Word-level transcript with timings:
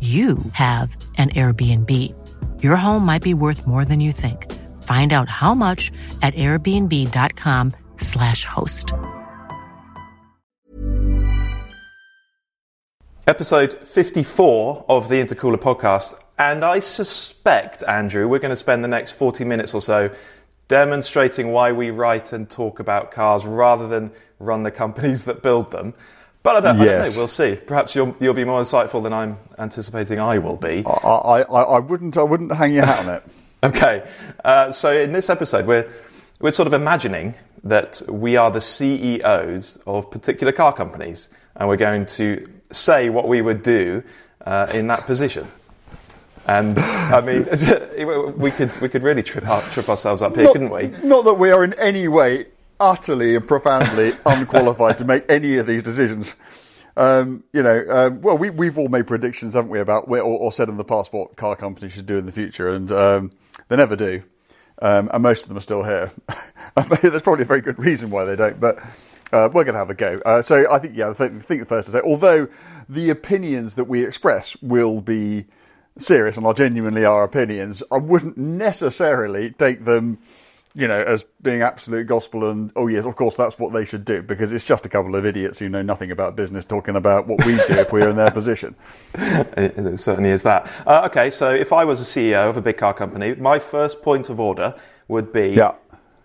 you 0.00 0.38
have 0.52 0.96
an 1.18 1.28
Airbnb. 1.30 2.14
Your 2.62 2.76
home 2.76 3.04
might 3.04 3.22
be 3.22 3.34
worth 3.34 3.66
more 3.66 3.84
than 3.84 4.00
you 4.00 4.12
think. 4.12 4.50
Find 4.82 5.12
out 5.12 5.28
how 5.28 5.54
much 5.54 5.92
at 6.22 6.32
airbnb.com/slash 6.34 8.46
host. 8.46 8.94
Episode 13.26 13.86
54 13.86 14.86
of 14.88 15.10
the 15.10 15.16
Intercooler 15.16 15.58
podcast. 15.58 16.14
And 16.38 16.64
I 16.64 16.80
suspect, 16.80 17.82
Andrew, 17.86 18.26
we're 18.26 18.38
going 18.38 18.48
to 18.48 18.56
spend 18.56 18.82
the 18.82 18.88
next 18.88 19.10
40 19.12 19.44
minutes 19.44 19.74
or 19.74 19.82
so 19.82 20.10
demonstrating 20.68 21.52
why 21.52 21.72
we 21.72 21.90
write 21.90 22.32
and 22.32 22.48
talk 22.48 22.80
about 22.80 23.10
cars 23.10 23.44
rather 23.44 23.86
than 23.86 24.10
run 24.38 24.62
the 24.62 24.70
companies 24.70 25.24
that 25.24 25.42
build 25.42 25.70
them. 25.70 25.92
But 26.42 26.56
I 26.56 26.60
don't, 26.60 26.80
I 26.80 26.84
don't 26.84 27.12
know. 27.12 27.18
We'll 27.18 27.28
see. 27.28 27.54
Perhaps 27.54 27.94
you'll, 27.94 28.16
you'll 28.18 28.34
be 28.34 28.44
more 28.44 28.62
insightful 28.62 29.02
than 29.02 29.12
I'm 29.12 29.36
anticipating 29.58 30.18
I 30.18 30.38
will 30.38 30.56
be. 30.56 30.82
I, 30.86 30.90
I, 30.90 31.42
I 31.42 31.62
I 31.62 31.78
wouldn't 31.78 32.16
I 32.16 32.22
wouldn't 32.22 32.52
hang 32.52 32.72
your 32.72 32.86
hat 32.86 33.06
on 33.06 33.14
it. 33.14 33.22
Okay. 33.62 34.08
Uh, 34.42 34.72
so 34.72 34.90
in 34.90 35.12
this 35.12 35.28
episode, 35.28 35.66
we're 35.66 35.86
we're 36.40 36.50
sort 36.50 36.66
of 36.66 36.72
imagining 36.72 37.34
that 37.64 38.00
we 38.08 38.38
are 38.38 38.50
the 38.50 38.62
CEOs 38.62 39.76
of 39.86 40.10
particular 40.10 40.50
car 40.50 40.72
companies, 40.72 41.28
and 41.56 41.68
we're 41.68 41.76
going 41.76 42.06
to 42.06 42.50
say 42.70 43.10
what 43.10 43.28
we 43.28 43.42
would 43.42 43.62
do 43.62 44.02
uh, 44.46 44.68
in 44.72 44.86
that 44.86 45.00
position. 45.04 45.46
And 46.46 46.78
I 46.78 47.20
mean, 47.20 47.44
we 48.38 48.50
could 48.50 48.80
we 48.80 48.88
could 48.88 49.02
really 49.02 49.22
trip 49.22 49.46
up, 49.46 49.62
trip 49.72 49.90
ourselves 49.90 50.22
up 50.22 50.34
here, 50.34 50.44
not, 50.44 50.52
couldn't 50.54 50.70
we? 50.70 50.88
Not 51.06 51.26
that 51.26 51.34
we 51.34 51.50
are 51.50 51.62
in 51.62 51.74
any 51.74 52.08
way 52.08 52.46
utterly 52.80 53.36
and 53.36 53.46
profoundly 53.46 54.14
unqualified 54.26 54.98
to 54.98 55.04
make 55.04 55.24
any 55.28 55.58
of 55.58 55.66
these 55.66 55.82
decisions. 55.82 56.34
Um, 56.96 57.44
you 57.52 57.62
know, 57.62 57.84
um, 57.88 58.20
well, 58.20 58.36
we, 58.36 58.50
we've 58.50 58.76
all 58.76 58.88
made 58.88 59.06
predictions, 59.06 59.54
haven't 59.54 59.70
we, 59.70 59.78
about 59.78 60.08
or, 60.08 60.20
or 60.20 60.52
said 60.52 60.68
in 60.68 60.76
the 60.76 60.84
past 60.84 61.12
what 61.12 61.36
car 61.36 61.54
companies 61.54 61.92
should 61.92 62.06
do 62.06 62.16
in 62.16 62.26
the 62.26 62.32
future, 62.32 62.68
and 62.68 62.90
um, 62.90 63.32
they 63.68 63.76
never 63.76 63.96
do. 63.96 64.22
Um, 64.82 65.10
and 65.12 65.22
most 65.22 65.42
of 65.42 65.48
them 65.48 65.58
are 65.58 65.62
still 65.62 65.84
here. 65.84 66.10
There's 67.02 67.22
probably 67.22 67.42
a 67.42 67.46
very 67.46 67.60
good 67.60 67.78
reason 67.78 68.10
why 68.10 68.24
they 68.24 68.34
don't, 68.34 68.58
but 68.58 68.78
uh, 69.32 69.48
we're 69.52 69.64
going 69.64 69.74
to 69.74 69.78
have 69.78 69.90
a 69.90 69.94
go. 69.94 70.20
Uh, 70.24 70.42
so 70.42 70.70
I 70.70 70.78
think, 70.78 70.96
yeah, 70.96 71.10
I 71.10 71.12
think, 71.12 71.46
the 71.46 71.66
first 71.66 71.86
to 71.86 71.92
say, 71.92 72.00
although 72.04 72.48
the 72.88 73.10
opinions 73.10 73.74
that 73.74 73.84
we 73.84 74.04
express 74.04 74.56
will 74.62 75.00
be 75.00 75.46
serious 75.98 76.36
and 76.36 76.46
are 76.46 76.54
genuinely 76.54 77.04
our 77.04 77.24
opinions, 77.24 77.82
I 77.92 77.98
wouldn't 77.98 78.38
necessarily 78.38 79.50
take 79.50 79.84
them, 79.84 80.18
you 80.74 80.86
know, 80.86 81.00
as 81.02 81.24
being 81.42 81.62
absolute 81.62 82.06
gospel 82.06 82.48
and, 82.48 82.70
oh 82.76 82.86
yes, 82.86 83.04
of 83.04 83.16
course 83.16 83.34
that's 83.34 83.58
what 83.58 83.72
they 83.72 83.84
should 83.84 84.04
do, 84.04 84.22
because 84.22 84.52
it's 84.52 84.66
just 84.66 84.86
a 84.86 84.88
couple 84.88 85.16
of 85.16 85.26
idiots 85.26 85.58
who 85.58 85.68
know 85.68 85.82
nothing 85.82 86.10
about 86.12 86.36
business 86.36 86.64
talking 86.64 86.94
about 86.96 87.26
what 87.26 87.44
we 87.44 87.56
do 87.56 87.64
if 87.74 87.92
we 87.92 88.00
were 88.00 88.08
in 88.08 88.16
their 88.16 88.30
position. 88.30 88.74
It, 89.56 89.76
it 89.76 89.98
certainly 89.98 90.30
is 90.30 90.42
that. 90.44 90.70
Uh, 90.86 91.02
okay, 91.10 91.30
so 91.30 91.50
if 91.52 91.72
I 91.72 91.84
was 91.84 92.00
a 92.00 92.04
CEO 92.04 92.48
of 92.48 92.56
a 92.56 92.62
big 92.62 92.76
car 92.76 92.94
company, 92.94 93.34
my 93.34 93.58
first 93.58 94.00
point 94.02 94.28
of 94.30 94.38
order 94.40 94.74
would 95.08 95.32
be 95.32 95.48
Yeah. 95.56 95.72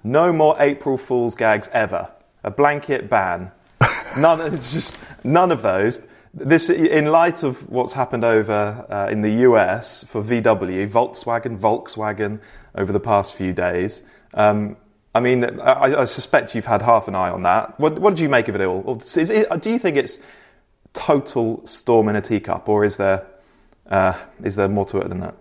no 0.03 0.31
more 0.31 0.55
April 0.59 0.97
Fool's 0.97 1.34
gags 1.35 1.69
ever. 1.73 2.09
A 2.44 2.51
blanket 2.51 3.09
ban. 3.09 3.51
None. 4.19 4.53
It's 4.53 4.72
just 4.72 4.97
none 5.23 5.51
of 5.51 5.63
those. 5.63 6.00
This, 6.34 6.69
in 6.69 7.05
light 7.07 7.44
of 7.44 7.67
what's 7.69 7.94
happened 7.94 8.23
over 8.23 8.85
uh, 8.89 9.07
in 9.09 9.22
the 9.22 9.31
US 9.50 10.03
for 10.03 10.22
VW, 10.22 10.88
Volkswagen, 10.89 11.57
Volkswagen, 11.59 12.39
over 12.75 12.91
the 12.94 13.00
past 13.00 13.34
few 13.34 13.51
days. 13.53 14.03
Um, 14.35 14.78
I 15.16 15.22
mean, 15.22 15.44
I, 15.62 16.01
I 16.01 16.06
suspect 16.06 16.53
you've 16.53 16.66
had 16.66 16.81
half 16.81 17.07
an 17.07 17.16
eye 17.16 17.29
on 17.29 17.44
that. 17.44 17.79
What, 17.79 18.00
what 18.00 18.12
did 18.12 18.19
you 18.22 18.29
make 18.29 18.50
of 18.50 18.56
it 18.56 18.62
all? 18.62 18.96
Do 18.96 19.69
you 19.69 19.79
think 19.79 19.97
it's 19.97 20.19
total 20.94 21.66
storm 21.66 22.09
in 22.09 22.16
a 22.16 22.22
teacup, 22.22 22.68
or 22.69 22.84
is 22.84 22.97
there 22.97 23.25
uh, 23.90 24.13
is 24.44 24.56
there 24.56 24.68
more 24.68 24.85
to 24.85 24.97
it 25.00 25.09
than 25.09 25.19
that? 25.22 25.35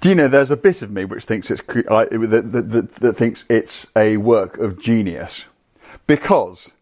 Do 0.00 0.10
you 0.10 0.14
know, 0.14 0.28
there's 0.28 0.50
a 0.50 0.56
bit 0.56 0.82
of 0.82 0.90
me 0.90 1.04
which 1.04 1.24
thinks 1.24 1.50
it's 1.50 1.62
that, 1.62 2.08
that, 2.10 2.68
that, 2.70 2.88
that 2.92 3.12
thinks 3.14 3.44
it's 3.48 3.86
a 3.96 4.18
work 4.18 4.56
of 4.58 4.80
genius, 4.80 5.46
because 6.06 6.74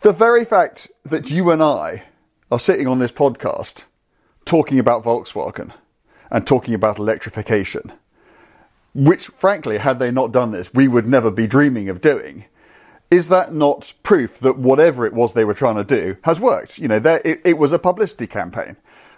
the 0.00 0.12
very 0.12 0.44
fact 0.44 0.90
that 1.04 1.30
you 1.30 1.50
and 1.50 1.62
I 1.62 2.04
are 2.50 2.58
sitting 2.58 2.88
on 2.88 2.98
this 2.98 3.12
podcast 3.12 3.84
talking 4.44 4.78
about 4.78 5.04
Volkswagen 5.04 5.72
and 6.30 6.46
talking 6.46 6.74
about 6.74 6.98
electrification, 6.98 7.92
which 8.96 9.26
frankly, 9.26 9.78
had 9.78 9.98
they 9.98 10.10
not 10.10 10.32
done 10.32 10.52
this, 10.52 10.72
we 10.72 10.88
would 10.88 11.06
never 11.06 11.30
be 11.30 11.46
dreaming 11.46 11.88
of 11.90 12.00
doing. 12.00 12.46
Is 13.10 13.28
that 13.28 13.52
not 13.52 13.92
proof 14.02 14.38
that 14.38 14.58
whatever 14.58 15.06
it 15.06 15.12
was 15.12 15.32
they 15.32 15.44
were 15.44 15.54
trying 15.54 15.76
to 15.76 15.84
do 15.84 16.16
has 16.24 16.40
worked? 16.40 16.78
You 16.78 16.88
know, 16.88 16.98
there, 16.98 17.20
it, 17.24 17.42
it 17.44 17.58
was 17.58 17.72
a 17.72 17.78
publicity 17.78 18.26
campaign. 18.26 18.76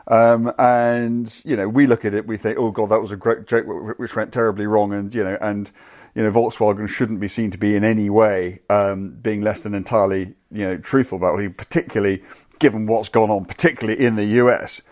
Um, 0.09 0.53
and, 0.59 1.43
you 1.45 1.57
know, 1.57 1.69
we 1.69 1.87
look 1.87 2.05
at 2.05 2.13
it, 2.13 2.27
we 2.27 2.37
think, 2.37 2.59
oh 2.59 2.71
God, 2.71 2.91
that 2.91 3.01
was 3.01 3.13
a 3.13 3.17
great 3.17 3.47
joke 3.47 3.67
which 3.99 4.17
went 4.17 4.33
terribly 4.33 4.67
wrong. 4.67 4.93
And, 4.93 5.15
you 5.15 5.23
know, 5.23 5.39
and, 5.41 5.71
you 6.15 6.23
know, 6.23 6.33
Volkswagen 6.33 6.89
shouldn't 6.89 7.21
be 7.21 7.29
seen 7.29 7.51
to 7.53 7.59
be 7.59 7.77
in 7.77 7.85
any 7.85 8.11
way, 8.11 8.61
um, 8.69 9.11
being 9.11 9.43
less 9.43 9.61
than 9.61 9.75
entirely, 9.75 10.35
you 10.51 10.67
know, 10.67 10.77
truthful 10.77 11.19
about 11.19 11.41
it, 11.41 11.57
particularly 11.57 12.25
given 12.59 12.87
what's 12.87 13.09
gone 13.09 13.31
on, 13.31 13.45
particularly 13.45 14.05
in 14.05 14.17
the 14.17 14.25
US. 14.43 14.83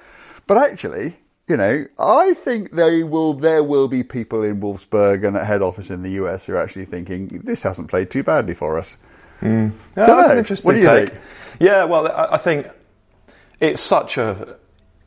But 0.47 0.59
actually, 0.59 1.17
you 1.49 1.57
know, 1.57 1.87
I 1.99 2.35
think 2.35 2.73
they 2.73 3.03
will, 3.05 3.35
there 3.35 3.63
will 3.63 3.89
be 3.89 4.03
people 4.03 4.43
in 4.43 4.61
Wolfsburg 4.61 5.27
and 5.27 5.37
at 5.37 5.47
head 5.47 5.63
office 5.63 5.91
in 5.91 6.03
the 6.03 6.11
US 6.23 6.47
who 6.47 6.55
are 6.55 6.63
actually 6.63 6.87
thinking, 6.87 7.41
this 7.45 7.63
hasn't 7.63 7.89
played 7.89 8.11
too 8.11 8.23
badly 8.23 8.55
for 8.55 8.79
us. 8.79 8.97
Yeah, 9.43 9.71
that's 9.95 10.09
Dunno. 10.09 10.31
an 10.33 10.39
interesting 10.39 10.69
What 10.69 10.73
do 10.75 10.81
you 10.81 10.87
take. 10.89 11.11
think? 11.11 11.21
Yeah, 11.61 11.85
well, 11.85 12.09
I, 12.11 12.35
I 12.35 12.39
think 12.39 12.69
it's 13.61 13.81
such 13.81 14.17
a. 14.19 14.57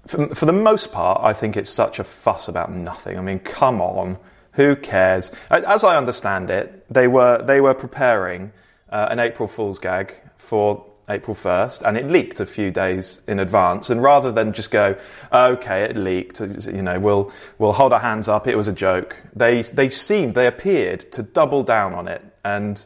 For, 0.08 0.34
for 0.34 0.46
the 0.46 0.54
most 0.54 0.92
part, 0.92 1.20
I 1.24 1.34
think 1.34 1.58
it's 1.58 1.70
such 1.70 2.00
a 2.00 2.04
fuss 2.04 2.48
about 2.48 2.72
nothing. 2.72 3.18
I 3.18 3.22
mean, 3.22 3.40
come 3.40 3.82
on, 3.82 4.18
who 4.54 4.76
cares? 4.76 5.32
As 5.52 5.84
I 5.84 5.98
understand 5.98 6.50
it, 6.50 6.86
they 6.90 7.08
were 7.08 7.42
they 7.44 7.60
were 7.62 7.74
preparing 7.74 8.52
uh, 8.90 9.08
an 9.12 9.20
April 9.20 9.48
Fool's 9.48 9.78
gag 9.80 10.16
for 10.38 10.86
April 11.10 11.34
first, 11.34 11.82
and 11.82 11.98
it 11.98 12.08
leaked 12.08 12.40
a 12.40 12.46
few 12.46 12.72
days 12.72 13.22
in 13.28 13.40
advance. 13.40 13.90
And 13.90 14.02
rather 14.02 14.32
than 14.32 14.54
just 14.54 14.72
go, 14.72 14.96
okay, 15.34 15.84
it 15.84 15.98
leaked, 15.98 16.40
you 16.40 16.82
know, 16.82 17.00
we'll 17.00 17.32
we'll 17.58 17.74
hold 17.74 17.94
our 17.94 18.00
hands 18.00 18.28
up. 18.28 18.48
It 18.48 18.56
was 18.56 18.68
a 18.68 18.74
joke. 18.74 19.18
They 19.36 19.64
they 19.64 19.90
seemed 19.90 20.36
they 20.36 20.48
appeared 20.48 21.12
to 21.14 21.24
double 21.24 21.64
down 21.64 21.94
on 21.94 22.08
it 22.08 22.24
and 22.46 22.86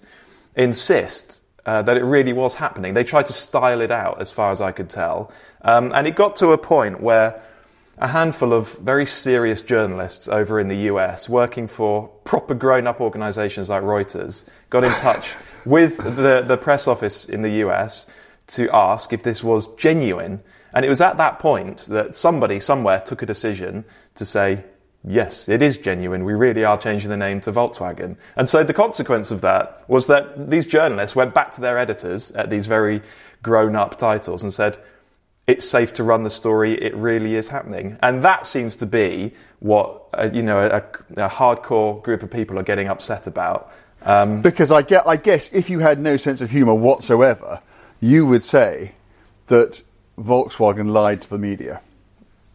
insist 0.56 1.42
uh, 1.66 1.81
that 1.81 1.98
it 1.98 2.04
really 2.04 2.34
was 2.34 2.56
happening. 2.56 2.94
They 2.94 3.04
tried 3.04 3.25
to 3.28 3.34
style 3.34 3.81
it 3.81 3.92
out, 3.92 4.22
as 4.22 4.31
far 4.31 4.52
as 4.52 4.62
I 4.62 4.72
could 4.72 4.90
tell, 4.90 5.31
um, 5.62 5.92
and 5.94 6.08
it 6.08 6.16
got 6.16 6.36
to 6.38 6.52
a 6.52 6.58
point 6.58 7.02
where 7.02 7.42
a 8.00 8.08
handful 8.08 8.54
of 8.54 8.74
very 8.80 9.06
serious 9.06 9.62
journalists 9.62 10.28
over 10.28 10.60
in 10.60 10.68
the 10.68 10.76
US, 10.92 11.30
working 11.30 11.68
for 11.68 12.08
proper 12.24 12.54
grown-up 12.56 13.00
organisations 13.00 13.69
like 13.69 13.84
Reuters, 13.84 14.46
got 14.69 14.84
in 14.84 14.92
touch 14.92 15.36
with 15.65 15.98
the, 15.98 16.44
the 16.45 16.57
press 16.57 16.88
office 16.88 17.25
in 17.25 17.42
the 17.42 17.50
US 17.65 18.06
to 18.48 18.69
ask 18.74 19.13
if 19.13 19.24
this 19.24 19.44
was 19.44 19.74
genuine. 19.75 20.42
And 20.74 20.86
it 20.86 20.89
was 20.89 21.01
at 21.01 21.18
that 21.18 21.39
point 21.39 21.86
that 21.89 22.15
somebody 22.15 22.60
somewhere 22.60 23.00
took 23.00 23.21
a 23.21 23.25
decision 23.25 23.86
to 24.15 24.25
say, 24.25 24.63
yes, 25.04 25.48
it 25.48 25.62
is 25.62 25.77
genuine. 25.77 26.24
We 26.24 26.33
really 26.33 26.63
are 26.63 26.77
changing 26.77 27.10
the 27.10 27.18
name 27.18 27.42
to 27.42 27.51
Volkswagen. 27.51 28.18
And 28.36 28.50
so 28.50 28.63
the 28.63 28.74
consequence 28.74 29.31
of 29.31 29.42
that 29.42 29.83
was 29.88 30.07
that 30.07 30.50
these 30.50 30.65
journalists 30.65 31.15
went 31.15 31.33
back 31.33 31.51
to 31.51 31.62
their 31.62 31.77
editors 31.77 32.31
at 32.31 32.50
these 32.50 32.68
very 32.68 33.01
grown 33.42 33.75
up 33.75 33.98
titles 33.98 34.44
and 34.44 34.51
said, 34.51 34.77
it's 35.45 35.68
safe 35.68 35.94
to 35.95 36.04
run 36.04 36.24
the 36.24 36.30
story. 36.30 36.74
It 36.74 36.95
really 36.95 37.36
is 37.36 37.50
happening, 37.50 37.98
and 38.01 38.24
that 38.24 38.48
seems 38.48 38.77
to 38.77 38.86
be 38.86 39.33
what 39.59 40.04
uh, 40.13 40.30
you 40.31 40.42
know 40.42 40.59
a, 40.59 40.77
a, 41.21 41.30
hardcore 41.30 42.01
group 42.01 42.24
of 42.24 42.31
people 42.31 42.57
are 42.57 42.63
getting 42.63 42.88
upset 42.88 43.27
about. 43.27 43.71
Um, 44.06 44.42
because 44.42 44.72
I 44.72 44.82
get, 44.82 45.08
I 45.08 45.16
guess, 45.16 45.50
if 45.54 45.70
you 45.70 45.80
had 45.80 46.00
no 46.00 46.18
sense 46.18 46.42
of 46.42 46.52
humour 46.52 46.74
whatsoever, 46.74 47.62
you 48.02 48.26
would 48.26 48.44
say 48.44 48.94
that 49.48 49.82
Volkswagen 50.18 50.92
lied 50.92 51.22
to 51.22 51.30
the 51.30 51.38
media. 51.38 51.82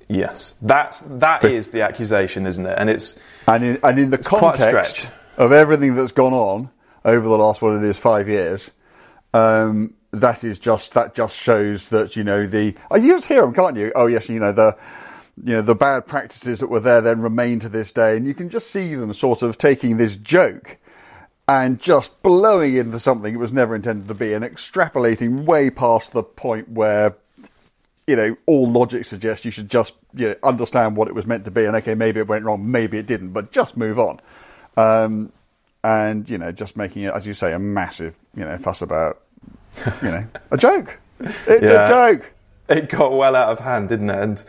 Yes, 0.08 0.54
that's 0.62 1.00
that 1.00 1.42
but, 1.42 1.52
is 1.52 1.70
the 1.70 1.82
accusation, 1.82 2.46
isn't 2.46 2.64
it? 2.64 2.74
And 2.78 2.88
it's 2.88 3.18
and 3.46 3.62
in, 3.62 3.78
and 3.82 3.98
in 3.98 4.10
the 4.10 4.18
context 4.18 5.10
of 5.36 5.52
everything 5.52 5.94
that's 5.94 6.12
gone 6.12 6.32
on 6.32 6.70
over 7.04 7.28
the 7.28 7.36
last 7.36 7.60
what 7.60 7.74
it 7.74 7.82
is 7.82 7.98
five 7.98 8.26
years, 8.26 8.70
um, 9.34 9.94
that 10.12 10.44
is 10.44 10.58
just 10.58 10.94
that 10.94 11.14
just 11.14 11.38
shows 11.38 11.90
that 11.90 12.16
you 12.16 12.24
know 12.24 12.46
the 12.46 12.74
oh, 12.90 12.96
you 12.96 13.14
just 13.14 13.28
hear 13.28 13.42
them, 13.42 13.52
can't 13.52 13.76
you? 13.76 13.92
Oh 13.94 14.06
yes, 14.06 14.30
you 14.30 14.40
know 14.40 14.52
the 14.52 14.76
you 15.44 15.52
know 15.52 15.62
the 15.62 15.74
bad 15.74 16.06
practices 16.06 16.60
that 16.60 16.68
were 16.68 16.80
there 16.80 17.02
then 17.02 17.20
remain 17.20 17.60
to 17.60 17.68
this 17.68 17.92
day, 17.92 18.16
and 18.16 18.26
you 18.26 18.32
can 18.32 18.48
just 18.48 18.70
see 18.70 18.94
them 18.94 19.12
sort 19.12 19.42
of 19.42 19.58
taking 19.58 19.98
this 19.98 20.16
joke 20.16 20.78
and 21.48 21.80
just 21.80 22.22
blowing 22.22 22.76
into 22.76 23.00
something 23.00 23.34
it 23.34 23.38
was 23.38 23.52
never 23.52 23.74
intended 23.74 24.06
to 24.08 24.14
be, 24.14 24.34
and 24.34 24.44
extrapolating 24.44 25.44
way 25.44 25.70
past 25.70 26.12
the 26.12 26.22
point 26.22 26.68
where 26.68 27.16
you 28.08 28.16
know, 28.16 28.36
all 28.46 28.66
logic 28.66 29.04
suggests 29.04 29.44
you 29.44 29.50
should 29.50 29.68
just 29.68 29.92
you 30.14 30.28
know, 30.28 30.34
understand 30.42 30.96
what 30.96 31.08
it 31.08 31.14
was 31.14 31.26
meant 31.26 31.44
to 31.44 31.50
be, 31.50 31.66
and 31.66 31.76
okay, 31.76 31.94
maybe 31.94 32.18
it 32.18 32.26
went 32.26 32.42
wrong, 32.42 32.70
maybe 32.70 32.96
it 32.96 33.06
didn't, 33.06 33.34
but 33.34 33.52
just 33.52 33.76
move 33.76 33.98
on. 33.98 34.18
Um, 34.78 35.30
and 35.84 36.28
you 36.28 36.38
know, 36.38 36.50
just 36.50 36.74
making 36.74 37.02
it, 37.02 37.12
as 37.12 37.26
you 37.26 37.34
say, 37.34 37.52
a 37.52 37.58
massive 37.58 38.16
you 38.34 38.44
know 38.44 38.56
fuss 38.56 38.80
about 38.80 39.20
you 40.02 40.10
know 40.10 40.26
a 40.50 40.56
joke. 40.56 40.98
It's 41.20 41.62
yeah, 41.62 41.84
a 41.84 41.88
joke. 41.88 42.32
It 42.68 42.88
got 42.88 43.12
well 43.12 43.36
out 43.36 43.50
of 43.50 43.60
hand, 43.60 43.90
didn't 43.90 44.08
it? 44.08 44.18
And 44.18 44.44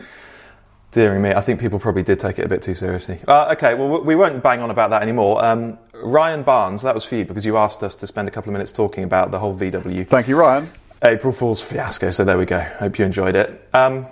dearing 0.90 1.22
me, 1.22 1.30
I 1.30 1.40
think 1.40 1.60
people 1.60 1.78
probably 1.78 2.02
did 2.02 2.18
take 2.18 2.38
it 2.38 2.44
a 2.44 2.48
bit 2.48 2.62
too 2.62 2.74
seriously. 2.74 3.20
Uh, 3.26 3.54
okay, 3.56 3.74
well, 3.74 4.02
we 4.02 4.16
won't 4.16 4.42
bang 4.42 4.60
on 4.60 4.70
about 4.70 4.90
that 4.90 5.02
anymore. 5.02 5.44
Um, 5.44 5.78
Ryan 5.94 6.42
Barnes, 6.42 6.82
that 6.82 6.94
was 6.94 7.04
for 7.04 7.16
you 7.16 7.24
because 7.24 7.44
you 7.44 7.56
asked 7.56 7.82
us 7.82 7.94
to 7.96 8.06
spend 8.06 8.28
a 8.28 8.30
couple 8.30 8.50
of 8.50 8.54
minutes 8.54 8.72
talking 8.72 9.04
about 9.04 9.30
the 9.30 9.38
whole 9.38 9.54
VW. 9.54 10.06
Thank 10.06 10.28
you, 10.28 10.36
Ryan. 10.36 10.70
April 11.02 11.32
Fool's 11.32 11.62
fiasco. 11.62 12.10
So 12.10 12.24
there 12.24 12.38
we 12.38 12.46
go. 12.46 12.60
Hope 12.60 12.98
you 12.98 13.04
enjoyed 13.04 13.36
it. 13.36 13.68
Um, 13.72 14.06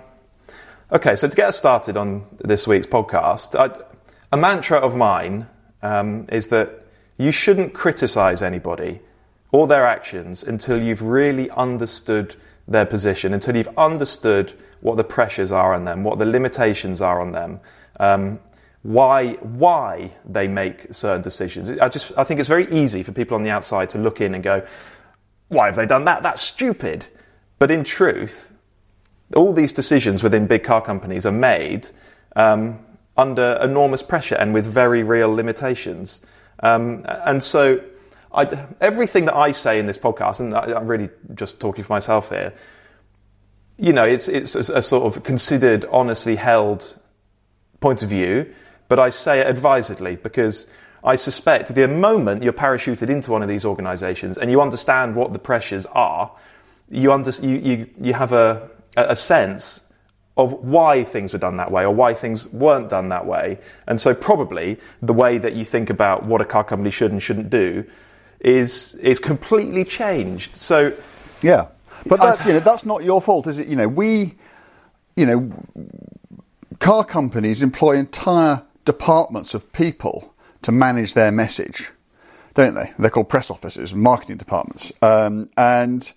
okay, 0.91 1.15
so 1.15 1.27
to 1.27 1.35
get 1.35 1.49
us 1.49 1.57
started 1.57 1.97
on 1.97 2.25
this 2.39 2.67
week's 2.67 2.87
podcast, 2.87 3.55
I, 3.55 3.77
a 4.31 4.37
mantra 4.37 4.77
of 4.77 4.95
mine 4.95 5.47
um, 5.81 6.27
is 6.31 6.47
that 6.47 6.85
you 7.17 7.31
shouldn't 7.31 7.73
criticize 7.73 8.41
anybody 8.41 9.01
or 9.51 9.67
their 9.67 9.85
actions 9.85 10.43
until 10.43 10.81
you've 10.81 11.01
really 11.01 11.49
understood 11.51 12.35
their 12.67 12.85
position, 12.85 13.33
until 13.33 13.55
you've 13.55 13.77
understood 13.77 14.53
what 14.81 14.97
the 14.97 15.03
pressures 15.03 15.51
are 15.51 15.73
on 15.73 15.85
them, 15.85 16.03
what 16.03 16.19
the 16.19 16.25
limitations 16.25 17.01
are 17.01 17.21
on 17.21 17.31
them, 17.31 17.59
um, 17.99 18.39
why 18.81 19.33
why 19.33 20.11
they 20.25 20.47
make 20.47 20.93
certain 20.93 21.21
decisions. 21.21 21.69
I 21.69 21.89
just 21.89 22.11
I 22.17 22.23
think 22.23 22.39
it's 22.39 22.49
very 22.49 22.69
easy 22.71 23.03
for 23.03 23.11
people 23.11 23.35
on 23.35 23.43
the 23.43 23.49
outside 23.49 23.89
to 23.89 23.97
look 23.97 24.21
in 24.21 24.33
and 24.35 24.43
go, 24.43 24.65
why 25.49 25.65
have 25.65 25.75
they 25.75 25.85
done 25.85 26.05
that? 26.05 26.23
That's 26.23 26.41
stupid. 26.41 27.05
But 27.57 27.71
in 27.71 27.83
truth, 27.83 28.51
all 29.35 29.53
these 29.53 29.73
decisions 29.73 30.23
within 30.23 30.47
big 30.47 30.63
car 30.63 30.81
companies 30.81 31.25
are 31.25 31.31
made 31.31 31.89
um, 32.35 32.79
under 33.17 33.59
enormous 33.61 34.01
pressure 34.01 34.35
and 34.35 34.53
with 34.53 34.65
very 34.65 35.03
real 35.03 35.33
limitations. 35.33 36.21
Um, 36.61 37.05
and 37.07 37.41
so, 37.43 37.81
I, 38.33 38.67
everything 38.79 39.25
that 39.25 39.35
I 39.35 39.51
say 39.51 39.79
in 39.79 39.85
this 39.85 39.97
podcast, 39.97 40.39
and 40.39 40.53
I, 40.53 40.79
am 40.79 40.87
really 40.87 41.09
just 41.35 41.59
talking 41.59 41.83
for 41.83 41.93
myself 41.93 42.29
here, 42.29 42.53
you 43.79 43.93
know, 43.93 44.03
it's, 44.03 44.27
it's 44.27 44.55
a, 44.55 44.73
a 44.73 44.81
sort 44.81 45.15
of 45.15 45.23
considered, 45.23 45.85
honestly 45.91 46.35
held 46.35 46.97
point 47.79 48.03
of 48.03 48.09
view, 48.09 48.53
but 48.89 48.99
I 48.99 49.09
say 49.09 49.39
it 49.39 49.47
advisedly 49.47 50.17
because 50.17 50.67
I 51.03 51.15
suspect 51.15 51.73
the 51.73 51.87
moment 51.87 52.43
you're 52.43 52.53
parachuted 52.53 53.09
into 53.09 53.31
one 53.31 53.41
of 53.41 53.47
these 53.47 53.63
organisations 53.63 54.37
and 54.37 54.51
you 54.51 54.61
understand 54.61 55.15
what 55.15 55.31
the 55.31 55.39
pressures 55.39 55.85
are, 55.87 56.31
you, 56.89 57.13
under, 57.13 57.31
you, 57.31 57.57
you, 57.57 57.89
you 58.01 58.13
have 58.13 58.33
a, 58.33 58.69
a 58.97 59.15
sense 59.15 59.81
of 60.35 60.53
why 60.53 61.03
things 61.03 61.31
were 61.31 61.39
done 61.39 61.57
that 61.57 61.71
way 61.71 61.83
or 61.83 61.93
why 61.93 62.13
things 62.13 62.47
weren't 62.47 62.89
done 62.89 63.09
that 63.09 63.25
way. 63.25 63.59
And 63.87 63.99
so 63.99 64.13
probably 64.13 64.77
the 65.01 65.13
way 65.13 65.37
that 65.37 65.53
you 65.53 65.63
think 65.63 65.89
about 65.89 66.25
what 66.25 66.41
a 66.41 66.45
car 66.45 66.63
company 66.63 66.91
should 66.91 67.11
and 67.11 67.21
shouldn't 67.21 67.49
do 67.49 67.85
is 68.39 68.95
is 68.95 69.19
completely 69.19 69.83
changed. 69.83 70.55
So 70.55 70.93
yeah, 71.41 71.67
but 72.05 72.19
that, 72.19 72.45
you 72.45 72.53
know 72.53 72.59
that's 72.59 72.85
not 72.85 73.03
your 73.03 73.21
fault, 73.21 73.47
is 73.47 73.59
it? 73.59 73.67
You 73.67 73.75
know 73.75 73.87
we, 73.87 74.35
you 75.15 75.25
know, 75.25 75.51
car 76.79 77.03
companies 77.03 77.61
employ 77.61 77.97
entire 77.97 78.63
departments 78.85 79.53
of 79.53 79.71
people 79.73 80.33
to 80.61 80.71
manage 80.71 81.13
their 81.13 81.31
message, 81.31 81.91
don't 82.53 82.75
they? 82.75 82.91
They're 82.97 83.09
called 83.09 83.29
press 83.29 83.49
offices, 83.49 83.93
marketing 83.93 84.37
departments, 84.37 84.91
um, 85.01 85.49
and 85.57 86.11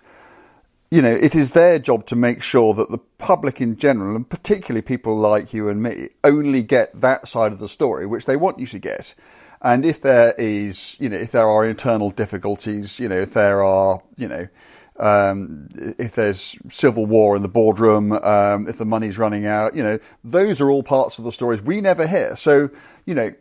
you 0.91 1.01
know 1.01 1.13
it 1.13 1.35
is 1.35 1.51
their 1.51 1.79
job 1.79 2.05
to 2.07 2.15
make 2.15 2.41
sure 2.41 2.73
that 2.73 2.91
the 2.91 2.99
public 3.17 3.61
in 3.61 3.77
general, 3.77 4.15
and 4.15 4.29
particularly 4.29 4.81
people 4.81 5.15
like 5.15 5.53
you 5.53 5.69
and 5.69 5.81
me, 5.81 6.09
only 6.23 6.63
get 6.63 6.99
that 6.99 7.27
side 7.27 7.51
of 7.51 7.59
the 7.59 7.69
story 7.69 8.05
which 8.05 8.25
they 8.25 8.35
want 8.35 8.59
you 8.59 8.67
to 8.67 8.79
get. 8.79 9.15
And 9.63 9.85
if 9.85 10.01
there 10.01 10.33
is, 10.37 10.97
you 10.99 11.07
know, 11.07 11.15
if 11.15 11.31
there 11.31 11.49
are 11.49 11.65
internal 11.65 12.11
difficulties, 12.11 12.99
you 12.99 13.07
know, 13.07 13.15
if 13.15 13.33
there 13.33 13.63
are, 13.63 14.01
you 14.17 14.27
know, 14.27 14.49
um, 14.97 15.69
if 15.97 16.15
there's 16.15 16.55
civil 16.69 17.05
war 17.05 17.35
in 17.35 17.41
the 17.41 17.47
boardroom, 17.47 18.11
um, 18.11 18.67
if 18.67 18.77
the 18.77 18.85
money's 18.85 19.17
running 19.17 19.45
out, 19.45 19.75
you 19.75 19.83
know, 19.83 19.99
those 20.23 20.61
are 20.61 20.69
all 20.69 20.83
parts 20.83 21.17
of 21.17 21.23
the 21.23 21.31
stories 21.31 21.61
we 21.61 21.81
never 21.81 22.05
hear. 22.05 22.35
So, 22.35 22.69
you 23.05 23.15
know, 23.15 23.33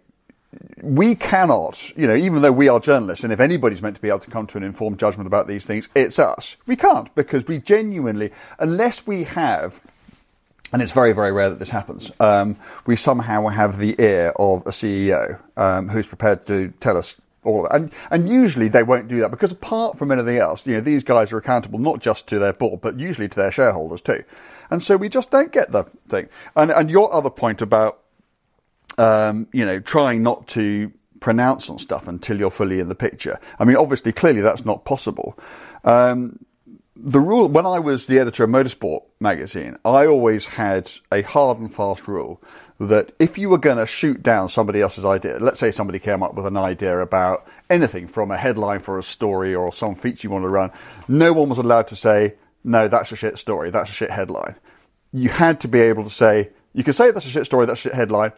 we 0.83 1.15
cannot, 1.15 1.97
you 1.97 2.07
know, 2.07 2.15
even 2.15 2.43
though 2.43 2.53
we 2.53 2.69
are 2.69 2.81
journalists, 2.81 3.25
and 3.25 3.33
if 3.33 3.41
anybody's 3.41 3.81
meant 3.81 3.97
to 3.97 4.03
be 4.03 4.09
able 4.09 4.19
to 4.21 4.31
come 4.31 4.47
to 4.49 4.59
an 4.59 4.65
informed 4.65 4.99
judgment 4.99 5.27
about 5.27 5.47
these 5.47 5.65
things, 5.65 5.89
it's 5.95 6.19
us. 6.19 6.57
We 6.67 6.77
can't 6.77 7.15
because 7.15 7.47
we 7.47 7.59
genuinely, 7.59 8.33
unless 8.59 9.07
we 9.07 9.25
have, 9.25 9.81
and 10.73 10.83
it's 10.83 10.93
very, 10.93 11.13
very 11.13 11.33
rare 11.33 11.51
that 11.51 11.59
this 11.59 11.71
happens, 11.71 12.11
um, 12.21 12.57
we 12.87 12.97
somehow 12.97 13.47
have 13.49 13.79
the 13.79 13.95
ear 13.99 14.33
of 14.37 14.67
a 14.67 14.71
CEO 14.71 15.41
um, 15.57 15.89
who's 15.89 16.07
prepared 16.07 16.47
to 16.47 16.73
tell 16.81 16.97
us 16.97 17.21
all 17.45 17.67
of 17.67 17.73
it. 17.73 17.77
And, 17.77 17.93
and 18.11 18.29
usually 18.29 18.69
they 18.69 18.83
won't 18.83 19.09
do 19.09 19.21
that 19.21 19.31
because 19.31 19.53
apart 19.53 19.99
from 19.99 20.13
anything 20.13 20.37
else, 20.37 20.67
you 20.67 20.75
know, 20.75 20.81
these 20.81 21.05
guys 21.05 21.33
are 21.33 21.39
accountable 21.39 21.79
not 21.79 22.01
just 22.01 22.27
to 22.29 22.39
their 22.39 22.53
board, 22.53 22.81
but 22.81 22.99
usually 22.99 23.29
to 23.29 23.37
their 23.37 23.51
shareholders 23.51 24.01
too. 24.01 24.25
And 24.71 24.83
so 24.83 24.97
we 24.97 25.09
just 25.09 25.31
don't 25.31 25.53
get 25.53 25.73
the 25.73 25.85
thing. 26.09 26.29
And, 26.57 26.71
and 26.71 26.91
your 26.91 27.13
other 27.13 27.31
point 27.31 27.61
about 27.61 28.03
um, 28.99 29.49
you 29.53 29.65
know, 29.65 29.81
trying 29.81 30.23
not 30.23 30.47
to 30.49 30.93
pronounce 31.21 31.71
on 31.71 31.79
stuff 31.79 32.09
until 32.09 32.39
you're 32.39 32.51
fully 32.51 32.81
in 32.81 32.89
the 32.89 32.95
picture. 32.95 33.39
I 33.59 33.65
mean, 33.65 33.77
obviously, 33.77 34.13
clearly 34.13 34.41
that's 34.41 34.65
not 34.65 34.85
possible. 34.85 35.39
Um, 35.85 36.45
the 36.95 37.21
rule, 37.21 37.49
when 37.49 37.67
I 37.67 37.79
was 37.79 38.07
the 38.07 38.19
editor 38.19 38.45
of 38.45 38.51
Motorsport 38.51 39.03
magazine, 39.19 39.77
I 39.85 40.07
always 40.07 40.47
had 40.47 40.91
a 41.11 41.23
hard 41.23 41.59
and 41.59 41.75
fast 41.75 42.07
rule 42.07 42.43
that 42.87 43.13
if 43.19 43.39
you 43.39 43.49
were 43.49 43.59
going 43.59 43.77
to 43.77 43.87
shoot 43.87 44.23
down 44.23 44.49
somebody 44.49 44.81
else's 44.81 45.05
idea, 45.05 45.39
let's 45.39 45.61
say 45.61 45.71
somebody 45.71 45.99
came 45.99 46.23
up 46.23 46.35
with 46.35 46.47
an 46.47 46.57
idea 46.57 46.99
about 46.99 47.47
anything 47.71 48.09
from 48.09 48.31
a 48.31 48.37
headline 48.37 48.81
for 48.81 48.99
a 48.99 49.03
story 49.03 49.55
or 49.55 49.73
some 49.73 49.95
feature 49.95 50.27
you 50.27 50.31
want 50.31 50.45
to 50.45 50.49
run, 50.49 50.71
no 51.09 51.33
one 51.33 51.49
was 51.49 51.59
allowed 51.59 51.87
to 51.89 51.97
say, 51.97 52.35
no, 52.65 52.89
that's 52.89 53.13
a 53.13 53.17
shit 53.17 53.39
story, 53.39 53.71
that's 53.71 53.91
a 53.91 53.93
shit 53.93 54.11
headline. 54.11 54.57
You 55.13 55.29
had 55.29 55.61
to 55.61 55.69
be 55.69 55.81
able 55.81 56.05
to 56.05 56.11
say, 56.11 56.51
you 56.73 56.83
could 56.85 56.95
say 56.95 57.11
that's 57.11 57.27
a 57.27 57.31
shit 57.31 57.47
story, 57.47 57.67
that's 57.67 57.81
a 57.81 57.83
shit 57.83 57.95
headline, 57.95 58.33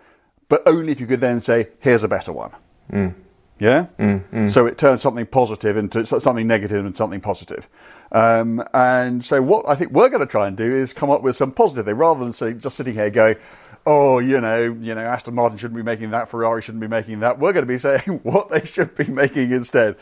but 0.48 0.62
only 0.66 0.92
if 0.92 1.00
you 1.00 1.06
could 1.06 1.20
then 1.20 1.40
say, 1.40 1.68
here's 1.80 2.04
a 2.04 2.08
better 2.08 2.32
one. 2.32 2.52
Mm. 2.92 3.14
Yeah? 3.58 3.86
Mm, 3.98 4.28
mm. 4.30 4.50
So 4.50 4.66
it 4.66 4.78
turns 4.78 5.00
something 5.00 5.26
positive 5.26 5.76
into 5.76 6.04
something 6.04 6.46
negative 6.46 6.84
and 6.84 6.96
something 6.96 7.20
positive. 7.20 7.68
Um, 8.10 8.62
and 8.74 9.24
so 9.24 9.40
what 9.42 9.68
I 9.68 9.74
think 9.74 9.92
we're 9.92 10.08
going 10.08 10.20
to 10.20 10.30
try 10.30 10.48
and 10.48 10.56
do 10.56 10.64
is 10.64 10.92
come 10.92 11.10
up 11.10 11.22
with 11.22 11.36
some 11.36 11.52
positive 11.52 11.86
thing 11.86 11.94
rather 11.94 12.20
than 12.20 12.60
just 12.60 12.76
sitting 12.76 12.94
here 12.94 13.10
going, 13.10 13.36
oh, 13.86 14.18
you 14.18 14.40
know, 14.40 14.62
you 14.80 14.94
know, 14.94 15.00
Aston 15.00 15.34
Martin 15.34 15.58
shouldn't 15.58 15.76
be 15.76 15.82
making 15.82 16.10
that, 16.10 16.28
Ferrari 16.28 16.62
shouldn't 16.62 16.80
be 16.80 16.88
making 16.88 17.20
that. 17.20 17.38
We're 17.38 17.52
going 17.52 17.66
to 17.66 17.72
be 17.72 17.78
saying 17.78 18.00
what 18.22 18.50
they 18.50 18.64
should 18.64 18.94
be 18.94 19.06
making 19.06 19.52
instead. 19.52 19.96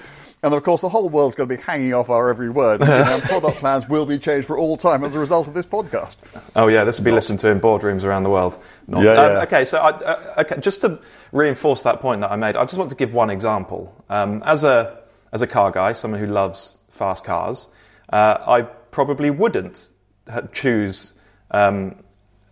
And 0.45 0.53
of 0.55 0.63
course, 0.65 0.81
the 0.81 0.89
whole 0.89 1.09
world's 1.09 1.37
going 1.37 1.49
to 1.49 1.57
be 1.57 1.63
hanging 1.63 1.95
off 1.95 2.11
our 2.11 2.29
every 2.29 2.51
word. 2.51 2.83
and 2.83 3.23
product 3.23 3.59
plans 3.59 3.89
will 3.89 4.07
be 4.07 4.19
changed 4.19 4.47
for 4.47 4.59
all 4.59 4.77
time 4.77 5.05
as 5.05 5.15
a 5.15 5.19
result 5.19 5.47
of 5.47 5.55
this 5.55 5.67
podcast. 5.67 6.17
Oh 6.57 6.67
yeah, 6.67 6.83
this 6.83 6.99
will 6.99 7.05
be 7.05 7.13
listened 7.13 7.39
to 7.41 7.49
in 7.49 7.61
boardrooms 7.61 8.03
around 8.03 8.25
the 8.25 8.31
world. 8.31 8.59
Not. 8.89 9.05
Yeah, 9.05 9.13
um, 9.13 9.33
yeah. 9.33 9.43
Okay, 9.43 9.65
so 9.65 9.79
I, 9.79 9.91
uh, 9.91 10.35
okay, 10.39 10.61
just 10.61 10.81
to 10.81 10.99
reinforce 11.31 11.83
that 11.83 12.01
point 12.01 12.23
that 12.23 12.33
I 12.33 12.37
made, 12.37 12.57
I 12.57 12.65
just 12.65 12.77
want 12.77 12.91
to 12.91 12.97
give 12.97 13.15
one 13.15 13.31
example. 13.31 13.95
Um, 14.09 14.43
as 14.45 14.65
a 14.65 15.03
as 15.33 15.43
a 15.43 15.47
car 15.47 15.71
guy, 15.71 15.93
someone 15.93 16.19
who 16.19 16.27
loves 16.27 16.77
fast 16.91 17.23
cars, 17.25 17.69
uh, 18.13 18.39
I 18.45 18.63
probably 18.63 19.31
wouldn't 19.31 19.89
choose. 20.53 21.13
Um, 21.53 22.03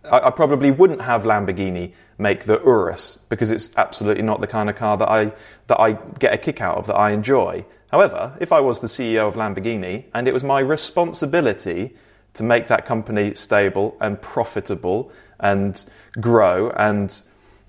I, 0.05 0.27
I 0.27 0.29
probably 0.31 0.71
wouldn't 0.71 1.01
have 1.01 1.23
Lamborghini 1.23 1.93
make 2.17 2.45
the 2.45 2.59
Urus 2.63 3.19
because 3.29 3.51
it's 3.51 3.71
absolutely 3.77 4.23
not 4.23 4.41
the 4.41 4.47
kind 4.47 4.69
of 4.69 4.75
car 4.75 4.97
that 4.97 5.09
I 5.09 5.31
that 5.67 5.79
I 5.79 5.93
get 6.19 6.33
a 6.33 6.37
kick 6.37 6.61
out 6.61 6.77
of 6.77 6.87
that 6.87 6.95
I 6.95 7.11
enjoy. 7.11 7.65
However, 7.91 8.35
if 8.39 8.53
I 8.53 8.61
was 8.61 8.79
the 8.79 8.87
CEO 8.87 9.27
of 9.27 9.35
Lamborghini 9.35 10.05
and 10.13 10.27
it 10.27 10.33
was 10.33 10.43
my 10.43 10.59
responsibility 10.59 11.95
to 12.33 12.43
make 12.43 12.67
that 12.67 12.85
company 12.85 13.35
stable 13.35 13.97
and 13.99 14.21
profitable 14.21 15.11
and 15.39 15.83
grow 16.19 16.69
and 16.71 17.21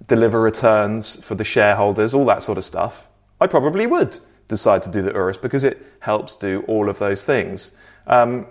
deliver 0.07 0.41
returns 0.41 1.17
for 1.25 1.35
the 1.35 1.45
shareholders, 1.45 2.15
all 2.15 2.25
that 2.27 2.43
sort 2.43 2.59
of 2.59 2.65
stuff, 2.65 3.09
I 3.41 3.49
probably 3.49 3.87
would 3.87 4.19
decide 4.47 4.83
to 4.85 4.91
do 4.91 5.03
the 5.03 5.13
Urus 5.13 5.37
because 5.37 5.65
it 5.65 5.85
helps 6.01 6.37
do 6.37 6.65
all 6.69 6.89
of 6.89 6.99
those 6.99 7.25
things. 7.25 7.73
Um, 8.07 8.47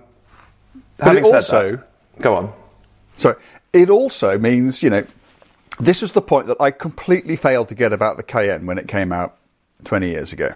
but 0.98 1.16
it 1.16 1.24
also, 1.24 1.78
that, 1.78 2.22
go 2.22 2.36
on. 2.36 2.54
Sorry, 3.16 3.36
it 3.74 3.90
also 3.90 4.38
means 4.38 4.84
you 4.84 4.90
know 4.90 5.06
this 5.80 6.02
was 6.02 6.12
the 6.12 6.22
point 6.22 6.48
that 6.48 6.58
I 6.60 6.72
completely 6.72 7.36
failed 7.36 7.70
to 7.70 7.76
get 7.76 7.94
about 7.94 8.18
the 8.18 8.24
Cayenne 8.24 8.66
when 8.66 8.78
it 8.78 8.88
came 8.88 9.12
out 9.12 9.38
20 9.84 10.10
years 10.10 10.32
ago. 10.34 10.54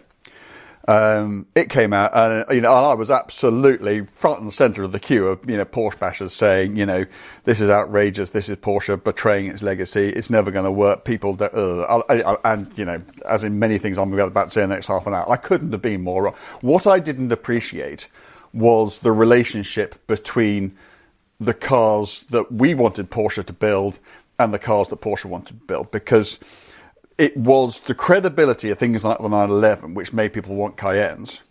Um, 0.88 1.48
it 1.56 1.72
came 1.72 1.94
out, 1.94 2.12
and 2.14 2.46
you 2.54 2.62
know, 2.62 2.78
and 2.78 2.86
I 2.86 2.94
was 2.94 3.10
absolutely 3.10 4.06
front 4.06 4.42
and 4.42 4.54
centre 4.54 4.84
of 4.84 4.92
the 4.92 5.00
queue 5.00 5.28
of 5.28 5.50
you 5.50 5.58
know 5.58 5.66
Porsche 5.66 5.98
bashers 5.98 6.30
saying, 6.30 6.76
you 6.76 6.86
know, 6.86 7.06
this 7.44 7.60
is 7.60 7.72
outrageous. 7.72 8.30
This 8.30 8.50
is 8.50 8.58
Porsche 8.58 9.04
betraying 9.04 9.48
its 9.48 9.64
legacy. 9.64 10.10
It's 10.10 10.30
never 10.30 10.52
going 10.52 10.66
to 10.66 10.72
work. 10.72 11.04
People, 11.04 11.36
uh, 11.42 12.38
and 12.44 12.72
you 12.78 12.86
know, 12.86 13.02
as 13.28 13.44
in 13.44 13.58
many 13.58 13.80
things 13.80 13.98
I'm 13.98 14.14
about 14.14 14.50
to 14.50 14.52
say 14.52 14.62
in 14.62 14.70
the 14.70 14.76
next 14.76 14.86
half 14.86 15.08
an 15.08 15.16
hour, 15.16 15.28
I 15.28 15.38
couldn't 15.38 15.72
have 15.72 15.82
been 15.82 16.04
more 16.04 16.22
wrong. 16.22 16.36
What 16.62 16.86
I 16.86 17.00
didn't 17.00 17.32
appreciate 17.32 18.08
was 18.54 19.00
the 19.00 19.12
relationship 19.12 20.06
between 20.06 20.78
the 21.40 21.54
cars 21.54 22.26
that 22.30 22.52
we 22.52 22.74
wanted 22.74 23.10
Porsche 23.10 23.46
to 23.46 23.54
build 23.54 24.00
and 24.40 24.54
the 24.54 24.60
cars 24.60 24.88
that 24.90 25.02
Porsche 25.02 25.26
wanted 25.26 25.48
to 25.48 25.54
build 25.54 25.92
because 25.92 26.40
it 27.18 27.36
was 27.38 27.82
the 27.82 27.96
credibility 27.96 28.70
of 28.70 28.78
things 28.78 29.04
like 29.04 29.18
the 29.20 29.30
911 29.30 29.94
which 29.94 30.14
made 30.14 30.34
people 30.34 30.56
want 30.56 30.76
Cayennes, 30.76 31.42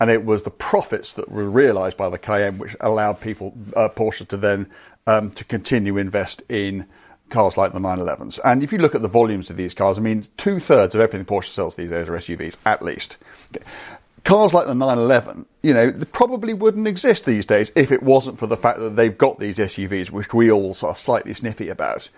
and 0.00 0.10
it 0.10 0.24
was 0.24 0.42
the 0.42 0.50
profits 0.50 1.12
that 1.12 1.30
were 1.30 1.48
realised 1.48 1.96
by 1.96 2.08
the 2.08 2.18
Cayenne 2.18 2.58
which 2.58 2.76
allowed 2.80 3.20
people 3.20 3.54
uh, 3.76 3.88
Porsche 3.88 4.26
to 4.28 4.36
then 4.36 4.68
um, 5.06 5.30
to 5.32 5.44
continue 5.44 5.96
invest 5.96 6.42
in 6.48 6.86
cars 7.30 7.56
like 7.56 7.72
the 7.72 7.78
911s. 7.78 8.38
And 8.44 8.62
if 8.62 8.72
you 8.72 8.78
look 8.78 8.94
at 8.94 9.02
the 9.02 9.08
volumes 9.08 9.48
of 9.48 9.56
these 9.56 9.74
cars, 9.74 9.98
I 9.98 10.00
mean, 10.02 10.26
two 10.36 10.60
thirds 10.60 10.94
of 10.94 11.00
everything 11.00 11.24
Porsche 11.24 11.48
sells 11.48 11.74
these 11.74 11.90
days 11.90 12.08
are 12.08 12.16
SUVs, 12.16 12.56
at 12.66 12.82
least 12.82 13.16
cars 14.24 14.54
like 14.54 14.66
the 14.66 14.74
911, 14.74 15.46
you 15.62 15.74
know, 15.74 15.92
probably 16.12 16.54
wouldn't 16.54 16.86
exist 16.86 17.24
these 17.24 17.46
days 17.46 17.72
if 17.74 17.90
it 17.90 18.02
wasn't 18.02 18.38
for 18.38 18.46
the 18.46 18.56
fact 18.56 18.78
that 18.78 18.96
they've 18.96 19.16
got 19.16 19.38
these 19.38 19.56
SUVs, 19.56 20.10
which 20.10 20.32
we 20.32 20.50
all 20.50 20.74
are 20.82 20.94
slightly 20.94 21.34
sniffy 21.34 21.68
about, 21.68 22.08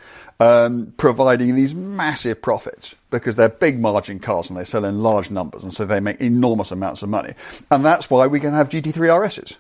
um, 0.41 0.93
providing 0.97 1.55
these 1.55 1.75
massive 1.75 2.43
profits 2.43 2.95
because 3.11 3.37
they're 3.37 3.49
big 3.49 3.81
margin 3.81 4.19
cars 4.19 4.51
and 4.51 4.59
they 4.59 4.65
sell 4.65 4.85
in 4.85 5.03
large 5.03 5.31
numbers, 5.31 5.63
and 5.63 5.73
so 5.73 5.85
they 5.85 6.01
make 6.01 6.21
enormous 6.21 6.71
amounts 6.71 7.03
of 7.03 7.09
money. 7.09 7.35
And 7.71 7.85
that's 7.85 8.11
why 8.11 8.27
we 8.27 8.41
can 8.41 8.53
have 8.53 8.69
GT3 8.69 8.95
RSs. 8.95 9.57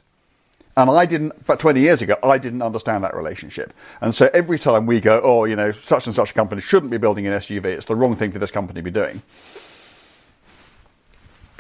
And 0.77 0.91
I 0.91 1.07
didn't, 1.07 1.47
but 1.47 1.61
20 1.61 1.81
years 1.81 2.03
ago, 2.03 2.17
I 2.23 2.37
didn't 2.37 2.63
understand 2.63 3.05
that 3.05 3.15
relationship. 3.15 3.73
And 4.01 4.13
so 4.13 4.29
every 4.35 4.59
time 4.59 4.87
we 4.87 5.01
go, 5.01 5.21
oh, 5.23 5.45
you 5.45 5.55
know, 5.55 5.71
such 5.71 6.07
and 6.07 6.15
such 6.15 6.33
a 6.33 6.35
company 6.35 6.61
shouldn't 6.61 6.91
be 6.91 6.99
building 6.99 7.29
an 7.29 7.33
SUV, 7.35 7.67
it's 7.67 7.87
the 7.87 7.95
wrong 7.95 8.17
thing 8.17 8.33
for 8.33 8.41
this 8.41 8.51
company 8.51 8.81
to 8.81 8.83
be 8.83 8.91
doing 8.91 9.23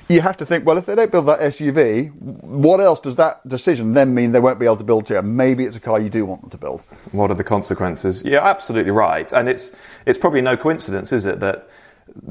you 0.08 0.20
have 0.20 0.36
to 0.36 0.46
think, 0.46 0.66
well, 0.66 0.76
if 0.76 0.86
they 0.86 0.94
don't 0.94 1.10
build 1.10 1.26
that 1.26 1.40
SUV, 1.40 2.14
what 2.14 2.80
else 2.80 3.00
does 3.00 3.16
that 3.16 3.46
decision 3.48 3.94
then 3.94 4.14
mean 4.14 4.32
they 4.32 4.40
won't 4.40 4.58
be 4.58 4.66
able 4.66 4.76
to 4.76 4.84
build 4.84 5.06
to? 5.06 5.22
Maybe 5.22 5.64
it's 5.64 5.76
a 5.76 5.80
car 5.80 6.00
you 6.00 6.10
do 6.10 6.24
want 6.24 6.42
them 6.42 6.50
to 6.50 6.58
build. 6.58 6.82
What 7.12 7.30
are 7.30 7.34
the 7.34 7.44
consequences? 7.44 8.22
Yeah, 8.24 8.44
absolutely 8.44 8.90
right. 8.90 9.32
And 9.32 9.48
it's 9.48 9.72
it's 10.04 10.18
probably 10.18 10.42
no 10.42 10.56
coincidence, 10.56 11.12
is 11.12 11.24
it, 11.26 11.40
that 11.40 11.68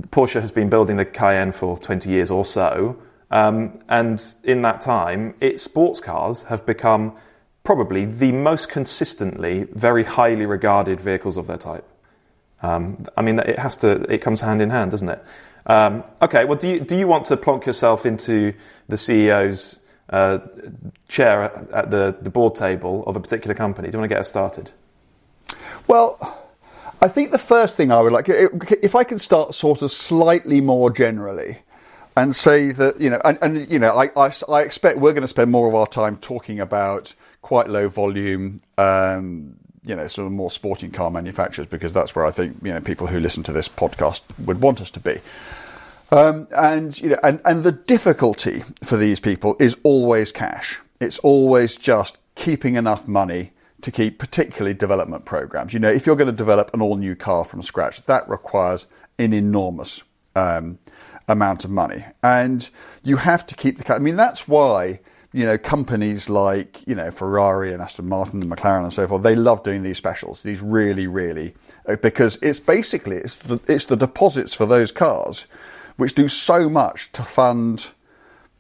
Porsche 0.10 0.40
has 0.42 0.52
been 0.52 0.70
building 0.70 0.98
the 0.98 1.06
Cayenne 1.06 1.52
for 1.52 1.78
20 1.78 2.10
years 2.10 2.30
or 2.30 2.46
so. 2.46 3.02
Um, 3.32 3.80
and 3.90 4.24
in 4.44 4.62
that 4.62 4.80
time, 4.80 5.34
its 5.42 5.64
sports 5.64 6.00
cars 6.00 6.44
have 6.44 6.66
become 6.66 7.16
probably 7.64 8.06
the 8.06 8.32
most 8.32 8.70
consistently 8.70 9.64
very 9.74 10.04
highly 10.04 10.46
regarded 10.46 11.02
vehicles 11.02 11.38
of 11.38 11.48
their 11.48 11.58
type. 11.58 11.88
Um, 12.62 13.06
I 13.18 13.22
mean, 13.22 13.40
it 13.40 13.60
has 13.60 13.76
to. 13.78 14.04
It 14.14 14.20
comes 14.20 14.42
hand 14.42 14.62
in 14.62 14.70
hand, 14.70 14.92
doesn't 14.92 15.10
it? 15.10 15.24
Um, 15.66 16.04
okay, 16.22 16.46
well, 16.46 16.58
do 16.58 16.68
you, 16.68 16.80
do 16.80 16.98
you 16.98 17.08
want 17.08 17.26
to 17.26 17.38
plonk 17.38 17.66
yourself 17.66 18.06
into 18.06 18.54
the 18.90 18.96
CEO's 18.96 19.80
uh, 20.10 20.40
chair 21.08 21.44
at 21.74 21.90
the, 21.90 22.16
the 22.22 22.30
board 22.30 22.56
table 22.56 23.04
of 23.06 23.16
a 23.16 23.20
particular 23.20 23.56
company? 23.56 23.90
Do 23.90 23.98
you 23.98 24.00
want 24.00 24.10
to 24.10 24.16
get 24.16 24.20
us 24.20 24.28
started? 24.28 24.72
Well, 25.88 26.18
I 27.02 27.08
think 27.08 27.32
the 27.32 27.38
first 27.38 27.76
thing 27.76 27.92
I 27.92 28.02
would 28.02 28.12
like, 28.12 28.28
if 28.30 28.96
I 28.96 29.04
can 29.04 29.20
start 29.20 29.56
sort 29.56 29.82
of 29.82 29.92
slightly 29.92 30.62
more 30.62 30.90
generally, 30.90 31.60
and 32.16 32.36
say 32.36 32.72
that 32.72 33.02
you 33.02 33.10
know, 33.10 33.22
and, 33.26 33.38
and 33.42 33.72
you 33.72 33.80
know, 33.80 33.90
I, 33.90 34.10
I, 34.16 34.32
I, 34.50 34.62
expect 34.62 35.00
we're 35.00 35.14
going 35.14 35.24
to 35.24 35.28
spend 35.28 35.52
more 35.52 35.68
of 35.68 35.76
our 35.76 35.88
time 35.88 36.18
talking 36.18 36.60
about 36.60 37.14
quite 37.42 37.70
low 37.70 37.90
volume, 37.90 38.62
um, 38.78 39.56
you 39.86 39.96
know, 39.96 40.08
sort 40.08 40.28
of 40.28 40.32
more 40.32 40.52
sporting 40.52 40.92
car 40.92 41.12
manufacturers 41.12 41.68
because 41.68 41.94
that's 41.94 42.16
where 42.16 42.26
I 42.26 42.32
think 42.32 42.58
you 42.64 42.74
know 42.74 42.82
people 42.82 43.08
who 43.08 43.20
listen 43.20 43.44
to 43.44 43.52
this 43.52 43.68
podcast 43.68 44.22
would 44.40 44.62
want 44.62 44.82
us 44.82 44.92
to 44.92 45.00
be. 45.00 45.20
Um, 46.12 46.48
and 46.56 47.00
you 47.02 47.10
know, 47.10 47.20
and, 47.24 47.42
and 47.44 47.64
the 47.64 47.72
difficulty 47.72 48.64
for 48.84 48.98
these 48.98 49.20
people 49.20 49.56
is 49.60 49.76
always 49.84 50.32
cash. 50.32 50.80
It's 51.00 51.20
always 51.20 51.76
just 51.76 52.18
keeping 52.36 52.76
enough 52.76 53.08
money 53.08 53.52
to 53.82 53.92
keep 53.92 54.18
particularly 54.18 54.74
development 54.74 55.26
programs. 55.26 55.74
You 55.74 55.80
know, 55.80 55.90
if 55.90 56.06
you're 56.06 56.16
going 56.16 56.28
to 56.28 56.32
develop 56.32 56.74
an 56.74 56.82
all 56.82 56.96
new 56.96 57.16
car 57.16 57.44
from 57.44 57.62
scratch, 57.62 58.04
that 58.06 58.28
requires 58.30 58.88
an 59.20 59.34
enormous 59.34 60.02
um, 60.36 60.80
amount 61.28 61.66
of 61.66 61.72
money, 61.72 62.06
and 62.22 62.70
you 63.04 63.18
have 63.18 63.46
to 63.48 63.56
keep 63.56 63.78
the. 63.78 63.94
I 63.94 64.00
mean, 64.00 64.16
that's 64.16 64.48
why 64.48 65.00
you 65.34 65.46
know, 65.46 65.58
companies 65.58 66.30
like, 66.30 66.82
you 66.86 66.94
know, 66.94 67.10
Ferrari 67.10 67.74
and 67.74 67.82
Aston 67.82 68.08
Martin 68.08 68.42
and 68.42 68.52
McLaren 68.52 68.84
and 68.84 68.94
so 68.94 69.08
forth, 69.08 69.24
they 69.24 69.36
love 69.36 69.64
doing 69.64 69.82
these 69.82 69.98
specials, 69.98 70.44
these 70.44 70.62
really, 70.62 71.08
really, 71.08 71.56
uh, 71.88 71.96
because 71.96 72.38
it's 72.42 72.60
basically, 72.60 73.18
it's 73.18 73.36
the, 73.38 73.60
it's 73.68 73.86
the 73.86 73.98
deposits 73.98 74.54
for 74.54 74.68
those 74.68 74.92
cars 74.92 75.48
which 75.98 76.14
do 76.14 76.30
so 76.30 76.70
much 76.70 77.12
to 77.14 77.24
fund, 77.24 77.88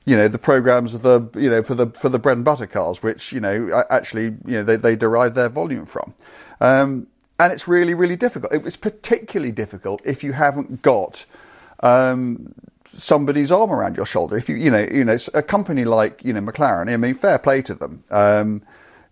you 0.05 0.15
know, 0.15 0.27
the 0.27 0.39
programs 0.39 0.95
of 0.95 1.03
the, 1.03 1.29
you 1.35 1.49
know, 1.49 1.61
for 1.61 1.75
the, 1.75 1.87
for 1.87 2.09
the 2.09 2.19
bread 2.19 2.37
and 2.37 2.45
butter 2.45 2.67
cars, 2.67 3.03
which, 3.03 3.31
you 3.31 3.39
know, 3.39 3.83
actually, 3.89 4.25
you 4.45 4.57
know, 4.57 4.63
they, 4.63 4.75
they 4.75 4.95
derive 4.95 5.35
their 5.35 5.49
volume 5.49 5.85
from. 5.85 6.13
Um, 6.59 7.07
and 7.39 7.53
it's 7.53 7.67
really, 7.67 7.93
really 7.93 8.15
difficult. 8.15 8.51
It's 8.65 8.77
particularly 8.77 9.51
difficult 9.51 10.01
if 10.03 10.23
you 10.23 10.33
haven't 10.33 10.81
got, 10.81 11.25
um, 11.81 12.53
somebody's 12.93 13.51
arm 13.51 13.71
around 13.71 13.97
your 13.97 14.05
shoulder. 14.05 14.37
If 14.37 14.49
you, 14.49 14.55
you 14.55 14.71
know, 14.71 14.79
you 14.79 15.03
know, 15.03 15.17
a 15.33 15.41
company 15.41 15.85
like, 15.85 16.23
you 16.23 16.33
know, 16.33 16.41
McLaren, 16.41 16.91
I 16.91 16.97
mean, 16.97 17.13
fair 17.13 17.39
play 17.39 17.61
to 17.63 17.73
them. 17.73 18.03
Um, 18.09 18.61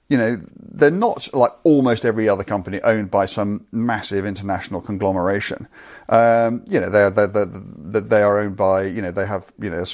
you 0.07 0.17
know, 0.17 0.41
they're 0.57 0.91
not 0.91 1.33
like 1.33 1.53
almost 1.63 2.03
every 2.03 2.27
other 2.27 2.43
company 2.43 2.81
owned 2.81 3.09
by 3.09 3.25
some 3.25 3.65
massive 3.71 4.25
international 4.25 4.81
conglomeration. 4.81 5.67
Um, 6.09 6.63
you 6.67 6.81
know, 6.81 6.89
they're, 6.89 7.09
they're, 7.09 7.27
they're, 7.27 8.01
they 8.01 8.21
are 8.21 8.39
owned 8.39 8.57
by, 8.57 8.83
you 8.83 9.01
know, 9.01 9.11
they 9.11 9.25
have, 9.25 9.53
you 9.57 9.69
know, 9.69 9.85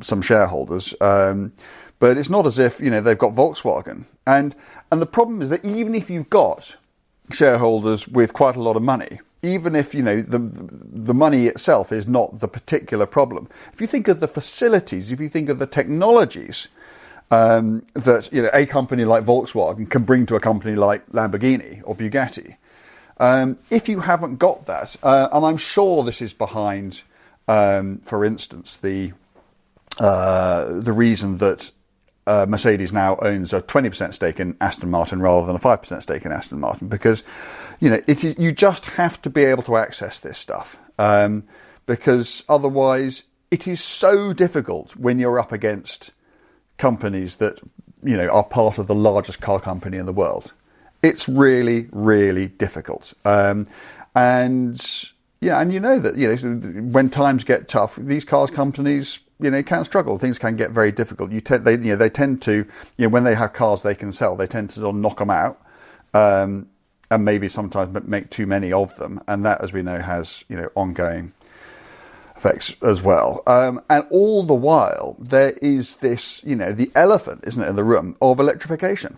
some 0.00 0.22
shareholders. 0.22 0.94
Um, 1.00 1.52
but 1.98 2.16
it's 2.16 2.30
not 2.30 2.46
as 2.46 2.58
if, 2.58 2.80
you 2.80 2.90
know, 2.90 3.02
they've 3.02 3.18
got 3.18 3.34
Volkswagen. 3.34 4.06
And, 4.26 4.54
and 4.90 5.02
the 5.02 5.06
problem 5.06 5.42
is 5.42 5.50
that 5.50 5.62
even 5.64 5.94
if 5.94 6.08
you've 6.08 6.30
got 6.30 6.76
shareholders 7.30 8.08
with 8.08 8.32
quite 8.32 8.56
a 8.56 8.62
lot 8.62 8.76
of 8.76 8.82
money, 8.82 9.20
even 9.42 9.74
if 9.76 9.94
you 9.94 10.02
know 10.02 10.22
the 10.22 10.38
the 10.38 11.14
money 11.14 11.46
itself 11.46 11.92
is 11.92 12.06
not 12.06 12.40
the 12.40 12.48
particular 12.48 13.06
problem. 13.06 13.48
If 13.72 13.80
you 13.80 13.86
think 13.86 14.08
of 14.08 14.20
the 14.20 14.28
facilities, 14.28 15.12
if 15.12 15.20
you 15.20 15.28
think 15.28 15.48
of 15.48 15.58
the 15.58 15.66
technologies 15.66 16.68
um, 17.30 17.84
that 17.94 18.32
you 18.32 18.42
know 18.42 18.50
a 18.52 18.66
company 18.66 19.04
like 19.04 19.24
Volkswagen 19.24 19.88
can 19.88 20.04
bring 20.04 20.26
to 20.26 20.36
a 20.36 20.40
company 20.40 20.74
like 20.74 21.06
Lamborghini 21.10 21.82
or 21.84 21.94
Bugatti, 21.94 22.56
um, 23.18 23.58
if 23.70 23.88
you 23.88 24.00
haven't 24.00 24.36
got 24.36 24.66
that, 24.66 24.96
uh, 25.02 25.28
and 25.32 25.44
I'm 25.44 25.56
sure 25.56 26.04
this 26.04 26.20
is 26.20 26.32
behind, 26.32 27.02
um, 27.48 27.98
for 27.98 28.24
instance, 28.24 28.76
the 28.76 29.12
uh, 29.98 30.80
the 30.80 30.92
reason 30.92 31.38
that 31.38 31.70
uh, 32.26 32.44
Mercedes 32.48 32.92
now 32.92 33.16
owns 33.22 33.52
a 33.52 33.62
20% 33.62 34.12
stake 34.12 34.40
in 34.40 34.56
Aston 34.60 34.90
Martin 34.90 35.22
rather 35.22 35.46
than 35.46 35.56
a 35.56 35.60
5% 35.60 36.02
stake 36.02 36.24
in 36.24 36.32
Aston 36.32 36.60
Martin 36.60 36.88
because 36.88 37.22
you 37.80 37.90
know, 37.90 38.00
it, 38.06 38.38
you 38.38 38.52
just 38.52 38.84
have 38.86 39.20
to 39.22 39.30
be 39.30 39.44
able 39.44 39.62
to 39.64 39.76
access 39.76 40.18
this 40.18 40.38
stuff 40.38 40.78
um, 40.98 41.44
because 41.86 42.42
otherwise 42.48 43.24
it 43.50 43.68
is 43.68 43.82
so 43.82 44.32
difficult 44.32 44.96
when 44.96 45.18
you're 45.18 45.38
up 45.38 45.52
against 45.52 46.12
companies 46.78 47.36
that 47.36 47.58
you 48.02 48.16
know 48.16 48.28
are 48.28 48.44
part 48.44 48.78
of 48.78 48.86
the 48.86 48.94
largest 48.94 49.40
car 49.40 49.60
company 49.60 49.96
in 49.96 50.06
the 50.06 50.12
world. 50.12 50.52
It's 51.02 51.28
really, 51.28 51.88
really 51.92 52.48
difficult, 52.48 53.12
um, 53.24 53.66
and 54.14 54.80
yeah, 55.40 55.60
and 55.60 55.72
you 55.72 55.80
know 55.80 55.98
that 55.98 56.16
you 56.16 56.34
know 56.34 56.56
when 56.90 57.10
times 57.10 57.44
get 57.44 57.68
tough, 57.68 57.96
these 57.96 58.24
cars 58.24 58.50
companies 58.50 59.20
you 59.38 59.50
know 59.50 59.62
can 59.62 59.84
struggle. 59.84 60.18
Things 60.18 60.38
can 60.38 60.56
get 60.56 60.70
very 60.70 60.92
difficult. 60.92 61.30
You 61.30 61.40
te- 61.40 61.58
they 61.58 61.72
you 61.72 61.92
know 61.92 61.96
they 61.96 62.10
tend 62.10 62.42
to 62.42 62.52
you 62.96 63.06
know 63.06 63.08
when 63.08 63.24
they 63.24 63.34
have 63.34 63.52
cars 63.52 63.82
they 63.82 63.94
can 63.94 64.12
sell, 64.12 64.36
they 64.36 64.46
tend 64.46 64.70
to 64.70 64.80
sort 64.80 64.94
of 64.94 65.00
knock 65.00 65.18
them 65.18 65.30
out. 65.30 65.60
Um, 66.14 66.68
and 67.10 67.24
maybe 67.24 67.48
sometimes 67.48 67.96
make 68.06 68.30
too 68.30 68.46
many 68.46 68.72
of 68.72 68.96
them, 68.96 69.20
and 69.26 69.44
that, 69.44 69.60
as 69.62 69.72
we 69.72 69.82
know, 69.82 70.00
has 70.00 70.44
you 70.48 70.56
know 70.56 70.70
ongoing 70.74 71.32
effects 72.36 72.74
as 72.82 73.02
well. 73.02 73.42
Um, 73.46 73.80
and 73.88 74.04
all 74.10 74.42
the 74.42 74.54
while, 74.54 75.16
there 75.18 75.52
is 75.62 75.96
this, 75.96 76.44
you 76.44 76.54
know, 76.54 76.72
the 76.72 76.90
elephant, 76.94 77.44
isn't 77.44 77.62
it, 77.62 77.68
in 77.68 77.76
the 77.76 77.84
room 77.84 78.14
of 78.20 78.38
electrification. 78.38 79.16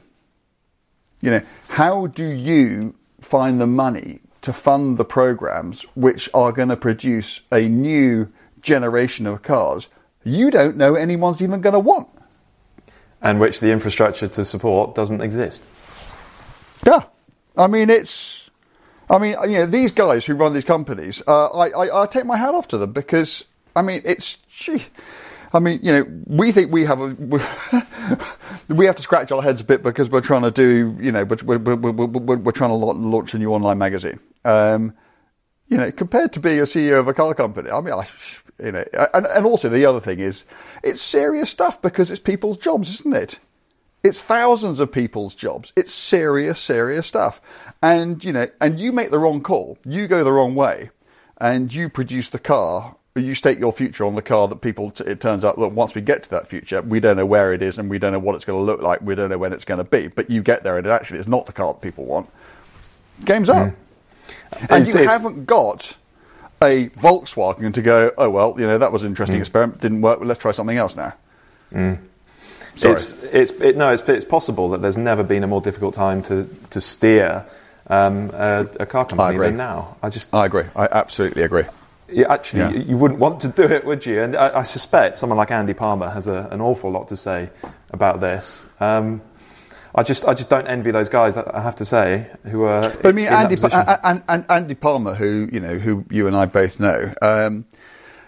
You 1.20 1.32
know, 1.32 1.42
how 1.70 2.06
do 2.06 2.24
you 2.24 2.94
find 3.20 3.60
the 3.60 3.66
money 3.66 4.20
to 4.42 4.52
fund 4.52 4.98
the 4.98 5.04
programs 5.04 5.82
which 5.96 6.30
are 6.32 6.52
going 6.52 6.68
to 6.68 6.76
produce 6.76 7.40
a 7.50 7.68
new 7.68 8.32
generation 8.60 9.26
of 9.26 9.42
cars 9.42 9.88
you 10.24 10.50
don't 10.50 10.76
know 10.76 10.94
anyone's 10.94 11.42
even 11.42 11.60
going 11.60 11.72
to 11.72 11.78
want? 11.78 12.08
And 13.20 13.40
which 13.40 13.60
the 13.60 13.72
infrastructure 13.72 14.28
to 14.28 14.44
support 14.44 14.94
doesn't 14.94 15.20
exist. 15.20 15.64
Yeah. 16.86 17.04
I 17.58 17.66
mean, 17.66 17.90
it's. 17.90 18.50
I 19.10 19.18
mean, 19.18 19.36
you 19.44 19.58
know, 19.58 19.66
these 19.66 19.90
guys 19.92 20.26
who 20.26 20.34
run 20.34 20.52
these 20.52 20.64
companies, 20.66 21.22
uh, 21.26 21.46
I, 21.46 21.70
I, 21.70 22.02
I 22.02 22.06
take 22.06 22.26
my 22.26 22.36
hat 22.36 22.54
off 22.54 22.68
to 22.68 22.78
them 22.78 22.92
because, 22.92 23.44
I 23.74 23.82
mean, 23.82 24.02
it's. 24.04 24.36
Gee, 24.50 24.84
I 25.52 25.60
mean, 25.60 25.80
you 25.82 25.92
know, 25.92 26.06
we 26.26 26.52
think 26.52 26.70
we 26.72 26.84
have 26.84 27.00
a, 27.00 27.16
we 28.68 28.86
have 28.86 28.96
to 28.96 29.02
scratch 29.02 29.32
our 29.32 29.42
heads 29.42 29.60
a 29.60 29.64
bit 29.64 29.82
because 29.82 30.10
we're 30.10 30.20
trying 30.20 30.42
to 30.42 30.50
do, 30.50 30.96
you 31.00 31.10
know, 31.10 31.24
we're, 31.24 31.58
we're, 31.58 31.76
we're, 31.76 32.36
we're 32.36 32.52
trying 32.52 32.70
to 32.70 32.74
launch 32.74 33.34
a 33.34 33.38
new 33.38 33.52
online 33.52 33.78
magazine. 33.78 34.20
Um, 34.44 34.94
you 35.68 35.76
know, 35.76 35.90
compared 35.90 36.32
to 36.34 36.40
being 36.40 36.58
a 36.60 36.62
CEO 36.62 36.98
of 36.98 37.08
a 37.08 37.14
car 37.14 37.34
company, 37.34 37.70
I 37.70 37.80
mean, 37.80 37.94
I, 37.94 38.06
you 38.62 38.72
know, 38.72 38.84
and, 39.14 39.26
and 39.26 39.46
also 39.46 39.68
the 39.68 39.86
other 39.86 40.00
thing 40.00 40.18
is, 40.18 40.44
it's 40.82 41.00
serious 41.00 41.50
stuff 41.50 41.80
because 41.80 42.10
it's 42.10 42.20
people's 42.20 42.56
jobs, 42.58 43.00
isn't 43.00 43.14
it? 43.14 43.38
It's 44.04 44.22
thousands 44.22 44.80
of 44.80 44.92
people's 44.92 45.34
jobs. 45.34 45.72
It's 45.76 45.92
serious, 45.92 46.58
serious 46.58 47.06
stuff. 47.06 47.40
And, 47.82 48.22
you 48.24 48.32
know, 48.32 48.48
and 48.60 48.78
you 48.78 48.92
make 48.92 49.10
the 49.10 49.18
wrong 49.18 49.42
call. 49.42 49.78
You 49.84 50.06
go 50.06 50.22
the 50.24 50.32
wrong 50.32 50.54
way 50.54 50.90
and 51.38 51.72
you 51.72 51.88
produce 51.88 52.28
the 52.28 52.38
car 52.38 52.96
you 53.18 53.34
stake 53.34 53.58
your 53.58 53.72
future 53.72 54.04
on 54.04 54.14
the 54.14 54.22
car 54.22 54.48
that 54.48 54.60
people, 54.60 54.90
t- 54.90 55.04
it 55.04 55.20
turns 55.20 55.44
out, 55.44 55.58
that 55.58 55.68
once 55.68 55.94
we 55.94 56.00
get 56.00 56.22
to 56.24 56.30
that 56.30 56.46
future, 56.46 56.82
we 56.82 57.00
don't 57.00 57.16
know 57.16 57.26
where 57.26 57.52
it 57.52 57.62
is 57.62 57.78
and 57.78 57.90
we 57.90 57.98
don't 57.98 58.12
know 58.12 58.18
what 58.18 58.34
it's 58.34 58.44
going 58.44 58.58
to 58.58 58.64
look 58.64 58.80
like. 58.80 59.00
We 59.02 59.14
don't 59.14 59.30
know 59.30 59.38
when 59.38 59.52
it's 59.52 59.64
going 59.64 59.78
to 59.78 59.84
be. 59.84 60.08
But 60.08 60.30
you 60.30 60.42
get 60.42 60.62
there 60.62 60.78
and 60.78 60.86
it 60.86 60.90
actually 60.90 61.18
is 61.18 61.28
not 61.28 61.46
the 61.46 61.52
car 61.52 61.72
that 61.72 61.80
people 61.80 62.04
want. 62.04 62.30
Game's 63.24 63.50
up. 63.50 63.68
Mm. 63.68 63.74
And 64.70 64.88
you 64.88 65.08
haven't 65.08 65.46
got 65.46 65.96
a 66.62 66.88
Volkswagen 66.90 67.72
to 67.74 67.82
go, 67.82 68.12
oh, 68.18 68.30
well, 68.30 68.54
you 68.58 68.66
know, 68.66 68.78
that 68.78 68.92
was 68.92 69.02
an 69.02 69.08
interesting 69.08 69.38
mm. 69.38 69.42
experiment, 69.42 69.80
didn't 69.80 70.00
work, 70.00 70.20
let's 70.22 70.40
try 70.40 70.52
something 70.52 70.76
else 70.76 70.96
now. 70.96 71.14
Mm. 71.72 71.98
Sorry. 72.78 72.94
It's, 72.94 73.22
it's, 73.24 73.50
it, 73.52 73.76
no, 73.76 73.90
it's, 73.90 74.02
it's 74.08 74.24
possible 74.24 74.70
that 74.70 74.82
there's 74.82 74.96
never 74.96 75.22
been 75.22 75.44
a 75.44 75.46
more 75.46 75.60
difficult 75.60 75.94
time 75.94 76.22
to, 76.24 76.48
to 76.70 76.80
steer 76.80 77.44
um, 77.88 78.30
a, 78.30 78.68
a, 78.80 78.86
car 78.86 79.04
company 79.04 79.38
than 79.38 79.56
now. 79.56 79.96
I 80.02 80.10
just, 80.10 80.32
I 80.34 80.46
agree. 80.46 80.64
I 80.76 80.88
absolutely 80.90 81.42
agree 81.42 81.64
you 82.10 82.24
actually 82.24 82.60
yeah. 82.60 82.70
you 82.70 82.96
wouldn't 82.96 83.20
want 83.20 83.40
to 83.40 83.48
do 83.48 83.64
it, 83.64 83.84
would 83.84 84.04
you? 84.06 84.22
And 84.22 84.36
I, 84.36 84.60
I 84.60 84.62
suspect 84.62 85.18
someone 85.18 85.36
like 85.36 85.50
Andy 85.50 85.74
Palmer 85.74 86.08
has 86.08 86.26
a, 86.26 86.48
an 86.50 86.60
awful 86.60 86.90
lot 86.90 87.08
to 87.08 87.16
say 87.16 87.50
about 87.90 88.20
this. 88.20 88.64
Um, 88.80 89.20
I 89.94 90.02
just 90.02 90.24
I 90.24 90.34
just 90.34 90.48
don't 90.48 90.66
envy 90.66 90.90
those 90.90 91.08
guys. 91.08 91.36
I 91.36 91.60
have 91.60 91.76
to 91.76 91.84
say 91.84 92.30
who 92.44 92.64
are. 92.64 92.90
But 92.90 93.06
I 93.06 93.12
mean, 93.12 93.26
Andy 93.26 93.56
pa- 93.56 93.98
and, 94.02 94.22
and, 94.28 94.46
Andy 94.48 94.74
Palmer, 94.74 95.14
who 95.14 95.48
you 95.52 95.60
know, 95.60 95.78
who 95.78 96.04
you 96.10 96.26
and 96.26 96.36
I 96.36 96.46
both 96.46 96.78
know, 96.78 97.12
um, 97.20 97.64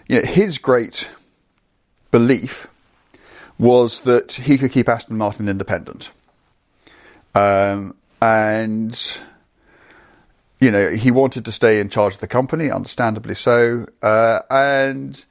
you 0.07 0.21
know, 0.21 0.27
his 0.27 0.57
great 0.57 1.09
belief 2.11 2.67
was 3.61 4.01
that 4.01 4.33
he 4.33 4.57
could 4.57 4.73
keep 4.73 4.89
Aston 4.89 5.17
Martin 5.17 5.47
independent, 5.47 6.11
um, 7.33 7.95
and 8.21 9.19
you 10.61 10.69
know, 10.69 10.91
he 10.91 11.09
wanted 11.09 11.43
to 11.45 11.51
stay 11.51 11.79
in 11.79 11.89
charge 11.89 12.13
of 12.13 12.19
the 12.21 12.27
company, 12.27 12.69
understandably 12.69 13.33
so. 13.33 13.87
Uh, 14.01 14.41
and, 14.51 15.25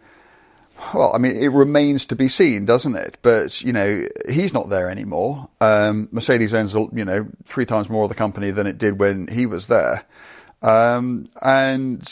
well, 0.93 1.15
I 1.15 1.19
mean, 1.19 1.37
it 1.37 1.53
remains 1.53 2.05
to 2.07 2.17
be 2.17 2.29
seen, 2.29 2.67
doesn't 2.67 2.97
it? 2.97 3.17
But, 3.23 3.63
you 3.63 3.73
know, 3.73 4.07
he's 4.29 4.53
not 4.53 4.71
there 4.71 4.91
anymore. 4.91 5.49
Um, 5.61 6.09
Mercedes 6.11 6.53
owns, 6.53 6.75
you 6.75 7.05
know, 7.05 7.29
three 7.45 7.65
times 7.65 7.89
more 7.89 8.03
of 8.03 8.09
the 8.09 8.17
company 8.17 8.51
than 8.51 8.67
it 8.67 8.77
did 8.77 8.99
when 8.99 9.29
he 9.29 9.47
was 9.47 9.69
there. 9.69 10.05
Um, 10.63 11.29
and 11.41 12.03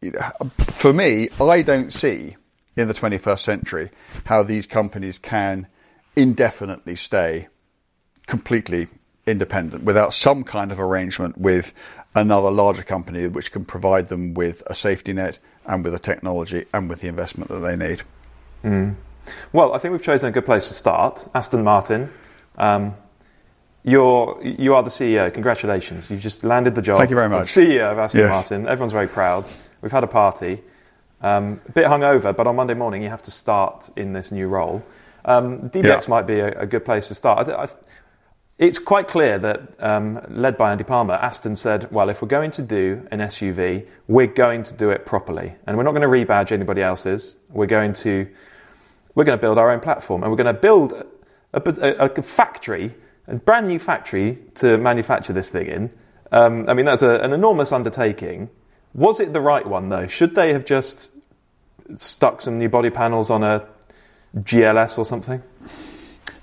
you 0.00 0.12
know, 0.12 0.30
for 0.58 0.92
me, 0.92 1.28
I 1.40 1.62
don't 1.62 1.92
see 1.92 2.36
in 2.76 2.88
the 2.88 2.94
21st 2.94 3.38
century 3.38 3.90
how 4.24 4.42
these 4.42 4.66
companies 4.66 5.18
can 5.18 5.66
indefinitely 6.16 6.96
stay 6.96 7.48
completely 8.26 8.88
independent 9.26 9.84
without 9.84 10.12
some 10.12 10.42
kind 10.42 10.72
of 10.72 10.80
arrangement 10.80 11.38
with 11.38 11.72
another 12.14 12.50
larger 12.50 12.82
company 12.82 13.28
which 13.28 13.52
can 13.52 13.64
provide 13.64 14.08
them 14.08 14.34
with 14.34 14.62
a 14.66 14.74
safety 14.74 15.12
net 15.12 15.38
and 15.66 15.84
with 15.84 15.92
the 15.92 15.98
technology 15.98 16.64
and 16.74 16.88
with 16.88 17.00
the 17.00 17.08
investment 17.08 17.48
that 17.50 17.60
they 17.60 17.76
need. 17.76 18.02
Mm. 18.64 18.96
Well, 19.52 19.72
I 19.74 19.78
think 19.78 19.92
we've 19.92 20.02
chosen 20.02 20.28
a 20.28 20.32
good 20.32 20.44
place 20.44 20.68
to 20.68 20.74
start. 20.74 21.26
Aston 21.34 21.62
Martin. 21.62 22.10
Um, 22.58 22.94
you're, 23.84 24.40
you 24.42 24.74
are 24.74 24.82
the 24.82 24.90
CEO. 24.90 25.32
Congratulations. 25.32 26.10
You've 26.10 26.20
just 26.20 26.44
landed 26.44 26.74
the 26.74 26.82
job. 26.82 26.98
Thank 26.98 27.10
you 27.10 27.16
very 27.16 27.28
much. 27.28 27.48
CEO 27.48 27.90
of 27.90 27.98
Aston 27.98 28.20
yes. 28.20 28.30
Martin. 28.30 28.68
Everyone's 28.68 28.92
very 28.92 29.08
proud. 29.08 29.46
We've 29.80 29.92
had 29.92 30.04
a 30.04 30.08
party. 30.08 30.62
Um, 31.22 31.60
a 31.68 31.72
bit 31.72 31.86
hungover, 31.86 32.36
but 32.36 32.46
on 32.48 32.56
Monday 32.56 32.74
morning 32.74 33.02
you 33.02 33.08
have 33.08 33.22
to 33.22 33.30
start 33.30 33.90
in 33.96 34.12
this 34.12 34.32
new 34.32 34.48
role. 34.48 34.84
Um, 35.24 35.70
DBX 35.70 35.84
yeah. 35.84 36.00
might 36.08 36.26
be 36.26 36.40
a, 36.40 36.60
a, 36.60 36.66
good 36.66 36.84
place 36.84 37.06
to 37.08 37.14
start. 37.14 37.48
I, 37.48 37.62
I, 37.62 37.68
it's 38.58 38.78
quite 38.78 39.08
clear 39.08 39.38
that, 39.38 39.60
um, 39.78 40.20
led 40.28 40.58
by 40.58 40.72
Andy 40.72 40.84
Palmer, 40.84 41.14
Aston 41.14 41.56
said, 41.56 41.90
well, 41.92 42.08
if 42.08 42.22
we're 42.22 42.28
going 42.28 42.50
to 42.52 42.62
do 42.62 43.06
an 43.10 43.20
SUV, 43.20 43.86
we're 44.08 44.26
going 44.26 44.62
to 44.64 44.74
do 44.74 44.90
it 44.90 45.06
properly. 45.06 45.54
And 45.66 45.76
we're 45.76 45.84
not 45.84 45.92
going 45.92 46.02
to 46.02 46.08
rebadge 46.08 46.52
anybody 46.52 46.82
else's. 46.82 47.36
We're 47.48 47.66
going 47.66 47.92
to, 47.94 48.28
we're 49.14 49.24
going 49.24 49.38
to 49.38 49.40
build 49.40 49.58
our 49.58 49.70
own 49.70 49.80
platform. 49.80 50.22
And 50.22 50.30
we're 50.30 50.36
going 50.36 50.54
to 50.54 50.60
build 50.60 50.92
a, 51.52 51.62
a, 51.64 52.06
a 52.06 52.22
factory, 52.22 52.94
a 53.26 53.36
brand 53.36 53.68
new 53.68 53.78
factory 53.78 54.38
to 54.56 54.76
manufacture 54.78 55.32
this 55.32 55.50
thing 55.50 55.66
in. 55.66 55.92
Um, 56.30 56.68
I 56.68 56.74
mean, 56.74 56.86
that's 56.86 57.02
a, 57.02 57.20
an 57.20 57.32
enormous 57.32 57.72
undertaking. 57.72 58.50
Was 58.94 59.20
it 59.20 59.32
the 59.32 59.40
right 59.40 59.66
one, 59.66 59.88
though? 59.88 60.06
Should 60.06 60.34
they 60.34 60.52
have 60.52 60.64
just 60.64 61.10
stuck 61.94 62.42
some 62.42 62.58
new 62.58 62.68
body 62.68 62.90
panels 62.90 63.30
on 63.30 63.42
a 63.42 63.66
GLS 64.36 64.98
or 64.98 65.06
something? 65.06 65.42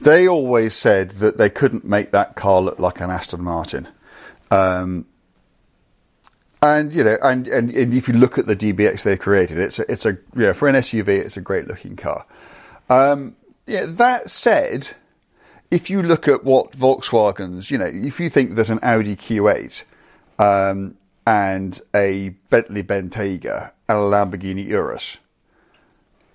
They 0.02 0.28
always 0.28 0.76
said 0.76 1.12
that 1.12 1.38
they 1.38 1.50
couldn't 1.50 1.86
make 1.86 2.12
that 2.12 2.36
car 2.36 2.62
look 2.62 2.80
like 2.80 3.02
an 3.02 3.10
Aston 3.10 3.44
Martin. 3.44 3.88
Um, 4.50 5.06
and 6.62 6.94
you 6.94 7.04
know, 7.04 7.18
and, 7.22 7.48
and, 7.48 7.70
and, 7.70 7.94
if 7.94 8.08
you 8.08 8.16
look 8.16 8.38
at 8.38 8.46
the 8.46 8.56
DBX 8.56 9.04
they 9.04 9.16
created, 9.16 9.60
it's 9.60 9.80
a, 9.80 9.92
it's 9.92 10.06
a 10.06 10.18
you 10.36 10.42
know, 10.42 10.54
for 10.54 10.68
an 10.68 10.76
SUV, 10.76 11.08
it's 11.08 11.38
a 11.38 11.42
great 11.42 11.68
looking 11.68 11.96
car. 11.96 12.26
Um, 12.90 13.36
yeah, 13.66 13.86
that 13.86 14.30
said, 14.30 14.90
if 15.70 15.90
you 15.90 16.02
look 16.02 16.28
at 16.28 16.44
what 16.44 16.72
Volkswagens, 16.72 17.70
you 17.70 17.78
know, 17.78 17.86
if 17.86 18.20
you 18.20 18.30
think 18.30 18.56
that 18.56 18.70
an 18.70 18.80
Audi 18.82 19.16
Q8 19.16 19.84
um, 20.40 20.98
and 21.30 21.80
a 21.96 22.30
Bentley 22.50 22.82
Bentayga 22.82 23.72
and 23.88 23.98
a 24.00 24.02
Lamborghini 24.02 24.66
Urus 24.66 25.18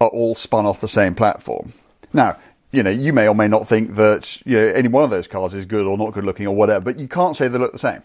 are 0.00 0.06
all 0.06 0.36
spun 0.36 0.66
off 0.66 0.80
the 0.80 0.86
same 0.86 1.16
platform. 1.16 1.72
Now, 2.12 2.36
you 2.70 2.84
know, 2.84 2.90
you 2.90 3.12
may 3.12 3.26
or 3.26 3.34
may 3.34 3.48
not 3.48 3.66
think 3.66 3.96
that 3.96 4.40
you 4.46 4.56
know 4.56 4.66
any 4.68 4.86
one 4.86 5.02
of 5.02 5.10
those 5.10 5.26
cars 5.26 5.52
is 5.52 5.66
good 5.66 5.84
or 5.84 5.98
not 5.98 6.12
good 6.12 6.24
looking 6.24 6.46
or 6.46 6.54
whatever, 6.54 6.84
but 6.84 7.00
you 7.00 7.08
can't 7.08 7.34
say 7.34 7.48
they 7.48 7.58
look 7.58 7.72
the 7.72 7.78
same. 7.78 8.04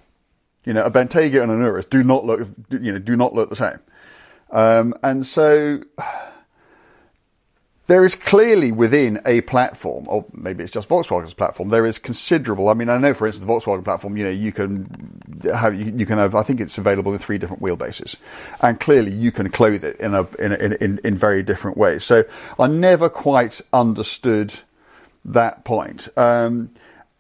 You 0.66 0.74
know, 0.74 0.84
a 0.84 0.90
Bentayga 0.90 1.44
and 1.44 1.52
an 1.52 1.60
Urus 1.60 1.86
do 1.86 2.04
not 2.04 2.26
look, 2.26 2.48
you 2.72 2.92
know, 2.92 2.98
do 2.98 3.16
not 3.16 3.36
look 3.36 3.52
the 3.52 3.56
same. 3.56 3.80
Um, 4.50 4.96
and 5.04 5.28
so 5.28 5.84
there 7.90 8.06
is 8.06 8.14
clearly 8.14 8.72
within 8.72 9.20
a 9.26 9.42
platform, 9.42 10.06
or 10.08 10.24
maybe 10.32 10.64
it's 10.64 10.72
just 10.72 10.88
Volkswagen's 10.88 11.34
platform, 11.34 11.70
there 11.70 11.88
is 11.88 11.98
considerable. 11.98 12.70
I 12.70 12.76
mean, 12.76 12.88
I 12.88 13.00
know, 13.00 13.16
for 13.16 13.26
instance, 13.26 13.48
the 13.48 13.52
Volkswagen 13.52 13.84
platform, 13.84 14.16
you 14.16 14.26
know, 14.26 14.30
you 14.30 14.52
can 14.52 14.86
have, 15.52 15.74
you, 15.74 16.06
can 16.06 16.20
have, 16.20 16.36
I 16.36 16.44
think 16.44 16.62
it's 16.62 16.78
available 16.78 17.12
in 17.14 17.18
three 17.18 17.40
different 17.40 17.64
wheelbases. 17.64 18.16
And 18.62 18.80
clearly 18.80 19.12
you 19.12 19.32
can 19.32 19.50
clothe 19.50 19.84
it 19.84 20.00
in 20.00 20.14
a, 20.14 20.22
in, 20.38 20.52
in, 20.52 20.74
in, 20.74 21.00
in 21.04 21.16
very 21.16 21.42
different 21.42 21.78
ways. 21.78 22.04
So 22.04 22.26
I 22.60 22.68
never 22.68 23.10
quite 23.10 23.60
understood 23.74 24.54
that 25.26 25.64
point. 25.64 26.10
Um, 26.16 26.70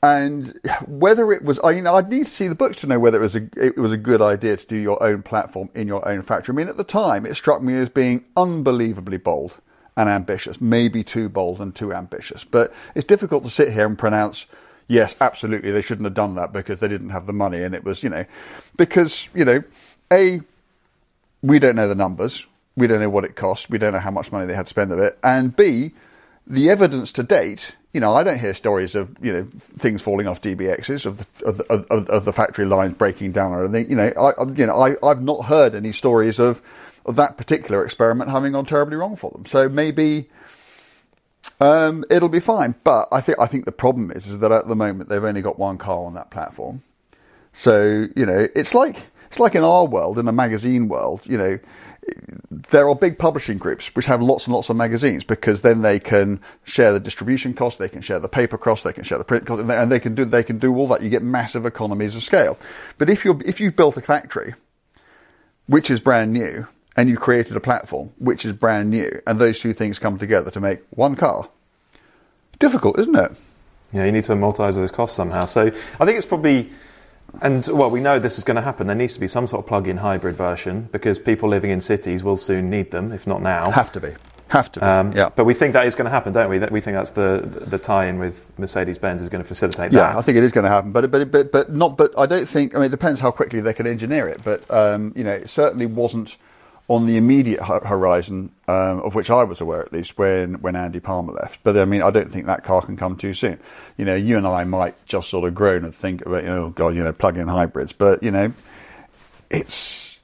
and 0.03 0.53
whether 0.85 1.31
it 1.33 1.43
was, 1.43 1.59
I 1.63 1.73
mean, 1.73 1.87
I'd 1.87 2.11
need 2.11 2.25
to 2.25 2.31
see 2.31 2.47
the 2.47 2.53
books 2.53 2.81
to 2.81 2.87
know 2.87 2.99
whether 2.99 3.17
it 3.17 3.21
was 3.21 3.35
a 3.35 3.49
it 3.57 3.75
was 3.75 3.91
a 3.91 3.97
good 3.97 4.21
idea 4.21 4.55
to 4.55 4.67
do 4.67 4.77
your 4.77 5.01
own 5.01 5.23
platform 5.23 5.71
in 5.73 5.87
your 5.87 6.07
own 6.07 6.21
factory. 6.21 6.53
I 6.53 6.55
mean, 6.55 6.69
at 6.69 6.77
the 6.77 6.83
time, 6.83 7.25
it 7.25 7.33
struck 7.35 7.63
me 7.63 7.73
as 7.73 7.89
being 7.89 8.23
unbelievably 8.37 9.17
bold 9.17 9.55
and 9.99 10.07
ambitious, 10.07 10.61
maybe 10.61 11.03
too 11.03 11.27
bold 11.27 11.59
and 11.59 11.75
too 11.75 11.93
ambitious. 11.93 12.45
But 12.45 12.73
it's 12.95 13.05
difficult 13.05 13.43
to 13.43 13.49
sit 13.49 13.73
here 13.73 13.85
and 13.85 13.99
pronounce, 13.99 14.45
yes, 14.87 15.13
absolutely, 15.19 15.71
they 15.71 15.81
shouldn't 15.81 16.05
have 16.05 16.13
done 16.13 16.35
that 16.35 16.53
because 16.53 16.79
they 16.79 16.87
didn't 16.87 17.09
have 17.09 17.27
the 17.27 17.33
money. 17.33 17.61
And 17.63 17.75
it 17.75 17.83
was, 17.83 18.01
you 18.01 18.09
know, 18.09 18.23
because, 18.77 19.27
you 19.35 19.43
know, 19.43 19.61
A, 20.09 20.39
we 21.41 21.59
don't 21.59 21.75
know 21.75 21.89
the 21.89 21.95
numbers. 21.95 22.45
We 22.77 22.87
don't 22.87 23.01
know 23.01 23.09
what 23.09 23.25
it 23.25 23.35
cost. 23.35 23.69
We 23.69 23.77
don't 23.77 23.91
know 23.91 23.99
how 23.99 24.09
much 24.09 24.31
money 24.31 24.45
they 24.45 24.55
had 24.55 24.67
to 24.67 24.69
spend 24.69 24.93
of 24.93 24.99
it. 24.99 25.19
And 25.21 25.53
B, 25.53 25.91
the 26.47 26.69
evidence 26.69 27.11
to 27.13 27.23
date, 27.23 27.75
you 27.91 27.99
know, 27.99 28.15
I 28.15 28.23
don't 28.23 28.39
hear 28.39 28.53
stories 28.53 28.95
of, 28.95 29.17
you 29.21 29.33
know, 29.33 29.47
things 29.77 30.01
falling 30.01 30.27
off 30.27 30.41
DBXs, 30.41 31.05
of 31.05 31.17
the, 31.17 31.45
of 31.45 31.57
the, 31.57 31.65
of, 31.65 32.09
of 32.09 32.23
the 32.23 32.31
factory 32.31 32.65
lines 32.65 32.95
breaking 32.95 33.33
down 33.33 33.51
or 33.51 33.65
anything. 33.65 33.89
You 33.89 33.97
know, 33.97 34.13
I, 34.17 34.43
you 34.53 34.65
know, 34.65 34.77
I, 34.77 34.95
I've 35.05 35.21
not 35.21 35.47
heard 35.47 35.75
any 35.75 35.91
stories 35.91 36.39
of, 36.39 36.61
of 37.09 37.15
that 37.15 37.37
particular 37.37 37.83
experiment 37.83 38.29
having 38.29 38.51
gone 38.51 38.65
terribly 38.65 38.95
wrong 38.95 39.15
for 39.15 39.31
them. 39.31 39.45
So 39.47 39.67
maybe 39.67 40.29
um, 41.59 42.05
it'll 42.09 42.29
be 42.29 42.39
fine. 42.39 42.75
But 42.83 43.07
I 43.11 43.19
think 43.19 43.39
I 43.39 43.47
think 43.47 43.65
the 43.65 43.71
problem 43.71 44.11
is, 44.11 44.27
is 44.27 44.39
that 44.39 44.51
at 44.51 44.67
the 44.67 44.75
moment 44.75 45.09
they've 45.09 45.23
only 45.23 45.41
got 45.41 45.57
one 45.57 45.79
car 45.79 46.05
on 46.05 46.13
that 46.13 46.29
platform. 46.29 46.83
So 47.51 48.07
you 48.15 48.25
know, 48.25 48.47
it's 48.55 48.75
like 48.75 48.97
it's 49.27 49.39
like 49.39 49.55
in 49.55 49.63
our 49.63 49.85
world, 49.85 50.19
in 50.19 50.27
a 50.27 50.31
magazine 50.31 50.87
world, 50.87 51.21
you 51.25 51.37
know. 51.37 51.59
There 52.49 52.89
are 52.89 52.95
big 52.95 53.19
publishing 53.19 53.59
groups 53.59 53.95
which 53.95 54.07
have 54.07 54.19
lots 54.19 54.47
and 54.47 54.55
lots 54.55 54.69
of 54.69 54.75
magazines 54.75 55.23
because 55.23 55.61
then 55.61 55.83
they 55.83 55.99
can 55.99 56.39
share 56.63 56.91
the 56.91 56.99
distribution 56.99 57.53
costs, 57.53 57.77
they 57.77 57.89
can 57.89 58.01
share 58.01 58.17
the 58.17 58.27
paper 58.27 58.57
costs, 58.57 58.83
they 58.83 58.93
can 58.93 59.03
share 59.03 59.19
the 59.19 59.23
print 59.23 59.45
costs, 59.45 59.61
and 59.61 59.69
they, 59.69 59.77
and 59.77 59.91
they 59.91 59.99
can 59.99 60.15
do 60.15 60.25
they 60.25 60.41
can 60.41 60.57
do 60.57 60.75
all 60.75 60.87
that. 60.87 61.03
You 61.03 61.09
get 61.09 61.21
massive 61.21 61.67
economies 61.67 62.15
of 62.15 62.23
scale. 62.23 62.57
But 62.97 63.09
if 63.09 63.25
you 63.25 63.39
if 63.45 63.59
you've 63.59 63.75
built 63.75 63.97
a 63.97 64.01
factory 64.01 64.55
which 65.67 65.91
is 65.91 65.99
brand 65.99 66.33
new, 66.33 66.67
and 66.99 67.07
you 67.07 67.15
created 67.15 67.55
a 67.55 67.61
platform 67.61 68.11
which 68.17 68.43
is 68.43 68.51
brand 68.51 68.89
new, 68.89 69.21
and 69.25 69.39
those 69.39 69.61
two 69.61 69.73
things 69.73 69.97
come 69.99 70.17
together 70.17 70.51
to 70.51 70.59
make 70.59 70.81
one 70.89 71.15
car. 71.15 71.47
Difficult, 72.59 72.99
isn't 72.99 73.15
it? 73.15 73.31
Yeah, 73.93 74.03
you 74.03 74.11
need 74.11 74.25
to 74.25 74.33
amortize 74.33 74.75
those 74.75 74.91
costs 74.91 75.15
somehow. 75.15 75.45
So 75.45 75.71
I 75.97 76.05
think 76.05 76.17
it's 76.17 76.25
probably, 76.25 76.69
and 77.41 77.65
well, 77.71 77.89
we 77.89 78.01
know 78.01 78.19
this 78.19 78.37
is 78.37 78.43
going 78.43 78.55
to 78.55 78.61
happen. 78.61 78.87
There 78.87 78.97
needs 78.97 79.13
to 79.13 79.21
be 79.21 79.29
some 79.29 79.47
sort 79.47 79.63
of 79.63 79.67
plug-in 79.67 79.97
hybrid 79.97 80.35
version 80.35 80.89
because 80.91 81.19
people 81.19 81.47
living 81.47 81.71
in 81.71 81.79
cities 81.79 82.21
will 82.21 82.35
soon 82.35 82.69
need 82.69 82.91
them, 82.91 83.13
if 83.13 83.25
not 83.25 83.41
now. 83.41 83.71
Have 83.71 83.93
to 83.93 84.01
be. 84.01 84.15
Have 84.49 84.69
to 84.73 84.81
be. 84.81 84.85
Um, 84.85 85.13
yeah. 85.13 85.29
But 85.33 85.45
we 85.45 85.53
think 85.53 85.71
that 85.73 85.87
is 85.87 85.95
going 85.95 86.03
to 86.05 86.11
happen, 86.11 86.33
don't 86.33 86.49
we? 86.49 86.57
That 86.57 86.69
we 86.69 86.81
think 86.81 86.97
that's 86.97 87.11
the 87.11 87.65
the 87.65 87.77
tie-in 87.77 88.19
with 88.19 88.45
Mercedes 88.59 88.97
Benz 88.97 89.21
is 89.21 89.29
going 89.29 89.41
to 89.41 89.47
facilitate 89.47 89.93
Yeah, 89.93 90.09
that. 90.09 90.17
I 90.17 90.21
think 90.21 90.37
it 90.37 90.43
is 90.43 90.51
going 90.51 90.65
to 90.65 90.69
happen, 90.69 90.91
but 90.91 91.09
but 91.09 91.31
but 91.31 91.53
but 91.53 91.71
not. 91.71 91.95
But 91.95 92.11
I 92.17 92.25
don't 92.25 92.49
think. 92.49 92.75
I 92.75 92.79
mean, 92.79 92.87
it 92.87 92.89
depends 92.89 93.21
how 93.21 93.31
quickly 93.31 93.61
they 93.61 93.73
can 93.73 93.87
engineer 93.87 94.27
it. 94.27 94.41
But 94.43 94.69
um, 94.69 95.13
you 95.15 95.23
know, 95.23 95.31
it 95.31 95.49
certainly 95.49 95.85
wasn't 95.85 96.35
on 96.89 97.05
the 97.05 97.17
immediate 97.17 97.61
horizon 97.61 98.51
um, 98.67 98.99
of 99.01 99.13
which 99.13 99.29
I 99.29 99.43
was 99.43 99.61
aware, 99.61 99.81
at 99.81 99.93
least 99.93 100.17
when 100.17 100.55
when 100.55 100.75
Andy 100.75 100.99
Palmer 100.99 101.33
left. 101.33 101.59
But 101.63 101.77
I 101.77 101.85
mean, 101.85 102.01
I 102.01 102.09
don't 102.09 102.31
think 102.31 102.47
that 102.47 102.63
car 102.63 102.81
can 102.81 102.97
come 102.97 103.15
too 103.15 103.35
soon. 103.35 103.59
You 103.95 104.05
know, 104.05 104.15
you 104.15 104.37
and 104.37 104.47
I 104.47 104.63
might 104.63 104.95
just 105.05 105.29
sort 105.29 105.47
of 105.47 105.53
groan 105.53 105.85
and 105.85 105.95
think 105.95 106.25
about, 106.25 106.43
you 106.43 106.49
know, 106.49 106.65
oh 106.65 106.69
God, 106.71 106.95
you 106.95 107.03
know, 107.03 107.13
plug-in 107.13 107.47
hybrids. 107.47 107.93
But 107.93 108.23
you 108.23 108.31
know, 108.31 108.53
it's 109.51 110.19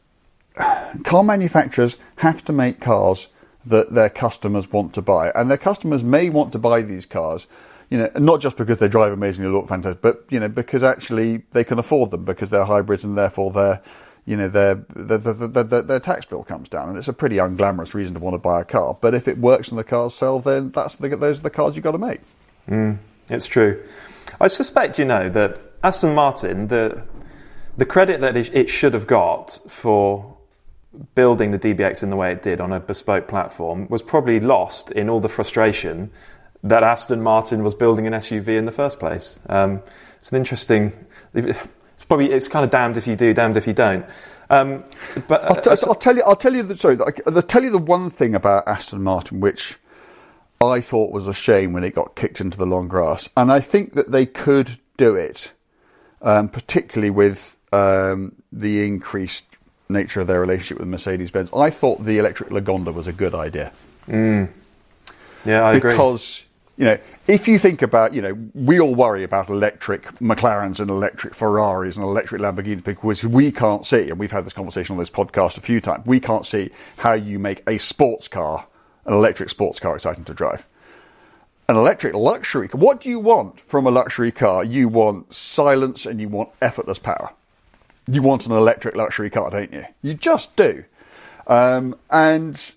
car 1.03 1.23
manufacturers 1.23 1.97
have 2.17 2.43
to 2.45 2.53
make 2.53 2.81
cars 2.81 3.27
that 3.67 3.93
their 3.93 4.09
customers 4.09 4.71
want 4.71 4.93
to 4.95 5.01
buy, 5.03 5.31
and 5.35 5.49
their 5.49 5.57
customers 5.57 6.01
may 6.03 6.29
want 6.29 6.51
to 6.53 6.59
buy 6.59 6.81
these 6.81 7.05
cars. 7.05 7.45
You 7.91 7.99
know, 7.99 8.09
not 8.15 8.41
just 8.41 8.57
because 8.57 8.79
they 8.79 8.87
drive 8.87 9.13
amazingly, 9.13 9.51
look 9.51 9.67
fantastic, 9.67 10.01
but 10.01 10.25
you 10.29 10.39
know, 10.39 10.47
because 10.47 10.81
actually 10.81 11.43
they 11.51 11.63
can 11.63 11.77
afford 11.77 12.09
them 12.09 12.25
because 12.25 12.49
they're 12.49 12.65
hybrids, 12.65 13.03
and 13.03 13.15
therefore 13.15 13.51
their, 13.51 13.83
you 14.25 14.35
know, 14.35 14.49
their 14.49 14.75
their, 14.95 15.17
their, 15.17 15.81
their, 15.81 15.99
tax 15.99 16.25
bill 16.25 16.43
comes 16.43 16.67
down, 16.67 16.89
and 16.89 16.97
it's 16.97 17.07
a 17.07 17.13
pretty 17.13 17.35
unglamorous 17.35 17.93
reason 17.93 18.15
to 18.15 18.19
want 18.19 18.33
to 18.33 18.39
buy 18.39 18.61
a 18.61 18.65
car. 18.65 18.97
But 18.99 19.13
if 19.13 19.27
it 19.27 19.37
works 19.37 19.69
and 19.69 19.77
the 19.77 19.83
cars 19.83 20.15
sell, 20.15 20.39
then 20.39 20.71
that's 20.71 20.95
the, 20.95 21.09
those 21.09 21.39
are 21.39 21.43
the 21.43 21.49
cars 21.49 21.75
you've 21.75 21.83
got 21.83 21.91
to 21.91 21.97
make. 21.99 22.21
It's 23.29 23.45
true. 23.45 23.83
I 24.41 24.47
suspect, 24.47 24.97
you 24.97 25.05
know, 25.05 25.29
that 25.29 25.59
Aston 25.83 26.15
Martin, 26.15 26.67
the 26.67 27.03
the 27.77 27.85
credit 27.85 28.21
that 28.21 28.35
it, 28.35 28.53
it 28.53 28.69
should 28.69 28.93
have 28.93 29.05
got 29.05 29.59
for 29.67 30.35
building 31.13 31.51
the 31.51 31.59
DBX 31.59 32.03
in 32.03 32.09
the 32.09 32.15
way 32.15 32.31
it 32.31 32.41
did 32.41 32.61
on 32.61 32.71
a 32.71 32.79
bespoke 32.79 33.27
platform 33.27 33.87
was 33.89 34.01
probably 34.01 34.39
lost 34.39 34.91
in 34.91 35.09
all 35.09 35.19
the 35.19 35.29
frustration 35.29 36.09
that 36.63 36.83
Aston 36.83 37.21
Martin 37.21 37.63
was 37.63 37.75
building 37.75 38.07
an 38.07 38.13
SUV 38.13 38.47
in 38.47 38.65
the 38.65 38.71
first 38.71 38.99
place. 38.99 39.37
Um, 39.47 39.83
it's 40.19 40.31
an 40.31 40.37
interesting. 40.37 40.93
It's 42.05 42.07
probably 42.07 42.31
it's 42.31 42.47
kind 42.47 42.63
of 42.63 42.69
damned 42.69 42.97
if 42.97 43.07
you 43.07 43.15
do, 43.15 43.33
damned 43.33 43.57
if 43.57 43.65
you 43.65 43.73
don't. 43.73 44.05
Um, 44.51 44.83
but 45.27 45.43
I'll, 45.43 45.59
t- 45.59 45.71
I'll 45.87 45.95
tell 45.95 46.15
you. 46.15 46.21
I'll 46.23 46.35
tell 46.35 46.53
you. 46.53 46.61
The, 46.61 46.77
sorry, 46.77 46.99
I'll 47.25 47.41
tell 47.41 47.63
you 47.63 47.71
the 47.71 47.79
one 47.79 48.11
thing 48.11 48.35
about 48.35 48.67
Aston 48.67 49.01
Martin 49.01 49.39
which 49.39 49.79
I 50.61 50.81
thought 50.81 51.11
was 51.11 51.25
a 51.27 51.33
shame 51.33 51.73
when 51.73 51.83
it 51.83 51.95
got 51.95 52.15
kicked 52.15 52.39
into 52.39 52.59
the 52.59 52.67
long 52.67 52.87
grass, 52.87 53.27
and 53.35 53.51
I 53.51 53.59
think 53.59 53.93
that 53.93 54.11
they 54.11 54.27
could 54.27 54.77
do 54.97 55.15
it, 55.15 55.53
um, 56.21 56.47
particularly 56.47 57.09
with 57.09 57.57
um, 57.73 58.35
the 58.51 58.85
increased 58.85 59.45
nature 59.89 60.21
of 60.21 60.27
their 60.27 60.39
relationship 60.39 60.77
with 60.77 60.87
Mercedes 60.87 61.31
Benz. 61.31 61.49
I 61.55 61.71
thought 61.71 62.05
the 62.05 62.19
electric 62.19 62.49
Lagonda 62.49 62.93
was 62.93 63.07
a 63.07 63.13
good 63.13 63.33
idea 63.33 63.71
yeah, 65.45 65.61
I 65.61 65.73
agree. 65.73 65.91
because 65.91 66.43
you 66.77 66.85
know 66.85 66.97
if 67.27 67.47
you 67.47 67.57
think 67.57 67.81
about 67.81 68.13
you 68.13 68.21
know 68.21 68.37
we 68.53 68.79
all 68.79 68.93
worry 68.93 69.23
about 69.23 69.49
electric 69.49 70.03
McLarens 70.19 70.79
and 70.79 70.89
electric 70.89 71.33
Ferraris 71.33 71.95
and 71.95 72.03
electric 72.03 72.41
Lamborghinis 72.41 72.83
because 72.83 73.23
we 73.23 73.51
can't 73.51 73.85
see 73.85 74.09
and 74.09 74.19
we've 74.19 74.31
had 74.31 74.45
this 74.45 74.53
conversation 74.53 74.93
on 74.93 74.99
this 74.99 75.09
podcast 75.09 75.57
a 75.57 75.61
few 75.61 75.79
times 75.79 76.05
we 76.05 76.19
can't 76.19 76.45
see 76.45 76.69
how 76.97 77.13
you 77.13 77.39
make 77.39 77.63
a 77.67 77.77
sports 77.77 78.27
car 78.27 78.67
an 79.05 79.13
electric 79.13 79.49
sports 79.49 79.79
car 79.79 79.95
exciting 79.95 80.23
to 80.25 80.33
drive. 80.33 80.65
An 81.67 81.75
electric 81.75 82.13
luxury 82.13 82.67
car 82.67 82.79
what 82.79 83.01
do 83.01 83.09
you 83.09 83.19
want 83.19 83.61
from 83.61 83.87
a 83.87 83.91
luxury 83.91 84.31
car? 84.31 84.63
You 84.63 84.87
want 84.89 85.33
silence 85.33 86.05
and 86.05 86.19
you 86.19 86.27
want 86.27 86.49
effortless 86.61 86.99
power. 86.99 87.31
You 88.07 88.21
want 88.21 88.45
an 88.45 88.51
electric 88.51 88.95
luxury 88.95 89.29
car 89.29 89.49
don't 89.49 89.71
you? 89.71 89.85
You 90.01 90.13
just 90.13 90.55
do. 90.55 90.83
Um, 91.47 91.95
and 92.09 92.73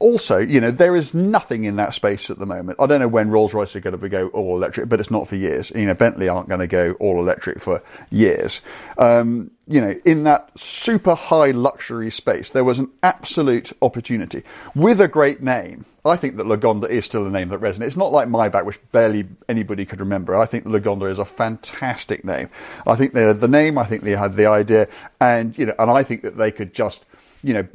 also, 0.00 0.38
you 0.38 0.60
know, 0.60 0.70
there 0.70 0.96
is 0.96 1.14
nothing 1.14 1.64
in 1.64 1.76
that 1.76 1.94
space 1.94 2.28
at 2.28 2.38
the 2.38 2.46
moment. 2.46 2.80
I 2.80 2.86
don't 2.86 3.00
know 3.00 3.08
when 3.08 3.30
Rolls 3.30 3.54
Royce 3.54 3.76
are 3.76 3.80
going 3.80 3.98
to 3.98 4.08
go 4.08 4.28
all 4.28 4.56
electric, 4.56 4.88
but 4.88 4.98
it's 4.98 5.10
not 5.10 5.28
for 5.28 5.36
years. 5.36 5.70
You 5.74 5.86
know, 5.86 5.94
Bentley 5.94 6.28
aren't 6.28 6.48
going 6.48 6.60
to 6.60 6.66
go 6.66 6.92
all 6.98 7.20
electric 7.20 7.60
for 7.60 7.82
years. 8.10 8.60
Um, 8.98 9.52
you 9.66 9.80
know, 9.80 9.94
in 10.04 10.24
that 10.24 10.50
super 10.58 11.14
high 11.14 11.52
luxury 11.52 12.10
space, 12.10 12.50
there 12.50 12.64
was 12.64 12.78
an 12.78 12.90
absolute 13.02 13.72
opportunity 13.80 14.42
with 14.74 15.00
a 15.00 15.08
great 15.08 15.42
name. 15.42 15.86
I 16.04 16.16
think 16.16 16.36
that 16.36 16.46
Lagonda 16.46 16.88
is 16.90 17.06
still 17.06 17.24
a 17.24 17.30
name 17.30 17.48
that 17.48 17.60
resonates. 17.60 17.86
It's 17.86 17.96
not 17.96 18.12
like 18.12 18.28
Maybach, 18.28 18.64
which 18.64 18.80
barely 18.92 19.26
anybody 19.48 19.86
could 19.86 20.00
remember. 20.00 20.34
I 20.34 20.44
think 20.44 20.64
Lagonda 20.64 21.08
is 21.08 21.18
a 21.18 21.24
fantastic 21.24 22.24
name. 22.24 22.50
I 22.86 22.96
think 22.96 23.14
they 23.14 23.22
had 23.22 23.40
the 23.40 23.48
name. 23.48 23.78
I 23.78 23.84
think 23.84 24.02
they 24.02 24.10
had 24.10 24.36
the 24.36 24.46
idea, 24.46 24.88
and 25.20 25.56
you 25.56 25.66
know, 25.66 25.74
and 25.78 25.90
I 25.90 26.02
think 26.02 26.22
that 26.22 26.36
they 26.36 26.50
could 26.50 26.74
just, 26.74 27.06
you 27.42 27.54
know, 27.54 27.66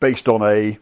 based 0.00 0.26
on 0.28 0.40
a 0.42 0.78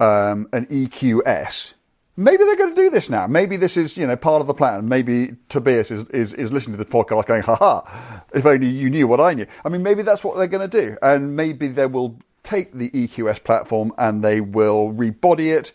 um, 0.00 0.48
an 0.52 0.66
EQS. 0.66 1.74
Maybe 2.16 2.44
they're 2.44 2.56
going 2.56 2.74
to 2.74 2.82
do 2.82 2.90
this 2.90 3.08
now. 3.08 3.26
Maybe 3.26 3.56
this 3.56 3.76
is, 3.76 3.96
you 3.96 4.06
know, 4.06 4.16
part 4.16 4.40
of 4.40 4.46
the 4.46 4.54
plan. 4.54 4.88
Maybe 4.88 5.36
Tobias 5.48 5.90
is, 5.90 6.08
is, 6.10 6.34
is 6.34 6.52
listening 6.52 6.76
to 6.76 6.84
the 6.84 6.90
podcast 6.90 7.26
going, 7.26 7.42
haha, 7.42 8.20
if 8.34 8.44
only 8.44 8.68
you 8.68 8.90
knew 8.90 9.06
what 9.06 9.20
I 9.20 9.32
knew. 9.34 9.46
I 9.64 9.68
mean, 9.68 9.82
maybe 9.82 10.02
that's 10.02 10.24
what 10.24 10.36
they're 10.36 10.46
going 10.46 10.68
to 10.68 10.80
do. 10.80 10.96
And 11.00 11.36
maybe 11.36 11.68
they 11.68 11.86
will 11.86 12.18
take 12.42 12.72
the 12.72 12.90
EQS 12.90 13.44
platform 13.44 13.92
and 13.96 14.24
they 14.24 14.40
will 14.40 14.90
rebody 14.92 15.50
it 15.50 15.72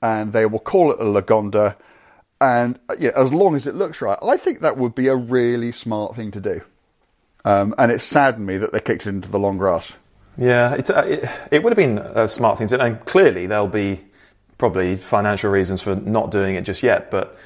and 0.00 0.32
they 0.32 0.46
will 0.46 0.58
call 0.58 0.92
it 0.92 1.00
a 1.00 1.04
Lagonda. 1.04 1.76
And 2.40 2.78
you 2.98 3.08
know, 3.08 3.14
as 3.16 3.32
long 3.32 3.54
as 3.54 3.66
it 3.66 3.74
looks 3.74 4.02
right, 4.02 4.18
I 4.22 4.36
think 4.36 4.60
that 4.60 4.76
would 4.76 4.94
be 4.94 5.08
a 5.08 5.16
really 5.16 5.72
smart 5.72 6.16
thing 6.16 6.30
to 6.32 6.40
do. 6.40 6.62
Um, 7.44 7.74
and 7.78 7.92
it 7.92 8.00
saddened 8.00 8.46
me 8.46 8.56
that 8.58 8.72
they 8.72 8.80
kicked 8.80 9.06
it 9.06 9.10
into 9.10 9.30
the 9.30 9.38
long 9.38 9.58
grass. 9.58 9.96
Yeah, 10.36 10.74
it's, 10.74 10.90
uh, 10.90 11.04
it, 11.06 11.28
it 11.50 11.62
would 11.62 11.70
have 11.70 11.76
been 11.76 11.98
a 11.98 12.26
smart 12.26 12.58
thing 12.58 12.66
to, 12.68 12.80
and 12.80 13.04
clearly 13.04 13.46
there'll 13.46 13.68
be 13.68 14.00
probably 14.58 14.96
financial 14.96 15.50
reasons 15.50 15.80
for 15.82 15.94
not 15.94 16.30
doing 16.30 16.56
it 16.56 16.64
just 16.64 16.82
yet. 16.82 17.10
But 17.10 17.36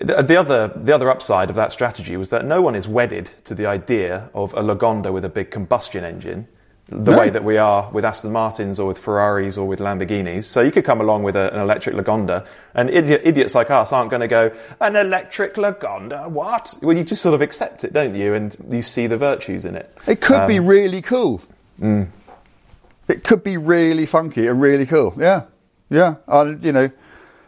the, 0.00 0.18
uh, 0.18 0.22
the 0.22 0.36
other 0.36 0.68
the 0.76 0.94
other 0.94 1.10
upside 1.10 1.50
of 1.50 1.56
that 1.56 1.72
strategy 1.72 2.16
was 2.16 2.28
that 2.30 2.44
no 2.44 2.60
one 2.60 2.74
is 2.74 2.88
wedded 2.88 3.30
to 3.44 3.54
the 3.54 3.66
idea 3.66 4.28
of 4.34 4.52
a 4.54 4.62
Lagonda 4.62 5.12
with 5.12 5.24
a 5.24 5.28
big 5.28 5.50
combustion 5.50 6.04
engine, 6.04 6.48
the 6.88 7.12
No. 7.12 7.18
way 7.18 7.30
that 7.30 7.44
we 7.44 7.56
are 7.58 7.90
with 7.92 8.04
Aston 8.04 8.32
Martins 8.32 8.78
or 8.78 8.86
with 8.88 8.98
Ferraris 8.98 9.56
or 9.56 9.66
with 9.66 9.78
Lamborghinis. 9.80 10.44
So 10.44 10.60
you 10.60 10.70
could 10.70 10.84
come 10.84 11.00
along 11.00 11.22
with 11.22 11.34
a, 11.36 11.52
an 11.54 11.60
electric 11.60 11.94
Lagonda, 11.96 12.44
and 12.74 12.90
idiot, 12.90 13.22
idiots 13.24 13.54
like 13.54 13.70
us 13.70 13.92
aren't 13.92 14.10
going 14.10 14.20
to 14.20 14.28
go 14.28 14.50
an 14.80 14.96
electric 14.96 15.54
Lagonda. 15.54 16.28
What? 16.28 16.76
Well, 16.82 16.96
you 16.96 17.04
just 17.04 17.22
sort 17.22 17.34
of 17.34 17.40
accept 17.40 17.84
it, 17.84 17.92
don't 17.92 18.14
you? 18.14 18.34
And 18.34 18.56
you 18.70 18.82
see 18.82 19.06
the 19.06 19.16
virtues 19.16 19.64
in 19.64 19.76
it. 19.76 19.96
It 20.06 20.20
could 20.20 20.46
be 20.46 20.58
um, 20.58 20.66
really 20.66 21.02
cool. 21.02 21.40
Mm. 21.80 22.08
It 23.08 23.22
could 23.22 23.44
be 23.44 23.56
really 23.56 24.06
funky 24.06 24.46
and 24.46 24.60
really 24.60 24.86
cool. 24.86 25.14
Yeah, 25.16 25.44
yeah. 25.88 26.16
I, 26.26 26.42
you 26.44 26.72
know, 26.72 26.90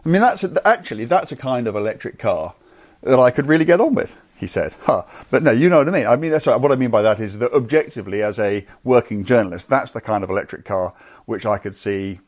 I 0.05 0.09
mean, 0.09 0.23
that's 0.23 0.45
a, 0.45 0.67
actually 0.67 1.05
that's 1.05 1.33
a 1.33 1.37
kind 1.37 1.67
of 1.67 1.75
electric 1.75 2.19
car 2.19 2.55
that 3.03 3.19
I 3.19 3.31
could 3.31 3.47
really 3.47 3.65
get 3.65 3.81
on 3.81 3.95
with. 3.95 4.17
He 4.39 4.47
said, 4.47 4.75
"Huh." 4.83 5.03
But 5.31 5.43
no, 5.43 5.51
you 5.51 5.69
know 5.69 5.79
what 5.79 5.89
I 5.89 5.91
mean. 5.91 6.07
I 6.07 6.17
mean, 6.17 6.31
that's 6.31 6.47
what 6.47 6.71
I 6.73 6.77
mean 6.77 6.91
by 6.91 7.03
that 7.03 7.19
is 7.21 7.39
that 7.39 7.53
objectively, 7.53 8.23
as 8.23 8.39
a 8.39 8.67
working 8.85 9.25
journalist, 9.25 9.69
that's 9.69 9.91
the 9.91 10.01
kind 10.01 10.23
of 10.23 10.31
electric 10.31 10.65
car 10.65 10.95
which 11.27 11.45
I 11.45 11.59
could 11.59 11.75
see. 11.75 12.21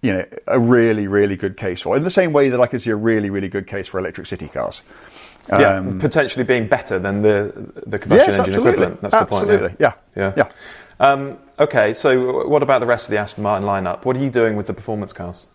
You 0.00 0.12
know, 0.12 0.26
a 0.46 0.60
really, 0.60 1.08
really 1.08 1.36
good 1.36 1.56
case 1.56 1.80
for. 1.80 1.96
In 1.96 2.04
the 2.04 2.10
same 2.10 2.32
way 2.32 2.48
that 2.50 2.60
I 2.60 2.66
could 2.68 2.80
see 2.82 2.90
a 2.90 2.96
really, 2.96 3.30
really 3.30 3.48
good 3.48 3.66
case 3.66 3.88
for 3.88 3.98
electric 3.98 4.28
city 4.28 4.46
cars. 4.46 4.82
Yeah, 5.48 5.76
Um, 5.76 5.98
potentially 5.98 6.44
being 6.44 6.66
better 6.68 6.98
than 6.98 7.22
the 7.22 7.52
the 7.86 7.98
combustion 7.98 8.28
Yes, 8.30 8.38
engine 8.38 8.54
absolutely. 8.54 8.70
equivalent. 8.72 9.00
That's 9.00 9.18
the 9.18 9.24
point. 9.26 9.50
Absolutely. 9.50 9.76
Yeah. 9.80 9.92
yeah, 10.16 10.32
Yeah. 10.36 10.48
Um, 11.00 11.38
okay, 11.58 11.94
so 11.94 12.46
what 12.48 12.62
about 12.62 12.80
the 12.80 12.86
rest 12.86 13.04
of 13.06 13.10
the 13.12 13.18
Aston 13.18 13.42
Martin 13.44 13.66
lineup? 13.66 14.04
What 14.04 14.16
are 14.16 14.20
you 14.20 14.30
doing 14.30 14.56
with 14.56 14.66
the 14.66 14.74
performance 14.74 15.12
cars? 15.12 15.46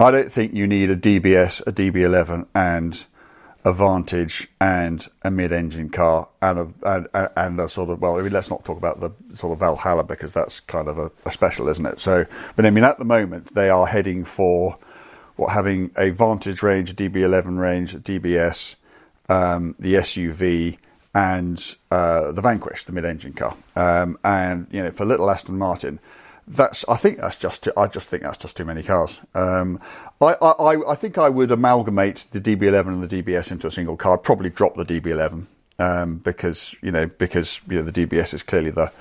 I 0.00 0.10
don't 0.10 0.30
think 0.32 0.52
you 0.54 0.66
need 0.66 0.90
a 0.90 0.96
DBS, 0.96 1.60
a 1.66 1.72
DB11, 1.72 2.46
and 2.54 3.04
a 3.64 3.72
Vantage 3.72 4.48
and 4.60 5.08
a 5.22 5.30
mid-engine 5.30 5.88
car 5.88 6.28
and 6.42 6.58
a 6.58 6.68
and, 6.84 7.08
and- 7.14 7.28
and 7.36 7.60
a 7.60 7.68
sort 7.68 7.88
of 7.90 8.00
well, 8.00 8.18
I 8.18 8.22
mean, 8.22 8.32
let's 8.32 8.50
not 8.50 8.64
talk 8.64 8.76
about 8.76 9.00
the 9.00 9.10
sort 9.34 9.52
of 9.54 9.60
Valhalla 9.60 10.04
because 10.04 10.32
that's 10.32 10.60
kind 10.60 10.88
of 10.88 10.98
a, 10.98 11.10
a 11.24 11.30
special, 11.30 11.68
isn't 11.68 11.86
it? 11.86 11.98
So, 12.00 12.26
but 12.56 12.66
I 12.66 12.70
mean, 12.70 12.84
at 12.84 12.98
the 12.98 13.04
moment 13.06 13.54
they 13.54 13.70
are 13.70 13.86
heading 13.86 14.24
for 14.24 14.76
what 15.36 15.52
having 15.52 15.90
a 15.96 16.10
Vantage 16.10 16.62
range, 16.62 16.90
a 16.90 16.94
DB11 16.94 17.58
range, 17.58 17.94
a 17.94 17.98
DBS, 17.98 18.76
um, 19.28 19.74
the 19.78 19.94
SUV, 19.94 20.78
and 21.14 21.76
uh, 21.90 22.32
the 22.32 22.42
Vanquish, 22.42 22.84
the 22.84 22.92
mid-engine 22.92 23.32
car. 23.32 23.56
Um, 23.76 24.18
and 24.24 24.66
you 24.70 24.82
know, 24.82 24.90
for 24.90 25.04
little 25.04 25.30
Aston 25.30 25.56
Martin, 25.56 26.00
that's 26.46 26.84
I 26.88 26.96
think 26.96 27.18
that's 27.18 27.36
just 27.36 27.64
too, 27.64 27.72
I 27.76 27.86
just 27.86 28.08
think 28.08 28.22
that's 28.22 28.36
just 28.36 28.56
too 28.56 28.64
many 28.64 28.82
cars. 28.82 29.20
Um, 29.34 29.80
I, 30.20 30.34
I 30.40 30.90
I 30.90 30.94
think 30.94 31.16
I 31.16 31.28
would 31.28 31.50
amalgamate 31.50 32.26
the 32.32 32.40
DB11 32.40 32.88
and 32.88 33.08
the 33.08 33.22
DBS 33.22 33.50
into 33.50 33.66
a 33.66 33.70
single 33.70 33.96
car. 33.96 34.14
I'd 34.14 34.22
probably 34.22 34.50
drop 34.50 34.76
the 34.76 34.84
DB11 34.84 35.46
um, 35.78 36.16
because 36.18 36.74
you 36.82 36.90
know 36.90 37.06
because 37.06 37.60
you 37.68 37.76
know 37.76 37.82
the 37.82 38.06
DBS 38.06 38.34
is 38.34 38.42
clearly 38.42 38.70
the 38.70 38.92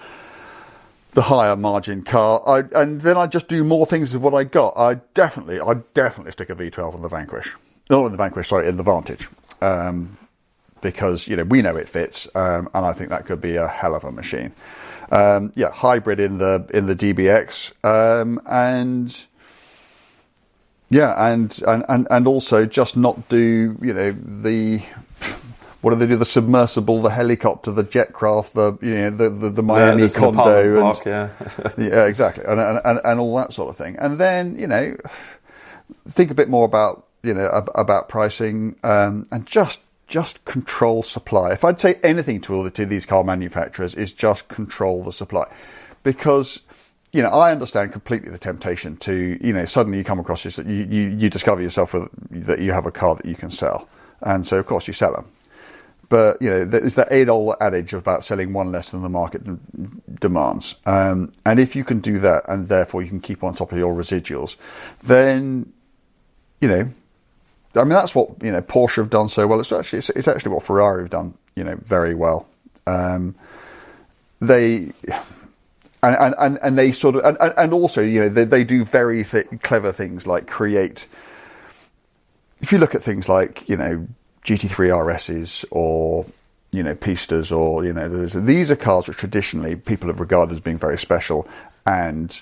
the 1.13 1.23
higher 1.23 1.55
margin 1.55 2.03
car. 2.03 2.41
I, 2.45 2.63
and 2.81 3.01
then 3.01 3.17
I 3.17 3.27
just 3.27 3.47
do 3.47 3.63
more 3.63 3.85
things 3.85 4.13
with 4.13 4.21
what 4.21 4.33
I 4.33 4.43
got. 4.43 4.73
I 4.77 4.95
definitely 5.13 5.59
I 5.59 5.75
definitely 5.93 6.31
stick 6.31 6.49
a 6.49 6.55
V12 6.55 6.95
on 6.95 7.01
the 7.01 7.09
Vanquish, 7.09 7.55
not 7.89 8.05
in 8.05 8.11
the 8.11 8.17
Vanquish, 8.17 8.49
sorry, 8.49 8.67
in 8.67 8.77
the 8.77 8.83
Vantage. 8.83 9.29
Um, 9.61 10.17
because 10.81 11.27
you 11.27 11.35
know 11.35 11.43
we 11.43 11.61
know 11.61 11.75
it 11.75 11.87
fits, 11.87 12.27
um, 12.35 12.69
and 12.73 12.85
I 12.85 12.91
think 12.91 13.09
that 13.09 13.25
could 13.25 13.41
be 13.41 13.55
a 13.55 13.67
hell 13.67 13.95
of 13.95 14.03
a 14.03 14.11
machine. 14.11 14.51
Um, 15.11 15.51
yeah, 15.55 15.71
hybrid 15.71 16.19
in 16.19 16.37
the 16.37 16.69
in 16.73 16.87
the 16.87 16.95
DBX, 16.95 17.71
um, 17.85 18.39
and 18.45 19.25
yeah, 20.89 21.31
and, 21.31 21.57
and 21.65 21.85
and 21.87 22.07
and 22.11 22.27
also 22.27 22.65
just 22.65 22.97
not 22.97 23.29
do 23.29 23.77
you 23.81 23.93
know 23.93 24.11
the 24.11 24.83
what 25.83 25.91
do 25.91 25.97
they 25.97 26.07
do? 26.07 26.15
The 26.15 26.23
submersible, 26.25 27.01
the 27.01 27.09
helicopter, 27.09 27.69
the 27.69 27.83
jetcraft, 27.83 28.53
the 28.53 28.77
you 28.81 28.95
know 28.95 29.09
the 29.09 29.29
the, 29.29 29.49
the 29.49 29.63
Miami 29.63 30.03
Yeah, 30.03 30.07
condo, 30.15 30.59
and, 30.61 30.79
block, 30.79 31.05
yeah. 31.05 31.29
yeah, 31.77 32.05
exactly, 32.05 32.45
and, 32.45 32.57
and 32.59 33.01
and 33.03 33.19
all 33.19 33.35
that 33.35 33.51
sort 33.51 33.69
of 33.69 33.75
thing. 33.75 33.97
And 33.99 34.17
then 34.17 34.55
you 34.57 34.65
know, 34.65 34.95
think 36.09 36.31
a 36.31 36.33
bit 36.33 36.47
more 36.47 36.63
about 36.63 37.07
you 37.21 37.33
know 37.33 37.49
ab- 37.53 37.69
about 37.75 38.07
pricing 38.07 38.77
um, 38.85 39.27
and 39.29 39.45
just 39.45 39.81
just 40.07 40.45
control 40.45 41.03
supply. 41.03 41.51
If 41.51 41.65
I'd 41.65 41.81
say 41.81 41.99
anything 42.01 42.39
to 42.41 42.55
all 42.55 42.63
the, 42.63 42.71
to 42.71 42.85
these 42.85 43.05
car 43.05 43.25
manufacturers 43.25 43.93
is 43.93 44.13
just 44.13 44.47
control 44.47 45.03
the 45.03 45.11
supply, 45.11 45.51
because 46.01 46.61
you 47.11 47.21
know 47.21 47.29
I 47.29 47.51
understand 47.51 47.91
completely 47.91 48.29
the 48.29 48.37
temptation 48.37 48.95
to 48.97 49.37
you 49.41 49.51
know 49.51 49.65
suddenly 49.65 49.97
you 49.97 50.05
come 50.05 50.19
across 50.19 50.43
this 50.43 50.59
you 50.59 50.87
you, 50.89 51.09
you 51.09 51.29
discover 51.29 51.61
yourself 51.61 51.93
with, 51.93 52.07
that 52.45 52.59
you 52.59 52.71
have 52.71 52.85
a 52.85 52.91
car 52.91 53.15
that 53.15 53.25
you 53.25 53.35
can 53.35 53.49
sell, 53.51 53.89
and 54.21 54.47
so 54.47 54.59
of 54.59 54.65
course 54.65 54.87
you 54.87 54.93
sell 54.93 55.11
them. 55.11 55.25
But 56.13 56.39
you 56.43 56.49
know, 56.51 56.63
there's 56.63 56.93
that 56.93 57.07
age-old 57.11 57.55
adage 57.59 57.91
about 57.91 58.23
selling 58.23 58.53
one 58.53 58.71
less 58.71 58.91
than 58.91 59.01
the 59.01 59.09
market 59.09 59.43
d- 59.43 59.57
demands, 60.21 60.75
um, 60.85 61.33
and 61.43 61.59
if 61.59 61.75
you 61.75 61.83
can 61.83 62.01
do 62.01 62.19
that, 62.19 62.43
and 62.47 62.67
therefore 62.67 63.01
you 63.01 63.09
can 63.09 63.19
keep 63.19 63.43
on 63.43 63.55
top 63.55 63.71
of 63.71 63.79
your 63.79 63.95
residuals, 63.95 64.55
then 65.01 65.73
you 66.61 66.67
know, 66.67 66.87
I 67.75 67.79
mean 67.79 67.89
that's 67.89 68.13
what 68.13 68.29
you 68.43 68.51
know 68.51 68.61
Porsche 68.61 68.97
have 68.97 69.09
done 69.09 69.27
so 69.27 69.47
well. 69.47 69.59
It's 69.59 69.71
actually 69.71 69.97
it's, 69.99 70.11
it's 70.11 70.27
actually 70.27 70.51
what 70.51 70.61
Ferrari 70.61 71.01
have 71.01 71.09
done 71.09 71.33
you 71.55 71.63
know 71.63 71.79
very 71.83 72.13
well. 72.13 72.45
Um, 72.85 73.33
they 74.39 74.91
and, 76.03 76.35
and, 76.37 76.59
and, 76.61 76.77
they 76.77 76.91
sort 76.91 77.15
of 77.15 77.25
and, 77.25 77.37
and- 77.41 77.53
and 77.57 77.73
also 77.73 78.01
you 78.03 78.19
know 78.19 78.29
they, 78.29 78.43
they 78.43 78.63
do 78.63 78.85
very 78.85 79.23
th- 79.23 79.47
clever 79.63 79.91
things 79.91 80.27
like 80.27 80.45
create 80.45 81.07
if 82.61 82.71
you 82.71 82.77
look 82.77 82.93
at 82.93 83.01
things 83.01 83.27
like 83.27 83.67
you 83.67 83.77
know 83.77 84.07
GT3 84.43 84.89
RSs 84.89 85.65
or 85.71 86.25
you 86.71 86.83
know 86.83 86.95
Pistas 86.95 87.55
or 87.55 87.85
you 87.85 87.93
know 87.93 88.07
these 88.25 88.71
are 88.71 88.75
cars 88.75 89.07
which 89.07 89.17
traditionally 89.17 89.75
people 89.75 90.07
have 90.07 90.19
regarded 90.19 90.53
as 90.53 90.59
being 90.59 90.77
very 90.77 90.97
special 90.97 91.47
and 91.85 92.41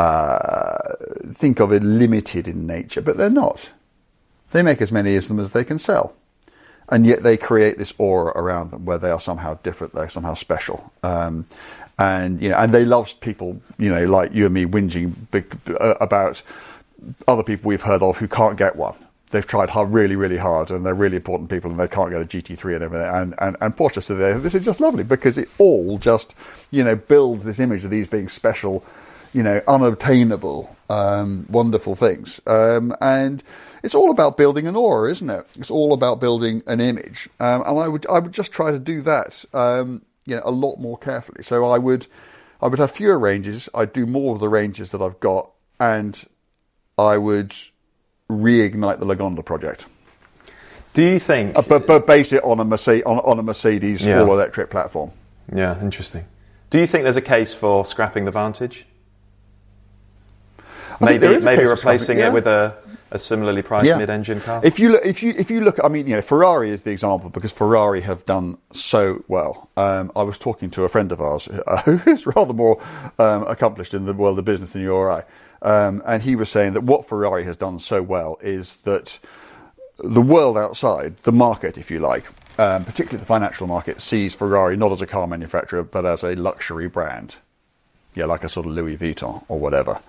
uh, 0.00 0.96
think 1.34 1.60
of 1.60 1.72
it 1.72 1.82
limited 1.82 2.48
in 2.48 2.66
nature, 2.66 3.02
but 3.02 3.18
they're 3.18 3.28
not. 3.28 3.68
They 4.52 4.62
make 4.62 4.80
as 4.80 4.90
many 4.90 5.14
of 5.14 5.28
them 5.28 5.38
as 5.38 5.50
they 5.50 5.62
can 5.62 5.78
sell, 5.78 6.14
and 6.88 7.04
yet 7.04 7.22
they 7.22 7.36
create 7.36 7.76
this 7.76 7.92
aura 7.98 8.32
around 8.34 8.70
them 8.70 8.86
where 8.86 8.96
they 8.96 9.10
are 9.10 9.20
somehow 9.20 9.58
different, 9.62 9.94
they're 9.94 10.08
somehow 10.08 10.32
special. 10.32 10.90
Um, 11.02 11.46
and 11.98 12.40
you 12.40 12.48
know, 12.48 12.56
and 12.56 12.72
they 12.72 12.86
love 12.86 13.20
people, 13.20 13.60
you 13.78 13.90
know, 13.90 14.06
like 14.06 14.32
you 14.32 14.46
and 14.46 14.54
me, 14.54 14.64
whinging 14.64 15.12
uh, 15.68 15.94
about 16.00 16.42
other 17.28 17.42
people 17.42 17.68
we've 17.68 17.82
heard 17.82 18.02
of 18.02 18.16
who 18.16 18.26
can't 18.26 18.56
get 18.56 18.76
one. 18.76 18.96
They've 19.30 19.46
tried 19.46 19.70
hard, 19.70 19.92
really, 19.92 20.16
really 20.16 20.38
hard, 20.38 20.70
and 20.70 20.84
they're 20.84 20.94
really 20.94 21.16
important 21.16 21.50
people, 21.50 21.70
and 21.70 21.78
they 21.78 21.88
can't 21.88 22.10
get 22.10 22.20
a 22.20 22.24
GT3 22.24 22.74
and 22.74 22.84
everything. 22.84 23.06
And 23.06 23.34
and, 23.38 23.56
and 23.60 23.76
Porsche 23.76 24.02
said, 24.02 24.42
"This 24.42 24.54
is 24.54 24.64
just 24.64 24.80
lovely 24.80 25.04
because 25.04 25.38
it 25.38 25.48
all 25.58 25.98
just, 25.98 26.34
you 26.70 26.82
know, 26.82 26.96
builds 26.96 27.44
this 27.44 27.60
image 27.60 27.84
of 27.84 27.90
these 27.90 28.08
being 28.08 28.28
special, 28.28 28.84
you 29.32 29.42
know, 29.42 29.60
unobtainable, 29.68 30.76
um, 30.88 31.46
wonderful 31.48 31.94
things. 31.94 32.40
Um, 32.46 32.94
and 33.00 33.42
it's 33.82 33.94
all 33.94 34.10
about 34.10 34.36
building 34.36 34.66
an 34.66 34.76
aura, 34.76 35.10
isn't 35.10 35.30
it? 35.30 35.46
It's 35.56 35.70
all 35.70 35.92
about 35.92 36.20
building 36.20 36.62
an 36.66 36.80
image. 36.80 37.28
Um, 37.38 37.62
and 37.66 37.78
I 37.78 37.88
would 37.88 38.06
I 38.08 38.18
would 38.18 38.32
just 38.32 38.52
try 38.52 38.70
to 38.70 38.78
do 38.78 39.00
that, 39.02 39.44
um, 39.54 40.02
you 40.26 40.36
know, 40.36 40.42
a 40.44 40.50
lot 40.50 40.78
more 40.78 40.98
carefully. 40.98 41.42
So 41.42 41.64
I 41.64 41.78
would 41.78 42.06
I 42.60 42.66
would 42.66 42.78
have 42.78 42.90
fewer 42.90 43.18
ranges. 43.18 43.68
I'd 43.74 43.92
do 43.92 44.06
more 44.06 44.34
of 44.34 44.40
the 44.40 44.48
ranges 44.48 44.90
that 44.90 45.00
I've 45.00 45.20
got, 45.20 45.50
and 45.78 46.22
I 46.98 47.16
would 47.16 47.54
reignite 48.30 48.98
the 49.00 49.06
Lagonda 49.06 49.44
project, 49.44 49.86
Do 50.94 51.02
you 51.02 51.18
think? 51.18 51.56
uh, 51.56 51.62
but 51.62 51.86
but 51.86 52.06
base 52.06 52.32
it 52.32 52.42
on 52.44 52.60
a 52.60 52.64
Mercedes 52.64 53.04
on, 53.06 53.18
on 53.18 53.38
a 53.38 53.42
Mercedes 53.42 54.06
Yeah. 54.06 54.22
all 54.22 54.32
electric 54.32 54.70
platform. 54.70 55.10
yeah, 55.54 55.80
interesting. 55.82 56.24
Do 56.70 56.78
you 56.78 56.86
think 56.86 57.02
there's 57.04 57.16
a 57.16 57.20
case 57.22 57.52
for 57.52 57.84
scrapping 57.84 58.24
the 58.24 58.30
Vantage? 58.30 58.86
there 61.00 61.18
Maybe 61.18 61.44
maybe 61.44 61.64
replacing 61.64 62.18
yeah. 62.18 62.28
it 62.28 62.32
with 62.32 62.46
a, 62.46 62.76
a 63.10 63.18
similarly 63.18 63.62
priced 63.62 63.96
mid-engine 63.96 64.40
car. 64.42 64.60
If 64.62 64.78
you 64.78 64.90
look, 64.90 65.04
if 65.04 65.22
you 65.22 65.34
if 65.36 65.50
you 65.50 65.62
look, 65.62 65.78
I 65.82 65.88
mean, 65.88 66.06
you 66.06 66.14
know, 66.14 66.22
Ferrari 66.22 66.70
is 66.70 66.82
the 66.82 66.90
example 66.90 67.30
because 67.30 67.50
Ferrari 67.52 68.02
have 68.02 68.24
done 68.26 68.58
so 68.72 69.24
well. 69.26 69.70
Um, 69.76 70.12
I 70.14 70.22
was 70.22 70.38
talking 70.38 70.70
to 70.72 70.84
a 70.84 70.88
friend 70.88 71.10
of 71.10 71.20
ours 71.20 71.48
uh, 71.48 71.82
who 71.82 72.10
is 72.10 72.26
rather 72.26 72.52
more 72.52 72.82
um, 73.18 73.46
accomplished 73.46 73.94
in 73.94 74.04
the 74.04 74.12
world 74.12 74.38
of 74.38 74.44
business 74.44 74.72
than 74.72 74.82
you 74.82 74.92
or 74.92 75.10
I, 75.10 75.24
um, 75.62 76.02
and 76.06 76.22
he 76.22 76.36
was 76.36 76.48
saying 76.48 76.72
that 76.74 76.82
what 76.82 77.06
Ferrari 77.06 77.44
has 77.44 77.56
done 77.56 77.78
so 77.78 78.02
well 78.02 78.38
is 78.40 78.76
that 78.84 79.18
the 79.98 80.22
world 80.22 80.56
outside, 80.56 81.16
the 81.18 81.32
market, 81.32 81.76
if 81.76 81.90
you 81.90 82.00
like, 82.00 82.24
um, 82.58 82.84
particularly 82.84 83.18
the 83.18 83.26
financial 83.26 83.66
market, 83.66 84.00
sees 84.00 84.34
Ferrari 84.34 84.76
not 84.76 84.92
as 84.92 85.02
a 85.02 85.06
car 85.06 85.26
manufacturer 85.26 85.82
but 85.82 86.06
as 86.06 86.22
a 86.22 86.34
luxury 86.34 86.88
brand. 86.88 87.36
Yeah, 88.14 88.24
like 88.24 88.42
a 88.42 88.48
sort 88.48 88.66
of 88.66 88.72
Louis 88.72 88.96
Vuitton 88.96 89.44
or 89.48 89.58
whatever. 89.58 90.00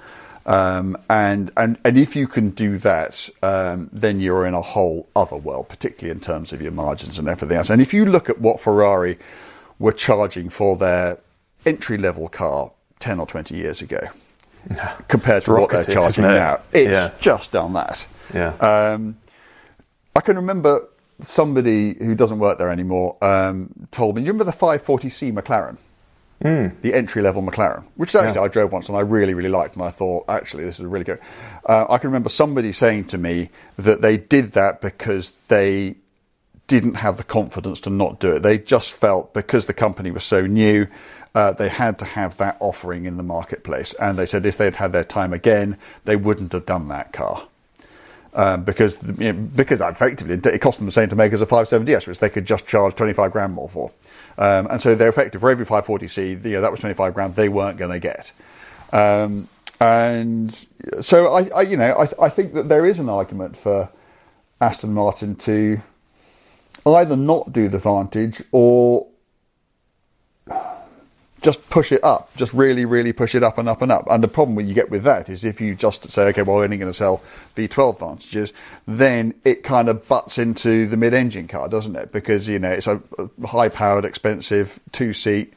Um, 0.45 0.97
and, 1.07 1.51
and, 1.55 1.77
and 1.85 1.97
if 1.97 2.15
you 2.15 2.27
can 2.27 2.49
do 2.49 2.79
that, 2.79 3.29
um, 3.43 3.89
then 3.93 4.19
you're 4.19 4.45
in 4.45 4.55
a 4.55 4.61
whole 4.61 5.07
other 5.15 5.35
world, 5.35 5.69
particularly 5.69 6.11
in 6.11 6.19
terms 6.19 6.51
of 6.51 6.61
your 6.61 6.71
margins 6.71 7.19
and 7.19 7.27
everything 7.27 7.57
else. 7.57 7.69
And 7.69 7.81
if 7.81 7.93
you 7.93 8.05
look 8.05 8.27
at 8.27 8.39
what 8.39 8.59
Ferrari 8.59 9.19
were 9.77 9.91
charging 9.91 10.49
for 10.49 10.77
their 10.77 11.19
entry 11.65 11.97
level 11.97 12.27
car 12.27 12.71
10 12.99 13.19
or 13.19 13.27
20 13.27 13.55
years 13.55 13.81
ago, 13.83 13.99
compared 15.07 15.43
to 15.45 15.53
what 15.53 15.69
they're 15.71 15.83
charging 15.85 16.23
it? 16.23 16.27
now, 16.27 16.59
it's 16.71 16.89
Yeah. 16.91 17.11
just 17.19 17.51
done 17.51 17.73
that. 17.73 18.05
yeah. 18.33 18.53
Um, 18.59 19.17
I 20.15 20.21
can 20.21 20.35
remember 20.35 20.87
somebody 21.23 21.95
who 21.99 22.15
doesn't 22.15 22.39
work 22.39 22.57
there 22.57 22.69
anymore 22.69 23.15
um, 23.21 23.69
told 23.91 24.15
me, 24.15 24.21
you 24.23 24.27
remember 24.27 24.43
the 24.43 24.57
540C 24.57 25.31
McLaren? 25.33 25.77
The 26.43 26.95
entry 26.95 27.21
level 27.21 27.43
McLaren, 27.43 27.83
which 27.97 28.15
actually 28.15 28.33
Yeah. 28.39 28.45
I 28.45 28.47
drove 28.47 28.71
once 28.71 28.89
and 28.89 28.97
I 28.97 29.01
really, 29.01 29.35
really 29.35 29.47
liked, 29.49 29.75
and 29.75 29.85
I 29.85 29.91
thought, 29.91 30.25
actually, 30.27 30.63
this 30.63 30.79
is 30.79 30.85
really 30.87 31.03
good. 31.05 31.19
Uh, 31.69 31.85
I 31.87 31.99
can 31.99 32.09
remember 32.09 32.29
somebody 32.29 32.71
saying 32.71 33.05
to 33.05 33.19
me 33.19 33.51
that 33.77 34.01
they 34.01 34.17
did 34.17 34.53
that 34.53 34.81
because 34.81 35.33
they 35.49 35.97
didn't 36.65 36.95
have 36.95 37.17
the 37.17 37.23
confidence 37.23 37.79
to 37.81 37.91
not 37.91 38.19
do 38.19 38.31
it. 38.31 38.39
They 38.41 38.57
just 38.57 38.91
felt 38.91 39.35
because 39.35 39.67
the 39.67 39.73
company 39.73 40.09
was 40.09 40.23
so 40.23 40.47
new, 40.47 40.87
uh, 41.33 41.53
they 41.53 41.69
had 41.69 41.97
to 41.99 42.05
have 42.05 42.37
that 42.37 42.57
offering 42.59 43.05
in 43.05 43.17
the 43.17 43.23
marketplace. 43.23 43.93
And 43.93 44.17
they 44.17 44.25
said 44.25 44.45
if 44.45 44.57
they'd 44.57 44.75
had 44.75 44.91
their 44.91 45.03
time 45.03 45.33
again, 45.33 45.77
they 46.05 46.15
wouldn't 46.15 46.51
have 46.53 46.65
done 46.65 46.87
that 46.89 47.13
car. 47.13 47.47
Um, 48.33 48.63
because 48.63 48.95
you 49.17 49.33
know, 49.33 49.33
because 49.33 49.81
effectively 49.81 50.35
it 50.35 50.59
cost 50.59 50.77
them 50.77 50.85
the 50.85 50.91
same 50.93 51.09
to 51.09 51.15
make 51.17 51.33
as 51.33 51.41
a 51.41 51.45
570S, 51.45 52.07
which 52.07 52.19
they 52.19 52.29
could 52.29 52.45
just 52.45 52.65
charge 52.65 52.95
25 52.95 53.31
grand 53.31 53.53
more 53.53 53.67
for. 53.67 53.91
Um, 54.37 54.67
and 54.67 54.81
so 54.81 54.95
they're 54.95 55.09
effective 55.09 55.41
for 55.41 55.49
every 55.49 55.65
540C, 55.65 56.43
you 56.45 56.51
know, 56.53 56.61
that 56.61 56.71
was 56.71 56.79
25 56.79 57.13
grand 57.13 57.35
they 57.35 57.49
weren't 57.49 57.77
going 57.77 57.91
to 57.91 57.99
get. 57.99 58.31
Um, 58.93 59.49
and 59.81 60.65
so 61.01 61.33
I, 61.33 61.49
I 61.49 61.61
you 61.63 61.75
know, 61.75 61.93
I, 61.93 62.25
I 62.25 62.29
think 62.29 62.53
that 62.53 62.69
there 62.69 62.85
is 62.85 62.99
an 62.99 63.09
argument 63.09 63.57
for 63.57 63.89
Aston 64.61 64.93
Martin 64.93 65.35
to 65.37 65.81
either 66.85 67.15
not 67.17 67.51
do 67.51 67.67
the 67.67 67.79
Vantage 67.79 68.41
or 68.51 69.07
just 71.41 71.67
push 71.69 71.91
it 71.91 72.03
up, 72.03 72.35
just 72.35 72.53
really, 72.53 72.85
really 72.85 73.11
push 73.11 73.33
it 73.33 73.41
up 73.41 73.57
and 73.57 73.67
up 73.67 73.81
and 73.81 73.91
up. 73.91 74.05
And 74.09 74.23
the 74.23 74.27
problem 74.27 74.65
you 74.65 74.75
get 74.75 74.91
with 74.91 75.03
that 75.03 75.27
is 75.27 75.43
if 75.43 75.59
you 75.59 75.75
just 75.75 76.11
say, 76.11 76.23
okay, 76.27 76.43
well, 76.43 76.57
we're 76.57 76.63
only 76.63 76.77
going 76.77 76.91
to 76.91 76.97
sell 76.97 77.21
V12 77.55 77.99
Vantages, 77.99 78.53
then 78.87 79.33
it 79.43 79.63
kind 79.63 79.89
of 79.89 80.07
butts 80.07 80.37
into 80.37 80.85
the 80.85 80.97
mid-engine 80.97 81.47
car, 81.47 81.67
doesn't 81.67 81.95
it? 81.95 82.11
Because 82.11 82.47
you 82.47 82.59
know 82.59 82.69
it's 82.69 82.87
a, 82.87 83.01
a 83.17 83.47
high-powered, 83.47 84.05
expensive 84.05 84.79
two-seat, 84.91 85.53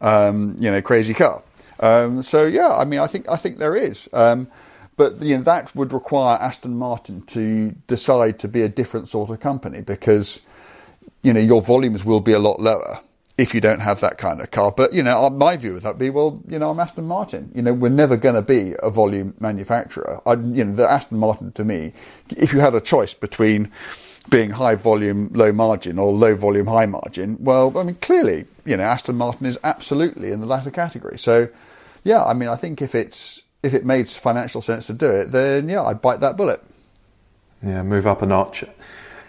um, 0.00 0.56
you 0.58 0.70
know, 0.70 0.82
crazy 0.82 1.14
car. 1.14 1.42
Um, 1.80 2.22
so 2.22 2.44
yeah, 2.44 2.74
I 2.74 2.84
mean, 2.84 2.98
I 2.98 3.06
think 3.06 3.28
I 3.28 3.36
think 3.36 3.58
there 3.58 3.76
is. 3.76 4.08
Um, 4.12 4.48
but 4.96 5.22
you 5.22 5.36
know 5.36 5.44
that 5.44 5.74
would 5.76 5.92
require 5.92 6.36
Aston 6.38 6.76
Martin 6.76 7.22
to 7.26 7.70
decide 7.86 8.40
to 8.40 8.48
be 8.48 8.62
a 8.62 8.68
different 8.68 9.08
sort 9.08 9.30
of 9.30 9.38
company 9.38 9.80
because 9.80 10.40
you 11.22 11.32
know, 11.32 11.40
your 11.40 11.62
volumes 11.62 12.04
will 12.04 12.20
be 12.20 12.32
a 12.32 12.38
lot 12.38 12.60
lower 12.60 13.00
if 13.38 13.54
you 13.54 13.60
don't 13.60 13.80
have 13.80 14.00
that 14.00 14.18
kind 14.18 14.40
of 14.40 14.50
car. 14.50 14.72
But, 14.72 14.92
you 14.92 15.02
know, 15.02 15.30
my 15.30 15.56
view 15.56 15.74
would 15.74 15.84
that 15.84 15.96
be, 15.96 16.10
well, 16.10 16.42
you 16.48 16.58
know, 16.58 16.70
I'm 16.70 16.80
Aston 16.80 17.06
Martin. 17.06 17.52
You 17.54 17.62
know, 17.62 17.72
we're 17.72 17.88
never 17.88 18.16
going 18.16 18.34
to 18.34 18.42
be 18.42 18.74
a 18.82 18.90
volume 18.90 19.34
manufacturer. 19.38 20.20
I, 20.26 20.32
you 20.32 20.64
know, 20.64 20.74
the 20.74 20.90
Aston 20.90 21.18
Martin 21.18 21.52
to 21.52 21.64
me, 21.64 21.92
if 22.36 22.52
you 22.52 22.58
had 22.58 22.74
a 22.74 22.80
choice 22.80 23.14
between 23.14 23.70
being 24.28 24.50
high 24.50 24.74
volume, 24.74 25.30
low 25.32 25.52
margin 25.52 25.98
or 25.98 26.12
low 26.12 26.34
volume, 26.34 26.66
high 26.66 26.86
margin, 26.86 27.38
well, 27.40 27.78
I 27.78 27.84
mean, 27.84 27.94
clearly, 27.96 28.46
you 28.66 28.76
know, 28.76 28.82
Aston 28.82 29.14
Martin 29.14 29.46
is 29.46 29.58
absolutely 29.62 30.32
in 30.32 30.40
the 30.40 30.46
latter 30.46 30.72
category. 30.72 31.16
So, 31.16 31.48
yeah, 32.02 32.24
I 32.24 32.34
mean, 32.34 32.48
I 32.48 32.56
think 32.56 32.82
if 32.82 32.94
it's, 32.94 33.42
if 33.62 33.72
it 33.72 33.86
made 33.86 34.08
financial 34.08 34.62
sense 34.62 34.88
to 34.88 34.92
do 34.92 35.10
it, 35.10 35.32
then 35.32 35.68
yeah, 35.68 35.84
I'd 35.84 36.02
bite 36.02 36.20
that 36.20 36.36
bullet. 36.36 36.62
Yeah, 37.62 37.82
move 37.82 38.06
up 38.06 38.20
a 38.20 38.26
notch. 38.26 38.64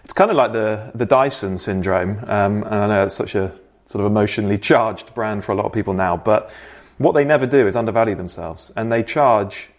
It's 0.03 0.13
kind 0.13 0.31
of 0.31 0.37
like 0.37 0.53
the 0.53 0.91
the 0.95 1.05
Dyson 1.05 1.57
syndrome, 1.57 2.19
um, 2.27 2.63
and 2.63 2.75
I 2.75 2.87
know 2.87 3.05
it's 3.05 3.15
such 3.15 3.35
a 3.35 3.53
sort 3.89 4.05
of 4.05 4.11
emotionally 4.11 4.59
charged 4.59 5.15
brand 5.15 5.43
for 5.43 5.51
a 5.51 5.55
lot 5.55 5.65
of 5.65 5.73
people 5.73 5.95
now. 5.95 6.15
But 6.15 6.51
what 6.99 7.13
they 7.13 7.25
never 7.25 7.47
do 7.47 7.65
is 7.65 7.75
undervalue 7.75 8.13
themselves, 8.13 8.71
and 8.75 8.91
they 8.91 9.01
charge 9.01 9.69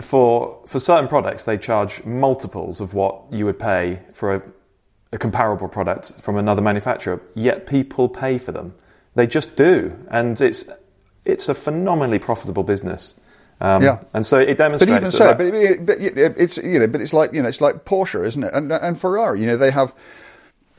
for 0.00 0.62
for 0.68 0.78
certain 0.78 1.08
products. 1.08 1.42
They 1.42 1.58
charge 1.58 2.04
multiples 2.04 2.80
of 2.80 2.94
what 2.94 3.22
you 3.32 3.44
would 3.44 3.58
pay 3.58 3.98
for 4.12 4.36
a, 4.36 4.42
a 5.10 5.18
comparable 5.18 5.66
product 5.66 6.12
from 6.22 6.36
another 6.36 6.62
manufacturer. 6.62 7.20
Yet 7.34 7.66
people 7.66 8.08
pay 8.08 8.38
for 8.38 8.52
them. 8.52 8.74
They 9.16 9.26
just 9.26 9.56
do, 9.56 9.98
and 10.08 10.40
it's 10.40 10.64
it's 11.24 11.48
a 11.48 11.54
phenomenally 11.54 12.20
profitable 12.20 12.62
business. 12.62 13.18
Um, 13.60 13.82
yeah, 13.82 14.04
and 14.14 14.24
so 14.24 14.38
it 14.38 14.56
demonstrates. 14.56 14.92
But 14.92 14.98
even 14.98 15.10
so, 15.10 15.24
that, 15.24 15.38
but, 15.38 15.86
but, 15.86 16.40
it's 16.40 16.58
you 16.58 16.78
know, 16.78 16.86
but 16.86 17.00
it's 17.00 17.12
like 17.12 17.32
you 17.32 17.42
know, 17.42 17.48
it's 17.48 17.60
like 17.60 17.84
Porsche, 17.84 18.24
isn't 18.24 18.44
it? 18.44 18.52
And, 18.54 18.70
and 18.70 19.00
Ferrari, 19.00 19.40
you 19.40 19.48
know, 19.48 19.56
they 19.56 19.72
have 19.72 19.92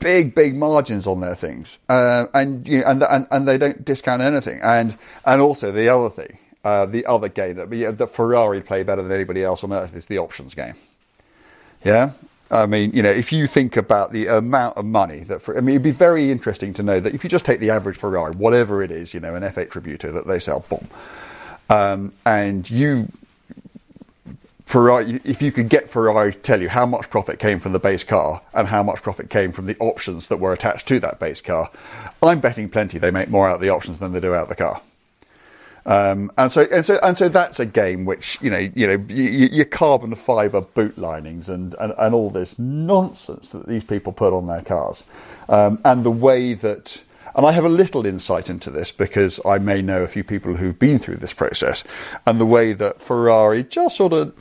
big, 0.00 0.34
big 0.34 0.56
margins 0.56 1.06
on 1.06 1.20
their 1.20 1.34
things, 1.34 1.78
uh, 1.88 2.26
and 2.34 2.66
you 2.66 2.78
know, 2.80 2.86
and, 2.86 3.02
and 3.02 3.26
and 3.30 3.48
they 3.48 3.58
don't 3.58 3.84
discount 3.84 4.22
anything. 4.22 4.60
And 4.62 4.96
and 5.24 5.40
also 5.40 5.72
the 5.72 5.88
other 5.88 6.10
thing, 6.10 6.38
uh, 6.64 6.86
the 6.86 7.06
other 7.06 7.28
game 7.28 7.56
that 7.56 7.72
yeah, 7.72 7.90
that 7.90 8.08
Ferrari 8.08 8.60
play 8.60 8.82
better 8.82 9.02
than 9.02 9.12
anybody 9.12 9.42
else 9.42 9.64
on 9.64 9.72
earth 9.72 9.94
is 9.94 10.06
the 10.06 10.18
options 10.18 10.54
game. 10.54 10.74
Yeah. 11.84 12.12
I 12.50 12.64
mean, 12.64 12.92
you 12.92 13.02
know, 13.02 13.10
if 13.10 13.30
you 13.30 13.46
think 13.46 13.76
about 13.76 14.12
the 14.12 14.26
amount 14.26 14.78
of 14.78 14.86
money 14.86 15.20
that, 15.24 15.42
for, 15.42 15.56
I 15.56 15.60
mean, 15.60 15.74
it'd 15.74 15.82
be 15.82 15.90
very 15.90 16.30
interesting 16.30 16.72
to 16.74 16.82
know 16.82 16.98
that 16.98 17.14
if 17.14 17.22
you 17.22 17.28
just 17.28 17.44
take 17.44 17.60
the 17.60 17.68
average 17.68 17.98
Ferrari, 17.98 18.32
whatever 18.34 18.82
it 18.82 18.90
is, 18.90 19.12
you 19.12 19.20
know, 19.20 19.34
an 19.34 19.42
F8 19.42 19.68
Tributo 19.68 20.12
that 20.14 20.26
they 20.26 20.38
sell, 20.38 20.60
boom, 20.60 20.88
um, 21.68 22.12
and 22.24 22.68
you 22.70 23.08
Ferrari, 24.68 25.18
if 25.24 25.40
you 25.40 25.50
could 25.50 25.70
get 25.70 25.88
Ferrari 25.88 26.30
to 26.30 26.38
tell 26.38 26.60
you 26.60 26.68
how 26.68 26.84
much 26.84 27.08
profit 27.08 27.38
came 27.38 27.58
from 27.58 27.72
the 27.72 27.78
base 27.78 28.04
car 28.04 28.42
and 28.52 28.68
how 28.68 28.82
much 28.82 29.00
profit 29.00 29.30
came 29.30 29.50
from 29.50 29.64
the 29.64 29.74
options 29.78 30.26
that 30.26 30.40
were 30.40 30.52
attached 30.52 30.86
to 30.88 31.00
that 31.00 31.18
base 31.18 31.40
car, 31.40 31.70
I'm 32.22 32.40
betting 32.40 32.68
plenty 32.68 32.98
they 32.98 33.10
make 33.10 33.30
more 33.30 33.48
out 33.48 33.54
of 33.54 33.60
the 33.62 33.70
options 33.70 33.96
than 33.96 34.12
they 34.12 34.20
do 34.20 34.34
out 34.34 34.42
of 34.42 34.48
the 34.50 34.56
car. 34.56 34.82
Um, 35.86 36.30
and 36.36 36.52
so 36.52 36.68
and 36.70 36.84
so 36.84 36.98
and 37.02 37.16
so 37.16 37.30
that's 37.30 37.58
a 37.58 37.64
game 37.64 38.04
which 38.04 38.36
you 38.42 38.50
know 38.50 38.58
you 38.58 38.86
know 38.86 39.02
your 39.08 39.64
carbon 39.64 40.14
fiber 40.14 40.60
boot 40.60 40.98
linings 40.98 41.48
and, 41.48 41.74
and, 41.80 41.94
and 41.96 42.14
all 42.14 42.28
this 42.28 42.58
nonsense 42.58 43.48
that 43.50 43.66
these 43.66 43.84
people 43.84 44.12
put 44.12 44.34
on 44.34 44.48
their 44.48 44.60
cars, 44.60 45.02
um, 45.48 45.80
and 45.86 46.04
the 46.04 46.10
way 46.10 46.52
that 46.52 47.02
and 47.38 47.46
I 47.46 47.52
have 47.52 47.64
a 47.64 47.68
little 47.68 48.04
insight 48.04 48.50
into 48.50 48.68
this 48.68 48.90
because 48.90 49.38
I 49.46 49.58
may 49.58 49.80
know 49.80 50.02
a 50.02 50.08
few 50.08 50.24
people 50.24 50.56
who've 50.56 50.76
been 50.76 50.98
through 50.98 51.18
this 51.18 51.32
process 51.32 51.84
and 52.26 52.40
the 52.40 52.44
way 52.44 52.72
that 52.72 53.00
Ferrari 53.00 53.62
just 53.62 53.96
sort 53.96 54.12
of, 54.12 54.34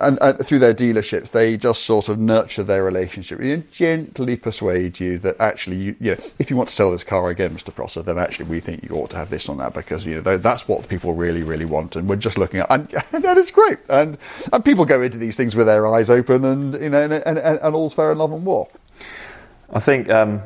and, 0.00 0.18
uh, 0.20 0.32
through 0.32 0.58
their 0.58 0.74
dealerships, 0.74 1.30
they 1.30 1.56
just 1.56 1.84
sort 1.84 2.08
of 2.08 2.18
nurture 2.18 2.64
their 2.64 2.82
relationship 2.82 3.38
and 3.38 3.70
gently 3.70 4.34
persuade 4.34 4.98
you 4.98 5.18
that 5.18 5.40
actually, 5.40 5.76
you, 5.76 5.96
you 6.00 6.16
know, 6.16 6.24
if 6.40 6.50
you 6.50 6.56
want 6.56 6.68
to 6.68 6.74
sell 6.74 6.90
this 6.90 7.04
car 7.04 7.30
again, 7.30 7.50
Mr. 7.50 7.72
Prosser, 7.72 8.02
then 8.02 8.18
actually 8.18 8.46
we 8.46 8.58
think 8.58 8.82
you 8.82 8.96
ought 8.96 9.10
to 9.10 9.16
have 9.16 9.30
this 9.30 9.48
on 9.48 9.58
that 9.58 9.72
because 9.72 10.04
you 10.04 10.20
know 10.20 10.36
that's 10.36 10.66
what 10.66 10.88
people 10.88 11.14
really, 11.14 11.44
really 11.44 11.64
want, 11.64 11.94
and 11.94 12.08
we're 12.08 12.16
just 12.16 12.38
looking 12.38 12.58
at, 12.58 12.66
and, 12.70 12.92
and 13.12 13.22
that 13.22 13.38
is 13.38 13.52
great. 13.52 13.78
And 13.88 14.18
and 14.52 14.64
people 14.64 14.84
go 14.84 15.00
into 15.00 15.16
these 15.16 15.36
things 15.36 15.54
with 15.54 15.66
their 15.66 15.86
eyes 15.86 16.10
open, 16.10 16.44
and 16.44 16.74
you 16.74 16.90
know, 16.90 17.04
and, 17.04 17.12
and, 17.12 17.38
and 17.38 17.74
all's 17.76 17.94
fair 17.94 18.10
in 18.10 18.18
love 18.18 18.32
and 18.32 18.44
war. 18.44 18.66
I 19.70 19.80
think, 19.80 20.08
um, 20.10 20.42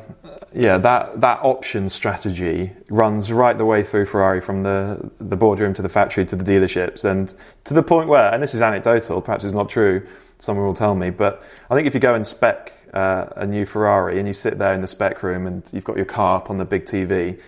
yeah, 0.53 0.77
that, 0.79 1.21
that 1.21 1.39
option 1.43 1.89
strategy 1.89 2.71
runs 2.89 3.31
right 3.31 3.57
the 3.57 3.65
way 3.65 3.83
through 3.83 4.07
Ferrari 4.07 4.41
from 4.41 4.63
the, 4.63 5.11
the 5.19 5.35
boardroom 5.35 5.73
to 5.75 5.81
the 5.81 5.89
factory 5.89 6.25
to 6.25 6.35
the 6.35 6.43
dealerships 6.43 7.05
and 7.05 7.33
to 7.65 7.73
the 7.73 7.83
point 7.83 8.09
where, 8.09 8.33
and 8.33 8.41
this 8.41 8.55
is 8.55 8.61
anecdotal, 8.61 9.21
perhaps 9.21 9.43
it's 9.43 9.53
not 9.53 9.69
true, 9.69 10.05
someone 10.39 10.65
will 10.65 10.73
tell 10.73 10.95
me, 10.95 11.11
but 11.11 11.43
I 11.69 11.75
think 11.75 11.87
if 11.87 11.93
you 11.93 11.99
go 11.99 12.15
and 12.15 12.25
spec 12.25 12.73
uh, 12.93 13.27
a 13.35 13.45
new 13.45 13.65
Ferrari 13.65 14.17
and 14.17 14.27
you 14.27 14.33
sit 14.33 14.57
there 14.57 14.73
in 14.73 14.81
the 14.81 14.87
spec 14.87 15.21
room 15.21 15.45
and 15.45 15.69
you've 15.71 15.85
got 15.85 15.97
your 15.97 16.05
car 16.05 16.37
up 16.37 16.49
on 16.49 16.57
the 16.57 16.65
big 16.65 16.85
TV, 16.85 17.39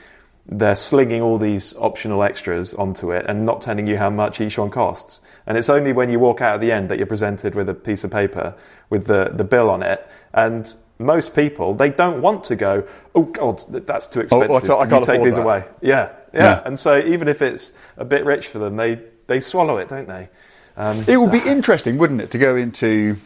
they're 0.46 0.76
slinging 0.76 1.22
all 1.22 1.38
these 1.38 1.76
optional 1.78 2.22
extras 2.22 2.74
onto 2.74 3.12
it 3.12 3.26
and 3.28 3.46
not 3.46 3.62
telling 3.62 3.88
you 3.88 3.98
how 3.98 4.10
much 4.10 4.42
each 4.42 4.58
one 4.58 4.70
costs. 4.70 5.22
And 5.48 5.58
it's 5.58 5.70
only 5.70 5.94
when 5.94 6.10
you 6.10 6.20
walk 6.20 6.42
out 6.42 6.56
at 6.56 6.62
the 6.62 6.72
end 6.72 6.90
that 6.90 6.98
you're 6.98 7.08
presented 7.08 7.56
with 7.56 7.68
a 7.70 7.74
piece 7.74 8.04
of 8.04 8.12
paper 8.12 8.54
with 8.90 9.08
the, 9.08 9.32
the 9.34 9.44
bill 9.44 9.70
on 9.70 9.82
it. 9.82 10.06
And 10.34 10.74
most 11.00 11.36
people 11.36 11.74
they 11.74 11.90
don't 11.90 12.22
want 12.22 12.44
to 12.46 12.56
go. 12.56 12.88
Oh 13.16 13.24
God, 13.24 13.64
that's 13.70 14.08
too 14.08 14.22
expensive. 14.22 14.52
Oh, 14.52 14.56
I 14.56 14.60
can't, 14.62 14.72
I 14.80 14.86
can't 14.88 15.08
you 15.08 15.14
take 15.14 15.24
these 15.24 15.36
that. 15.36 15.42
away. 15.42 15.66
Yeah, 15.82 16.10
yeah, 16.34 16.42
yeah, 16.42 16.62
And 16.66 16.78
so 16.78 17.00
even 17.00 17.28
if 17.28 17.42
it's 17.42 17.74
a 17.98 18.06
bit 18.06 18.26
rich 18.26 18.48
for 18.48 18.60
them, 18.60 18.76
they 18.76 19.00
they 19.28 19.40
swallow 19.40 19.78
it, 19.78 19.90
don't 19.90 20.08
they? 20.08 20.30
Um, 20.78 21.04
it 21.08 21.18
would 21.18 21.32
be 21.32 21.40
interesting, 21.46 21.98
wouldn't 21.98 22.22
it, 22.22 22.32
to 22.32 22.38
go 22.38 22.56
into 22.56 23.18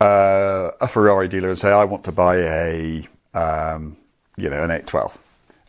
uh, 0.00 0.70
a 0.80 0.88
Ferrari 0.88 1.28
dealer 1.28 1.50
and 1.50 1.58
say, 1.58 1.70
"I 1.70 1.84
want 1.84 2.04
to 2.04 2.12
buy 2.12 2.36
a, 2.36 3.08
um, 3.34 3.96
you 4.36 4.50
know, 4.50 4.62
an 4.62 4.70
812," 4.70 5.18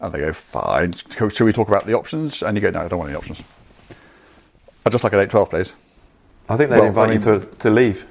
and 0.01 0.13
they 0.13 0.19
go, 0.19 0.33
"Fine." 0.33 0.93
Should 0.93 1.41
we 1.41 1.53
talk 1.53 1.67
about 1.67 1.85
the 1.85 1.93
options? 1.93 2.41
And 2.41 2.57
you 2.57 2.61
go, 2.61 2.69
"No, 2.69 2.81
I 2.81 2.87
don't 2.87 2.99
want 2.99 3.09
any 3.09 3.17
options. 3.17 3.41
I 4.85 4.89
just 4.89 5.03
like 5.03 5.13
an 5.13 5.19
812, 5.19 5.49
please." 5.49 5.73
I 6.49 6.57
think 6.57 6.69
they 6.69 6.77
well, 6.77 6.87
invite 6.87 7.09
I 7.09 7.13
mean, 7.13 7.21
you 7.21 7.39
to 7.39 7.45
to 7.57 7.69
leave. 7.69 8.05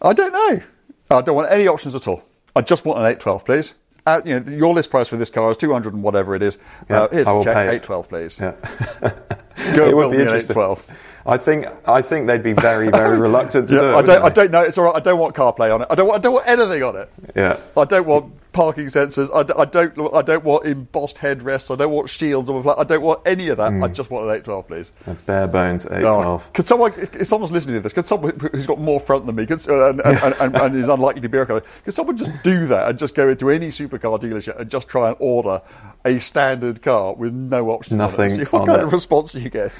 I 0.00 0.12
don't 0.12 0.32
know. 0.32 0.62
I 1.10 1.22
don't 1.22 1.36
want 1.36 1.50
any 1.50 1.66
options 1.66 1.94
at 1.94 2.06
all. 2.06 2.22
I 2.54 2.60
just 2.60 2.84
want 2.84 2.98
an 2.98 3.06
812, 3.06 3.44
please. 3.44 3.74
Uh, 4.06 4.20
you 4.24 4.40
know, 4.40 4.50
your 4.50 4.74
list 4.74 4.90
price 4.90 5.08
for 5.08 5.16
this 5.16 5.30
car 5.30 5.50
is 5.50 5.56
200 5.56 5.92
and 5.92 6.02
whatever 6.02 6.34
it 6.34 6.42
is. 6.42 6.58
Yeah, 6.88 7.02
uh, 7.02 7.08
here's 7.08 7.26
a 7.26 7.44
check, 7.44 7.56
812, 7.56 8.08
please. 8.08 8.38
Yeah. 8.38 8.52
Go 9.74 9.86
it 9.88 9.96
would 9.96 10.10
be 10.12 10.18
interesting. 10.18 10.56
812. 10.56 10.86
I 11.26 11.36
think 11.36 11.66
I 11.86 12.00
think 12.00 12.26
they'd 12.26 12.42
be 12.42 12.54
very 12.54 12.88
very 12.88 13.18
reluctant 13.26 13.68
to 13.68 13.74
yeah, 13.74 13.80
do 13.80 13.88
it. 13.88 13.94
I 13.96 14.02
don't 14.02 14.22
I 14.24 14.28
don't 14.30 14.50
know. 14.50 14.62
It's 14.62 14.78
all 14.78 14.84
right. 14.84 14.96
I 14.96 15.00
don't 15.00 15.18
want 15.18 15.34
CarPlay 15.34 15.74
on 15.74 15.82
it. 15.82 15.88
I 15.90 15.94
don't 15.94 16.06
want 16.06 16.20
I 16.20 16.22
don't 16.22 16.32
want 16.32 16.48
anything 16.48 16.82
on 16.82 16.96
it. 16.96 17.10
Yeah. 17.36 17.58
I 17.76 17.84
don't 17.84 18.06
want 18.06 18.32
parking 18.58 18.86
sensors. 18.86 19.30
I, 19.32 19.60
I 19.60 19.64
don't. 19.66 20.12
I 20.12 20.22
don't 20.22 20.42
want 20.42 20.66
embossed 20.66 21.18
headrests. 21.18 21.72
I 21.72 21.76
don't 21.76 21.92
want 21.92 22.10
shields. 22.10 22.50
I 22.50 22.82
don't 22.82 23.02
want 23.02 23.20
any 23.24 23.48
of 23.48 23.58
that. 23.58 23.70
Mm. 23.70 23.84
I 23.84 23.88
just 23.88 24.10
want 24.10 24.24
an 24.24 24.30
812, 24.34 24.66
please. 24.66 24.92
A 25.06 25.14
bare 25.14 25.46
bones 25.46 25.86
812. 25.86 26.44
No, 26.44 26.50
could 26.52 26.66
someone, 26.66 26.92
if 26.96 27.26
someone's 27.28 27.52
listening 27.52 27.76
to 27.76 27.80
this, 27.80 27.92
could 27.92 28.08
someone 28.08 28.36
who's 28.52 28.66
got 28.66 28.80
more 28.80 28.98
front 28.98 29.26
than 29.26 29.36
me, 29.36 29.46
could, 29.46 29.64
and, 29.68 30.00
and, 30.00 30.34
and, 30.40 30.56
and, 30.56 30.76
is 30.76 30.88
unlikely 30.88 31.20
to 31.20 31.28
be 31.28 31.38
car, 31.38 31.62
could 31.84 31.94
someone 31.94 32.16
just 32.16 32.32
do 32.42 32.66
that 32.66 32.88
and 32.88 32.98
just 32.98 33.14
go 33.14 33.28
into 33.28 33.48
any 33.48 33.68
supercar 33.68 34.20
dealership 34.20 34.58
and 34.58 34.68
just 34.68 34.88
try 34.88 35.08
and 35.08 35.16
order 35.20 35.62
a 36.04 36.18
standard 36.18 36.82
car 36.82 37.14
with 37.14 37.32
no 37.32 37.70
options? 37.70 37.96
Nothing. 37.98 38.40
what 38.46 38.66
kind 38.66 38.80
it. 38.80 38.86
of 38.86 38.92
response 38.92 39.32
do 39.32 39.40
you 39.40 39.50
get? 39.50 39.70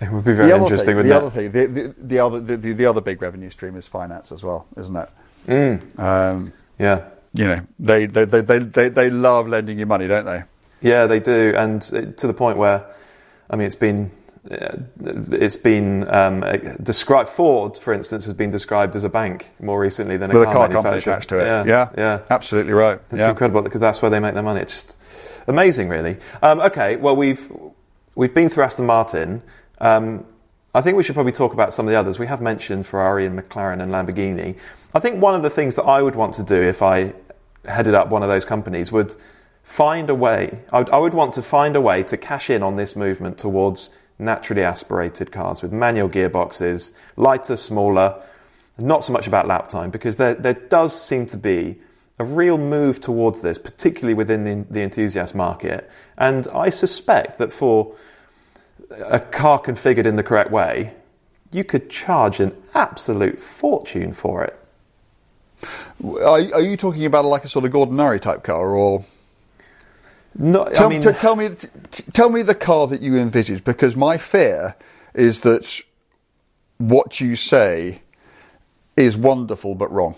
It 0.00 0.12
would 0.12 0.24
be 0.24 0.34
very 0.34 0.52
interesting. 0.52 0.94
Thing, 0.94 1.08
the 1.08 1.16
other 1.16 1.30
thing, 1.30 1.50
the, 1.50 1.66
the, 1.66 1.94
the 1.98 2.18
other, 2.20 2.38
the, 2.38 2.56
the, 2.56 2.86
other 2.86 3.00
big 3.00 3.20
revenue 3.20 3.50
stream 3.50 3.74
is 3.74 3.84
finance 3.84 4.30
as 4.30 4.44
well, 4.44 4.68
isn't 4.76 4.94
it? 4.94 5.10
Mm. 5.48 5.98
Um, 5.98 6.52
yeah 6.78 7.08
you 7.38 7.46
know, 7.46 7.66
they, 7.78 8.06
they, 8.06 8.24
they, 8.24 8.40
they, 8.40 8.58
they, 8.58 8.88
they 8.88 9.10
love 9.10 9.48
lending 9.48 9.78
you 9.78 9.86
money, 9.86 10.06
don't 10.06 10.26
they? 10.26 10.42
Yeah, 10.80 11.06
they 11.06 11.20
do, 11.20 11.54
and 11.56 11.82
to 11.82 12.26
the 12.26 12.34
point 12.34 12.56
where, 12.56 12.84
I 13.50 13.56
mean, 13.56 13.66
it's 13.66 13.76
been 13.76 14.10
it's 14.50 15.56
been 15.56 16.08
um, 16.08 16.40
described. 16.82 17.28
Ford, 17.28 17.76
for 17.76 17.92
instance, 17.92 18.24
has 18.24 18.34
been 18.34 18.50
described 18.50 18.96
as 18.96 19.04
a 19.04 19.08
bank 19.08 19.48
more 19.60 19.80
recently 19.80 20.16
than 20.16 20.30
a 20.30 20.34
With 20.34 20.44
car, 20.44 20.52
a 20.52 20.56
car 20.56 20.68
company 20.68 20.98
attached 20.98 21.28
to 21.30 21.38
it. 21.38 21.44
Yeah, 21.44 21.64
yeah, 21.66 21.90
yeah. 21.96 22.20
absolutely 22.30 22.72
right. 22.72 23.00
It's 23.10 23.18
yeah. 23.18 23.30
incredible 23.30 23.62
because 23.62 23.80
that's 23.80 24.00
where 24.00 24.10
they 24.10 24.20
make 24.20 24.34
their 24.34 24.42
money. 24.42 24.60
It's 24.60 24.72
just 24.72 24.96
amazing, 25.46 25.88
really. 25.88 26.16
Um, 26.42 26.60
okay, 26.60 26.96
well 26.96 27.16
we've 27.16 27.52
we've 28.14 28.34
been 28.34 28.48
through 28.48 28.64
Aston 28.64 28.86
Martin. 28.86 29.42
Um, 29.80 30.24
I 30.74 30.80
think 30.80 30.96
we 30.96 31.02
should 31.02 31.14
probably 31.14 31.32
talk 31.32 31.52
about 31.52 31.72
some 31.74 31.86
of 31.86 31.90
the 31.90 31.98
others. 31.98 32.18
We 32.18 32.26
have 32.26 32.40
mentioned 32.40 32.86
Ferrari 32.86 33.26
and 33.26 33.38
McLaren 33.38 33.82
and 33.82 33.90
Lamborghini. 33.92 34.56
I 34.94 35.00
think 35.00 35.20
one 35.20 35.34
of 35.34 35.42
the 35.42 35.50
things 35.50 35.74
that 35.74 35.84
I 35.84 36.02
would 36.02 36.14
want 36.14 36.34
to 36.34 36.42
do 36.42 36.60
if 36.62 36.82
I 36.82 37.14
headed 37.68 37.94
up 37.94 38.08
one 38.08 38.22
of 38.22 38.28
those 38.28 38.44
companies 38.44 38.90
would 38.90 39.14
find 39.62 40.08
a 40.08 40.14
way, 40.14 40.60
I 40.72 40.78
would, 40.78 40.90
I 40.90 40.98
would 40.98 41.14
want 41.14 41.34
to 41.34 41.42
find 41.42 41.76
a 41.76 41.80
way 41.80 42.02
to 42.04 42.16
cash 42.16 42.50
in 42.50 42.62
on 42.62 42.76
this 42.76 42.96
movement 42.96 43.38
towards 43.38 43.90
naturally 44.18 44.62
aspirated 44.62 45.30
cars 45.30 45.62
with 45.62 45.72
manual 45.72 46.08
gearboxes, 46.08 46.92
lighter, 47.16 47.56
smaller, 47.56 48.20
not 48.78 49.04
so 49.04 49.12
much 49.12 49.26
about 49.26 49.46
lap 49.46 49.68
time 49.68 49.90
because 49.90 50.16
there, 50.16 50.34
there 50.34 50.54
does 50.54 50.98
seem 51.00 51.26
to 51.26 51.36
be 51.36 51.78
a 52.18 52.24
real 52.24 52.58
move 52.58 53.00
towards 53.00 53.42
this, 53.42 53.58
particularly 53.58 54.14
within 54.14 54.44
the, 54.44 54.66
the 54.72 54.82
enthusiast 54.82 55.34
market. 55.34 55.88
And 56.16 56.48
I 56.48 56.70
suspect 56.70 57.38
that 57.38 57.52
for 57.52 57.94
a 58.90 59.20
car 59.20 59.60
configured 59.60 60.06
in 60.06 60.16
the 60.16 60.22
correct 60.22 60.50
way, 60.50 60.94
you 61.52 61.64
could 61.64 61.90
charge 61.90 62.40
an 62.40 62.56
absolute 62.74 63.40
fortune 63.40 64.12
for 64.12 64.44
it. 64.44 64.58
Are, 66.04 66.38
are 66.38 66.60
you 66.60 66.76
talking 66.76 67.04
about 67.04 67.24
like 67.24 67.44
a 67.44 67.48
sort 67.48 67.64
of 67.64 67.72
Gordon 67.72 67.96
Murray 67.96 68.20
type 68.20 68.42
car, 68.44 68.70
or 68.70 69.04
No, 70.36 70.64
tell, 70.66 70.86
I 70.86 70.90
mean, 70.90 71.02
t- 71.02 71.12
tell 71.12 71.36
me 71.36 71.50
t- 71.50 72.02
tell 72.12 72.28
me 72.28 72.42
the 72.42 72.54
car 72.54 72.86
that 72.86 73.00
you 73.00 73.16
envisage? 73.16 73.64
Because 73.64 73.96
my 73.96 74.18
fear 74.18 74.76
is 75.14 75.40
that 75.40 75.80
what 76.78 77.20
you 77.20 77.36
say 77.36 78.02
is 78.96 79.16
wonderful 79.16 79.74
but 79.74 79.90
wrong. 79.92 80.14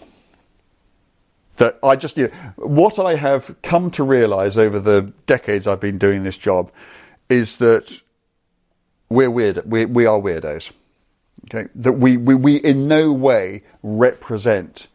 That 1.56 1.78
I 1.82 1.96
just, 1.96 2.16
you 2.16 2.28
know, 2.28 2.66
what 2.66 2.98
I 2.98 3.16
have 3.16 3.54
come 3.62 3.90
to 3.92 4.04
realise 4.04 4.56
over 4.56 4.80
the 4.80 5.12
decades 5.26 5.66
I've 5.66 5.80
been 5.80 5.98
doing 5.98 6.22
this 6.22 6.38
job 6.38 6.70
is 7.28 7.58
that 7.58 8.00
we're 9.08 9.30
weird. 9.30 9.62
We, 9.70 9.84
we 9.84 10.06
are 10.06 10.18
weirdos. 10.18 10.72
Okay, 11.46 11.68
that 11.74 11.92
we, 11.92 12.16
we, 12.16 12.34
we 12.34 12.56
in 12.56 12.86
no 12.86 13.12
way 13.12 13.62
represent 13.82 14.88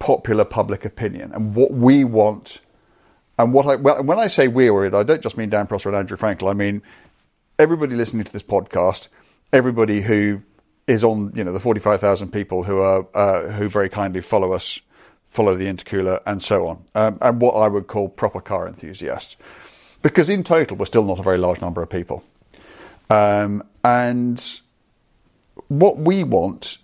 popular 0.00 0.44
public 0.44 0.84
opinion 0.84 1.30
and 1.32 1.54
what 1.54 1.70
we 1.70 2.02
want. 2.02 2.60
And 3.38 3.52
what 3.52 3.66
I 3.66 3.76
well, 3.76 4.02
when 4.02 4.18
I 4.18 4.26
say 4.26 4.48
we're 4.48 4.74
weird, 4.74 4.94
I 4.94 5.04
don't 5.04 5.22
just 5.22 5.36
mean 5.36 5.48
Dan 5.48 5.68
Prosser 5.68 5.90
and 5.90 5.96
Andrew 5.96 6.16
Frankel. 6.16 6.50
I 6.50 6.54
mean 6.54 6.82
everybody 7.58 7.94
listening 7.94 8.24
to 8.24 8.32
this 8.32 8.42
podcast, 8.42 9.08
everybody 9.52 10.00
who 10.00 10.42
is 10.86 11.04
on, 11.04 11.32
you 11.36 11.44
know, 11.44 11.52
the 11.52 11.60
forty-five 11.60 12.00
thousand 12.00 12.32
people 12.32 12.64
who 12.64 12.80
are 12.80 13.06
uh, 13.14 13.50
who 13.52 13.68
very 13.68 13.88
kindly 13.88 14.20
follow 14.20 14.52
us, 14.52 14.80
follow 15.26 15.54
the 15.54 15.66
intercooler, 15.66 16.20
and 16.26 16.42
so 16.42 16.66
on, 16.66 16.84
um, 16.94 17.18
and 17.20 17.40
what 17.40 17.52
I 17.52 17.68
would 17.68 17.86
call 17.86 18.08
proper 18.08 18.40
car 18.40 18.66
enthusiasts, 18.66 19.36
because 20.02 20.28
in 20.28 20.42
total 20.42 20.76
we're 20.76 20.86
still 20.86 21.04
not 21.04 21.18
a 21.18 21.22
very 21.22 21.38
large 21.38 21.60
number 21.60 21.82
of 21.82 21.88
people, 21.88 22.24
um, 23.08 23.62
and 23.84 24.60
what 25.68 25.98
we 25.98 26.24
want, 26.24 26.78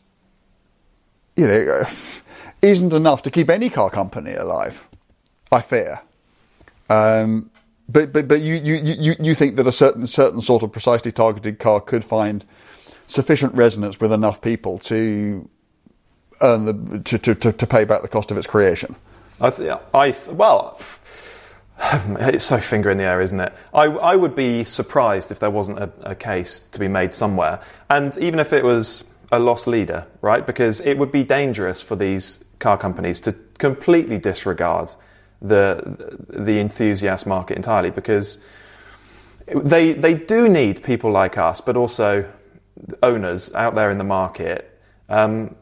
you 1.36 1.46
know, 1.46 1.86
isn't 2.62 2.92
enough 2.92 3.22
to 3.22 3.30
keep 3.30 3.50
any 3.50 3.70
car 3.70 3.90
company 3.90 4.34
alive. 4.34 4.86
I 5.52 5.60
fear. 5.60 6.00
Um, 6.88 7.50
but 7.88 8.12
but 8.12 8.28
but 8.28 8.40
you, 8.40 8.54
you, 8.54 8.74
you, 8.74 9.16
you 9.18 9.34
think 9.34 9.56
that 9.56 9.66
a 9.66 9.72
certain 9.72 10.06
certain 10.06 10.40
sort 10.40 10.62
of 10.62 10.72
precisely 10.72 11.12
targeted 11.12 11.58
car 11.58 11.80
could 11.80 12.04
find 12.04 12.44
sufficient 13.06 13.54
resonance 13.54 14.00
with 14.00 14.12
enough 14.12 14.40
people 14.40 14.78
to 14.78 15.48
earn 16.42 16.64
the 16.64 16.98
to, 17.00 17.18
to, 17.18 17.34
to, 17.34 17.52
to 17.52 17.66
pay 17.66 17.84
back 17.84 18.02
the 18.02 18.08
cost 18.08 18.30
of 18.30 18.36
its 18.36 18.46
creation. 18.46 18.96
I, 19.40 19.50
th- 19.50 19.78
I 19.94 20.10
th- 20.12 20.28
well, 20.28 20.80
it's 21.80 22.44
so 22.44 22.58
finger 22.58 22.90
in 22.90 22.98
the 22.98 23.04
air, 23.04 23.20
isn't 23.20 23.38
it? 23.38 23.52
I, 23.72 23.84
I 23.84 24.16
would 24.16 24.34
be 24.34 24.64
surprised 24.64 25.30
if 25.30 25.38
there 25.38 25.50
wasn't 25.50 25.78
a, 25.78 25.92
a 26.02 26.14
case 26.14 26.60
to 26.60 26.80
be 26.80 26.88
made 26.88 27.14
somewhere, 27.14 27.60
and 27.90 28.16
even 28.18 28.40
if 28.40 28.52
it 28.52 28.64
was 28.64 29.04
a 29.30 29.38
lost 29.38 29.66
leader, 29.66 30.06
right? 30.22 30.46
Because 30.46 30.80
it 30.80 30.98
would 30.98 31.12
be 31.12 31.24
dangerous 31.24 31.82
for 31.82 31.96
these 31.96 32.38
car 32.66 32.76
companies 32.76 33.20
to 33.20 33.32
completely 33.58 34.18
disregard 34.18 34.90
the 35.40 35.62
the 36.46 36.58
enthusiast 36.58 37.26
market 37.26 37.56
entirely, 37.56 37.90
because 37.90 38.38
they 39.46 39.92
they 39.92 40.14
do 40.14 40.48
need 40.48 40.82
people 40.82 41.10
like 41.22 41.38
us, 41.38 41.60
but 41.60 41.76
also 41.76 42.08
owners 43.02 43.54
out 43.54 43.74
there 43.76 43.90
in 43.90 43.98
the 43.98 44.08
market 44.20 44.58
um, 45.08 45.54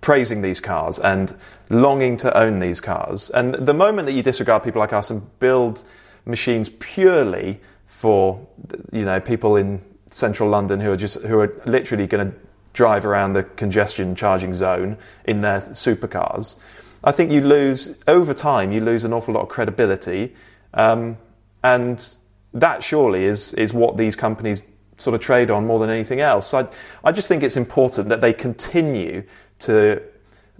praising 0.00 0.42
these 0.42 0.60
cars 0.60 0.98
and 0.98 1.34
longing 1.70 2.16
to 2.18 2.28
own 2.36 2.60
these 2.60 2.80
cars. 2.80 3.30
And 3.30 3.54
the 3.54 3.74
moment 3.74 4.06
that 4.06 4.12
you 4.12 4.22
disregard 4.22 4.62
people 4.62 4.80
like 4.80 4.92
us 4.92 5.10
and 5.10 5.22
build 5.40 5.84
machines 6.26 6.68
purely 6.68 7.60
for 7.86 8.46
you 8.92 9.04
know 9.04 9.18
people 9.20 9.56
in 9.56 9.80
central 10.10 10.48
London 10.50 10.80
who 10.80 10.92
are 10.92 11.00
just 11.06 11.16
who 11.22 11.38
are 11.40 11.52
literally 11.64 12.06
going 12.06 12.30
to 12.30 12.36
drive 12.72 13.04
around 13.04 13.32
the 13.32 13.42
congestion 13.42 14.14
charging 14.14 14.54
zone 14.54 14.96
in 15.24 15.40
their 15.40 15.58
supercars, 15.58 16.56
I 17.02 17.12
think 17.12 17.30
you 17.30 17.40
lose 17.40 17.96
over 18.06 18.34
time. 18.34 18.72
You 18.72 18.80
lose 18.80 19.04
an 19.04 19.12
awful 19.12 19.34
lot 19.34 19.42
of 19.42 19.48
credibility, 19.48 20.34
um, 20.74 21.16
and 21.64 22.16
that 22.52 22.82
surely 22.82 23.24
is 23.24 23.54
is 23.54 23.72
what 23.72 23.96
these 23.96 24.16
companies 24.16 24.62
sort 24.98 25.14
of 25.14 25.20
trade 25.20 25.50
on 25.50 25.66
more 25.66 25.78
than 25.78 25.88
anything 25.88 26.20
else. 26.20 26.52
I, 26.52 26.68
I 27.02 27.12
just 27.12 27.26
think 27.26 27.42
it's 27.42 27.56
important 27.56 28.10
that 28.10 28.20
they 28.20 28.32
continue 28.32 29.24
to 29.60 30.02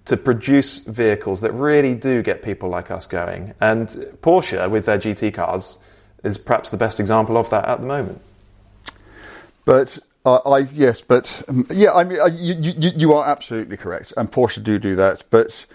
to 0.07 0.17
produce 0.17 0.81
vehicles 0.81 1.43
that 1.43 1.53
really 1.53 1.95
do 1.95 2.23
get 2.23 2.43
people 2.43 2.71
like 2.71 2.91
us 2.91 3.07
going. 3.07 3.53
And 3.61 3.87
Porsche, 4.23 4.69
with 4.71 4.87
their 4.87 4.99
GT 4.99 5.35
cars, 5.35 5.77
is 6.25 6.39
perhaps 6.39 6.71
the 6.71 6.79
best 6.79 7.01
example 7.01 7.37
of 7.37 7.51
that 7.51 7.67
at 7.67 7.81
the 7.81 7.87
moment. 7.87 8.21
But 9.67 9.99
uh, 10.25 10.37
I 10.37 10.59
yes, 10.73 11.01
but 11.01 11.43
um, 11.49 11.67
yeah, 11.71 11.93
I 11.93 12.05
mean 12.05 12.21
uh, 12.21 12.27
you, 12.27 12.55
you 12.55 12.91
you 12.97 13.13
are 13.15 13.27
absolutely 13.29 13.77
correct, 13.77 14.13
and 14.17 14.31
Porsche 14.31 14.63
do 14.63 14.79
do 14.79 14.97
that. 14.97 15.25
But 15.31 15.67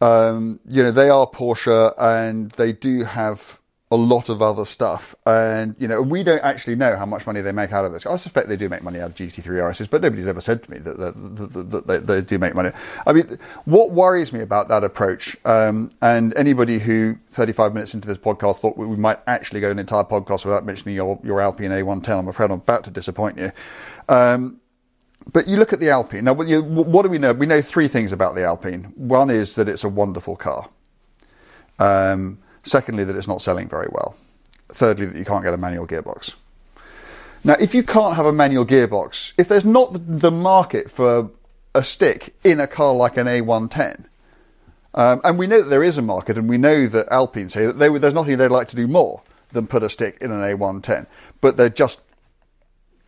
um, 0.00 0.60
you 0.68 0.82
know 0.82 0.90
they 0.90 1.10
are 1.10 1.26
Porsche, 1.26 1.94
and 1.98 2.50
they 2.52 2.72
do 2.72 3.04
have 3.04 3.58
a 3.90 3.96
lot 3.96 4.28
of 4.28 4.42
other 4.42 4.66
stuff. 4.66 5.14
And, 5.24 5.74
you 5.78 5.88
know, 5.88 6.02
we 6.02 6.22
don't 6.22 6.42
actually 6.42 6.76
know 6.76 6.96
how 6.96 7.06
much 7.06 7.26
money 7.26 7.40
they 7.40 7.52
make 7.52 7.72
out 7.72 7.86
of 7.86 7.92
this. 7.92 8.04
I 8.04 8.16
suspect 8.16 8.48
they 8.48 8.56
do 8.56 8.68
make 8.68 8.82
money 8.82 9.00
out 9.00 9.10
of 9.10 9.14
GT3 9.14 9.44
RSs, 9.44 9.88
but 9.88 10.02
nobody's 10.02 10.26
ever 10.26 10.42
said 10.42 10.62
to 10.64 10.70
me 10.70 10.78
that, 10.78 10.98
that, 10.98 11.14
that, 11.16 11.70
that 11.70 11.86
they, 11.86 11.98
they, 11.98 12.20
do 12.20 12.38
make 12.38 12.54
money. 12.54 12.70
I 13.06 13.14
mean, 13.14 13.38
what 13.64 13.90
worries 13.90 14.32
me 14.32 14.40
about 14.40 14.68
that 14.68 14.84
approach, 14.84 15.36
um, 15.46 15.90
and 16.02 16.36
anybody 16.36 16.78
who 16.78 17.16
35 17.30 17.72
minutes 17.72 17.94
into 17.94 18.06
this 18.06 18.18
podcast 18.18 18.60
thought 18.60 18.76
we 18.76 18.96
might 18.96 19.20
actually 19.26 19.60
go 19.60 19.70
an 19.70 19.78
entire 19.78 20.04
podcast 20.04 20.44
without 20.44 20.66
mentioning 20.66 20.94
your, 20.94 21.18
your 21.24 21.40
Alpine 21.40 21.70
A110, 21.70 22.18
I'm 22.18 22.28
afraid 22.28 22.46
I'm 22.46 22.58
about 22.58 22.84
to 22.84 22.90
disappoint 22.90 23.38
you. 23.38 23.52
Um, 24.08 24.60
but 25.32 25.46
you 25.46 25.56
look 25.56 25.72
at 25.72 25.80
the 25.80 25.90
Alpine. 25.90 26.24
Now, 26.24 26.34
what 26.34 26.46
do 27.02 27.08
we 27.08 27.18
know? 27.18 27.32
We 27.32 27.46
know 27.46 27.60
three 27.60 27.88
things 27.88 28.12
about 28.12 28.34
the 28.34 28.44
Alpine. 28.44 28.92
One 28.96 29.30
is 29.30 29.54
that 29.56 29.68
it's 29.68 29.84
a 29.84 29.88
wonderful 29.88 30.36
car. 30.36 30.68
Um, 31.78 32.38
Secondly, 32.64 33.04
that 33.04 33.16
it's 33.16 33.28
not 33.28 33.42
selling 33.42 33.68
very 33.68 33.88
well. 33.90 34.16
Thirdly, 34.68 35.06
that 35.06 35.16
you 35.16 35.24
can't 35.24 35.44
get 35.44 35.54
a 35.54 35.56
manual 35.56 35.86
gearbox. 35.86 36.34
Now, 37.44 37.56
if 37.58 37.74
you 37.74 37.82
can't 37.82 38.16
have 38.16 38.26
a 38.26 38.32
manual 38.32 38.66
gearbox, 38.66 39.32
if 39.38 39.48
there's 39.48 39.64
not 39.64 39.90
the 39.94 40.30
market 40.30 40.90
for 40.90 41.30
a 41.74 41.84
stick 41.84 42.34
in 42.44 42.60
a 42.60 42.66
car 42.66 42.94
like 42.94 43.16
an 43.16 43.26
A110, 43.26 44.04
um, 44.94 45.20
and 45.22 45.38
we 45.38 45.46
know 45.46 45.62
that 45.62 45.68
there 45.68 45.82
is 45.82 45.96
a 45.98 46.02
market, 46.02 46.36
and 46.36 46.48
we 46.48 46.58
know 46.58 46.86
that 46.88 47.08
Alpine 47.10 47.48
say 47.48 47.66
that 47.66 47.78
they, 47.78 47.88
there's 47.98 48.14
nothing 48.14 48.36
they'd 48.36 48.48
like 48.48 48.68
to 48.68 48.76
do 48.76 48.86
more 48.86 49.22
than 49.52 49.66
put 49.66 49.82
a 49.82 49.88
stick 49.88 50.18
in 50.20 50.32
an 50.32 50.40
A110, 50.40 51.06
but 51.40 51.56
there 51.56 51.68
just 51.68 52.00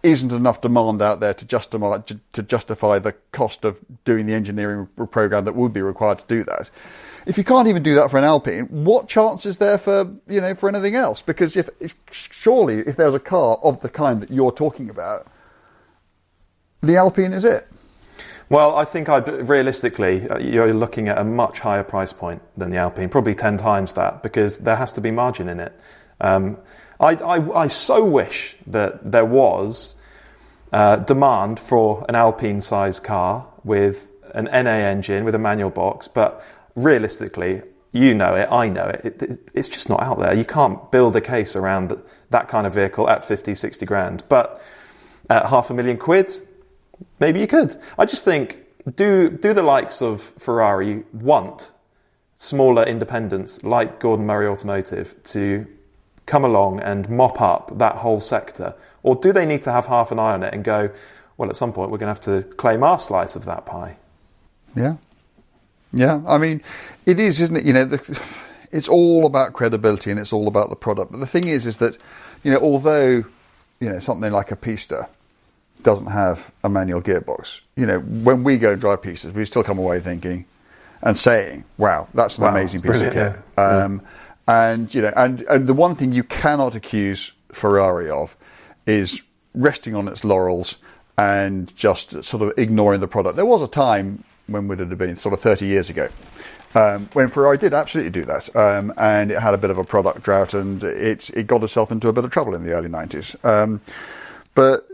isn't 0.02 0.32
enough 0.32 0.60
demand 0.60 1.02
out 1.02 1.20
there 1.20 1.34
to 1.34 1.44
justify 1.44 1.98
to 1.98 2.42
justify 2.42 2.98
the 2.98 3.12
cost 3.32 3.64
of 3.64 3.78
doing 4.04 4.26
the 4.26 4.32
engineering 4.32 4.88
program 5.10 5.44
that 5.44 5.54
would 5.54 5.74
be 5.74 5.82
required 5.82 6.18
to 6.18 6.24
do 6.26 6.42
that 6.42 6.70
if 7.26 7.38
you 7.38 7.44
can't 7.44 7.68
even 7.68 7.82
do 7.82 7.94
that 7.96 8.10
for 8.10 8.18
an 8.18 8.24
Alpine, 8.24 8.66
what 8.84 9.08
chance 9.08 9.46
is 9.46 9.58
there 9.58 9.78
for 9.78 10.12
you 10.28 10.40
know 10.40 10.54
for 10.54 10.68
anything 10.68 10.94
else? 10.94 11.22
Because 11.22 11.56
if, 11.56 11.68
if 11.80 11.94
surely 12.10 12.80
if 12.80 12.96
there's 12.96 13.14
a 13.14 13.20
car 13.20 13.58
of 13.62 13.80
the 13.80 13.88
kind 13.88 14.20
that 14.20 14.30
you're 14.30 14.52
talking 14.52 14.90
about, 14.90 15.26
the 16.82 16.96
Alpine 16.96 17.32
is 17.32 17.44
it. 17.44 17.66
Well, 18.48 18.74
I 18.74 18.84
think 18.84 19.08
I'd, 19.08 19.48
realistically, 19.48 20.28
uh, 20.28 20.38
you're 20.38 20.74
looking 20.74 21.08
at 21.08 21.18
a 21.18 21.24
much 21.24 21.60
higher 21.60 21.84
price 21.84 22.12
point 22.12 22.42
than 22.56 22.70
the 22.70 22.78
Alpine, 22.78 23.08
probably 23.08 23.36
10 23.36 23.58
times 23.58 23.92
that, 23.92 24.24
because 24.24 24.58
there 24.58 24.74
has 24.74 24.92
to 24.94 25.00
be 25.00 25.12
margin 25.12 25.48
in 25.48 25.60
it. 25.60 25.72
Um, 26.20 26.58
I, 26.98 27.14
I, 27.14 27.60
I, 27.60 27.66
so 27.68 28.04
wish 28.04 28.56
that 28.66 29.12
there 29.12 29.24
was 29.24 29.94
uh, 30.72 30.96
demand 30.96 31.60
for 31.60 32.04
an 32.08 32.16
Alpine 32.16 32.60
sized 32.60 33.04
car 33.04 33.46
with 33.62 34.08
an 34.34 34.46
NA 34.46 34.70
engine, 34.70 35.24
with 35.24 35.36
a 35.36 35.38
manual 35.38 35.70
box, 35.70 36.08
but 36.08 36.44
realistically, 36.74 37.62
you 37.92 38.14
know 38.14 38.34
it, 38.34 38.48
I 38.50 38.68
know 38.68 38.86
it, 38.86 39.00
it, 39.04 39.22
it, 39.22 39.50
it's 39.54 39.68
just 39.68 39.88
not 39.88 40.02
out 40.02 40.18
there. 40.20 40.34
You 40.34 40.44
can't 40.44 40.90
build 40.90 41.16
a 41.16 41.20
case 41.20 41.56
around 41.56 42.00
that 42.30 42.48
kind 42.48 42.66
of 42.66 42.74
vehicle 42.74 43.08
at 43.08 43.24
50, 43.24 43.54
60 43.54 43.84
grand. 43.86 44.24
But 44.28 44.62
at 45.28 45.46
half 45.46 45.70
a 45.70 45.74
million 45.74 45.96
quid, 45.96 46.32
maybe 47.18 47.40
you 47.40 47.46
could. 47.46 47.76
I 47.98 48.06
just 48.06 48.24
think, 48.24 48.58
do, 48.96 49.30
do 49.30 49.52
the 49.52 49.62
likes 49.62 50.00
of 50.00 50.22
Ferrari 50.38 51.04
want 51.12 51.72
smaller 52.34 52.84
independents 52.84 53.62
like 53.64 54.00
Gordon 54.00 54.26
Murray 54.26 54.46
Automotive 54.46 55.14
to 55.24 55.66
come 56.26 56.44
along 56.44 56.80
and 56.80 57.08
mop 57.08 57.40
up 57.40 57.76
that 57.78 57.96
whole 57.96 58.20
sector? 58.20 58.74
Or 59.02 59.14
do 59.14 59.32
they 59.32 59.46
need 59.46 59.62
to 59.62 59.72
have 59.72 59.86
half 59.86 60.12
an 60.12 60.18
eye 60.18 60.32
on 60.32 60.42
it 60.42 60.54
and 60.54 60.62
go, 60.62 60.90
well, 61.36 61.50
at 61.50 61.56
some 61.56 61.72
point 61.72 61.90
we're 61.90 61.98
going 61.98 62.14
to 62.14 62.28
have 62.28 62.42
to 62.42 62.48
claim 62.54 62.82
our 62.82 62.98
slice 62.98 63.34
of 63.34 63.44
that 63.46 63.66
pie? 63.66 63.96
Yeah, 64.76 64.96
yeah, 65.92 66.22
I 66.26 66.38
mean, 66.38 66.62
it 67.06 67.18
is, 67.18 67.40
isn't 67.40 67.56
it? 67.56 67.64
You 67.64 67.72
know, 67.72 67.84
the, 67.84 68.20
it's 68.70 68.88
all 68.88 69.26
about 69.26 69.52
credibility 69.52 70.10
and 70.10 70.20
it's 70.20 70.32
all 70.32 70.48
about 70.48 70.70
the 70.70 70.76
product. 70.76 71.12
But 71.12 71.18
the 71.18 71.26
thing 71.26 71.48
is, 71.48 71.66
is 71.66 71.78
that 71.78 71.96
you 72.42 72.52
know, 72.52 72.58
although 72.60 73.24
you 73.80 73.88
know 73.88 73.98
something 73.98 74.32
like 74.32 74.50
a 74.50 74.56
Pista 74.56 75.08
doesn't 75.82 76.06
have 76.06 76.50
a 76.62 76.68
manual 76.68 77.00
gearbox, 77.00 77.60
you 77.76 77.86
know, 77.86 78.00
when 78.00 78.44
we 78.44 78.58
go 78.58 78.72
and 78.72 78.80
drive 78.80 79.02
Pistas, 79.02 79.32
we 79.32 79.44
still 79.44 79.64
come 79.64 79.78
away 79.78 80.00
thinking 80.00 80.44
and 81.02 81.16
saying, 81.16 81.64
"Wow, 81.78 82.08
that's 82.14 82.38
an 82.38 82.44
wow, 82.44 82.50
amazing 82.50 82.82
piece 82.82 83.00
of 83.00 83.12
kit." 83.12 83.36
Yeah. 83.56 83.62
Um, 83.62 84.02
yeah. 84.02 84.08
And 84.66 84.94
you 84.94 85.02
know, 85.02 85.12
and 85.16 85.42
and 85.42 85.66
the 85.66 85.74
one 85.74 85.94
thing 85.94 86.12
you 86.12 86.24
cannot 86.24 86.74
accuse 86.74 87.32
Ferrari 87.52 88.10
of 88.10 88.36
is 88.86 89.22
resting 89.54 89.94
on 89.94 90.08
its 90.08 90.24
laurels 90.24 90.76
and 91.18 91.74
just 91.76 92.24
sort 92.24 92.42
of 92.42 92.56
ignoring 92.56 93.00
the 93.00 93.08
product. 93.08 93.36
There 93.36 93.44
was 93.44 93.62
a 93.62 93.68
time 93.68 94.24
when 94.50 94.68
would 94.68 94.80
it 94.80 94.88
have 94.88 94.98
been? 94.98 95.16
Sort 95.16 95.34
of 95.34 95.40
30 95.40 95.66
years 95.66 95.90
ago. 95.90 96.08
Um, 96.74 97.08
when 97.14 97.28
Ferrari 97.28 97.58
did 97.58 97.74
absolutely 97.74 98.12
do 98.12 98.24
that, 98.26 98.54
um, 98.54 98.92
and 98.96 99.32
it 99.32 99.40
had 99.40 99.54
a 99.54 99.58
bit 99.58 99.70
of 99.70 99.78
a 99.78 99.84
product 99.84 100.22
drought, 100.22 100.54
and 100.54 100.82
it 100.84 101.28
it 101.30 101.48
got 101.48 101.64
itself 101.64 101.90
into 101.90 102.08
a 102.08 102.12
bit 102.12 102.24
of 102.24 102.30
trouble 102.30 102.54
in 102.54 102.62
the 102.62 102.72
early 102.72 102.88
nineties. 102.88 103.34
Um, 103.42 103.80
but 104.54 104.86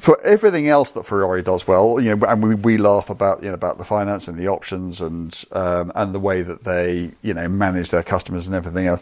for 0.00 0.20
everything 0.22 0.68
else 0.68 0.90
that 0.92 1.04
Ferrari 1.04 1.42
does 1.42 1.66
well, 1.66 2.00
you 2.00 2.14
know, 2.14 2.26
and 2.26 2.42
we, 2.42 2.54
we 2.54 2.78
laugh 2.78 3.10
about 3.10 3.42
you 3.42 3.48
know 3.48 3.54
about 3.54 3.78
the 3.78 3.84
finance 3.84 4.28
and 4.28 4.38
the 4.38 4.48
options 4.48 5.00
and 5.00 5.44
um, 5.52 5.90
and 5.94 6.14
the 6.14 6.20
way 6.20 6.42
that 6.42 6.64
they 6.64 7.10
you 7.22 7.34
know 7.34 7.48
manage 7.48 7.90
their 7.90 8.02
customers 8.02 8.46
and 8.46 8.54
everything 8.54 8.86
else. 8.86 9.00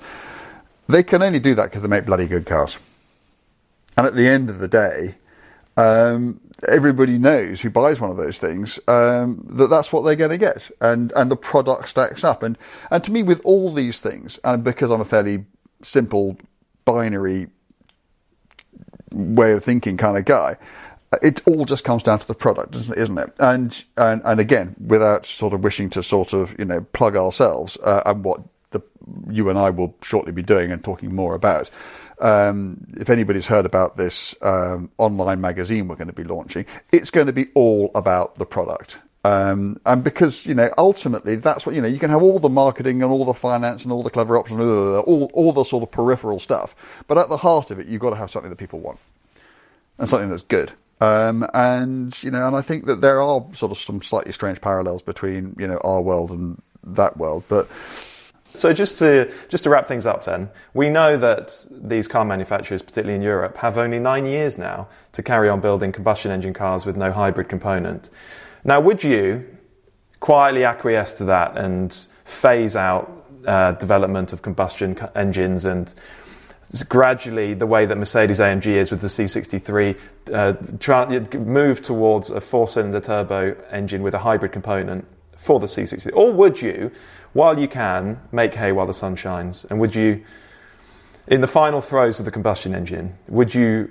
They 0.88 1.02
can 1.02 1.22
only 1.22 1.40
do 1.40 1.54
that 1.54 1.64
because 1.64 1.82
they 1.82 1.88
make 1.88 2.06
bloody 2.06 2.26
good 2.26 2.46
cars. 2.46 2.78
And 3.96 4.06
at 4.06 4.14
the 4.14 4.26
end 4.26 4.48
of 4.48 4.58
the 4.58 4.68
day, 4.68 5.16
um, 5.78 6.40
everybody 6.66 7.18
knows 7.18 7.60
who 7.60 7.70
buys 7.70 8.00
one 8.00 8.10
of 8.10 8.16
those 8.16 8.38
things 8.38 8.80
um, 8.88 9.46
that 9.48 9.70
that's 9.70 9.92
what 9.92 10.02
they're 10.02 10.16
going 10.16 10.32
to 10.32 10.38
get, 10.38 10.70
and 10.80 11.12
and 11.12 11.30
the 11.30 11.36
product 11.36 11.88
stacks 11.88 12.24
up. 12.24 12.42
And 12.42 12.58
and 12.90 13.02
to 13.04 13.12
me, 13.12 13.22
with 13.22 13.40
all 13.44 13.72
these 13.72 14.00
things, 14.00 14.40
and 14.42 14.64
because 14.64 14.90
I'm 14.90 15.00
a 15.00 15.04
fairly 15.04 15.44
simple 15.82 16.36
binary 16.84 17.46
way 19.12 19.52
of 19.52 19.62
thinking 19.62 19.96
kind 19.96 20.18
of 20.18 20.24
guy, 20.24 20.56
it 21.22 21.46
all 21.46 21.64
just 21.64 21.84
comes 21.84 22.02
down 22.02 22.18
to 22.18 22.26
the 22.26 22.34
product, 22.34 22.74
isn't 22.74 23.18
it? 23.18 23.32
And 23.38 23.84
and 23.96 24.20
and 24.24 24.40
again, 24.40 24.74
without 24.84 25.26
sort 25.26 25.52
of 25.52 25.62
wishing 25.62 25.90
to 25.90 26.02
sort 26.02 26.32
of 26.32 26.58
you 26.58 26.64
know 26.64 26.80
plug 26.92 27.14
ourselves 27.14 27.78
uh, 27.84 28.02
and 28.04 28.24
what 28.24 28.40
the, 28.70 28.80
you 29.30 29.48
and 29.48 29.56
I 29.56 29.70
will 29.70 29.94
shortly 30.02 30.32
be 30.32 30.42
doing 30.42 30.72
and 30.72 30.82
talking 30.82 31.14
more 31.14 31.36
about. 31.36 31.70
Um, 32.20 32.86
if 32.98 33.10
anybody's 33.10 33.46
heard 33.46 33.64
about 33.64 33.96
this 33.96 34.34
um, 34.42 34.90
online 34.98 35.40
magazine 35.40 35.86
we're 35.86 35.96
going 35.96 36.08
to 36.08 36.12
be 36.12 36.24
launching, 36.24 36.66
it's 36.90 37.10
going 37.10 37.28
to 37.28 37.32
be 37.32 37.46
all 37.54 37.90
about 37.94 38.38
the 38.38 38.46
product. 38.46 38.98
Um, 39.24 39.80
and 39.84 40.02
because 40.02 40.46
you 40.46 40.54
know, 40.54 40.72
ultimately, 40.78 41.36
that's 41.36 41.66
what 41.66 41.74
you 41.74 41.82
know. 41.82 41.88
You 41.88 41.98
can 41.98 42.10
have 42.10 42.22
all 42.22 42.38
the 42.38 42.48
marketing 42.48 43.02
and 43.02 43.10
all 43.10 43.24
the 43.24 43.34
finance 43.34 43.82
and 43.82 43.92
all 43.92 44.02
the 44.02 44.10
clever 44.10 44.38
options, 44.38 44.60
all 44.60 45.30
all 45.34 45.52
the 45.52 45.64
sort 45.64 45.82
of 45.82 45.90
peripheral 45.90 46.38
stuff. 46.38 46.74
But 47.06 47.18
at 47.18 47.28
the 47.28 47.38
heart 47.38 47.70
of 47.70 47.78
it, 47.78 47.86
you've 47.86 48.00
got 48.00 48.10
to 48.10 48.16
have 48.16 48.30
something 48.30 48.50
that 48.50 48.56
people 48.56 48.78
want 48.78 48.98
and 49.98 50.08
something 50.08 50.30
that's 50.30 50.44
good. 50.44 50.72
Um, 51.00 51.46
and 51.52 52.20
you 52.22 52.30
know, 52.30 52.46
and 52.46 52.56
I 52.56 52.62
think 52.62 52.86
that 52.86 53.00
there 53.00 53.20
are 53.20 53.44
sort 53.52 53.72
of 53.72 53.78
some 53.78 54.02
slightly 54.02 54.32
strange 54.32 54.60
parallels 54.60 55.02
between 55.02 55.54
you 55.58 55.66
know 55.66 55.78
our 55.84 56.00
world 56.00 56.30
and 56.30 56.60
that 56.84 57.16
world, 57.16 57.44
but 57.48 57.68
so 58.54 58.72
just 58.72 58.98
to 58.98 59.30
just 59.48 59.64
to 59.64 59.70
wrap 59.70 59.86
things 59.86 60.06
up, 60.06 60.24
then 60.24 60.50
we 60.74 60.88
know 60.88 61.16
that 61.16 61.66
these 61.70 62.08
car 62.08 62.24
manufacturers, 62.24 62.82
particularly 62.82 63.14
in 63.14 63.22
Europe, 63.22 63.56
have 63.58 63.78
only 63.78 63.98
nine 63.98 64.26
years 64.26 64.58
now 64.58 64.88
to 65.12 65.22
carry 65.22 65.48
on 65.48 65.60
building 65.60 65.92
combustion 65.92 66.30
engine 66.30 66.54
cars 66.54 66.84
with 66.86 66.96
no 66.96 67.12
hybrid 67.12 67.48
component. 67.48 68.10
Now, 68.64 68.80
would 68.80 69.04
you 69.04 69.46
quietly 70.20 70.64
acquiesce 70.64 71.12
to 71.14 71.24
that 71.24 71.56
and 71.56 71.94
phase 72.24 72.74
out 72.74 73.26
uh, 73.46 73.72
development 73.72 74.32
of 74.32 74.42
combustion 74.42 74.98
engines 75.14 75.64
and 75.64 75.94
gradually 76.88 77.54
the 77.54 77.66
way 77.66 77.86
that 77.86 77.96
Mercedes 77.96 78.40
AMG 78.40 78.66
is 78.66 78.90
with 78.90 79.00
the 79.00 79.06
C63 79.06 79.96
uh, 80.32 80.52
try, 80.80 81.18
move 81.38 81.80
towards 81.80 82.30
a 82.30 82.40
four-cylinder 82.40 83.00
turbo 83.00 83.56
engine 83.70 84.02
with 84.02 84.14
a 84.14 84.18
hybrid 84.18 84.52
component 84.52 85.06
for 85.36 85.60
the 85.60 85.66
C63? 85.66 86.14
Or 86.14 86.32
would 86.32 86.60
you 86.60 86.90
while 87.32 87.58
you 87.58 87.68
can, 87.68 88.20
make 88.32 88.54
hay 88.54 88.72
while 88.72 88.86
the 88.86 88.94
sun 88.94 89.16
shines? 89.16 89.64
And 89.66 89.80
would 89.80 89.94
you, 89.94 90.24
in 91.26 91.40
the 91.40 91.46
final 91.46 91.80
throes 91.80 92.18
of 92.18 92.24
the 92.24 92.30
combustion 92.30 92.74
engine, 92.74 93.16
would 93.28 93.54
you 93.54 93.90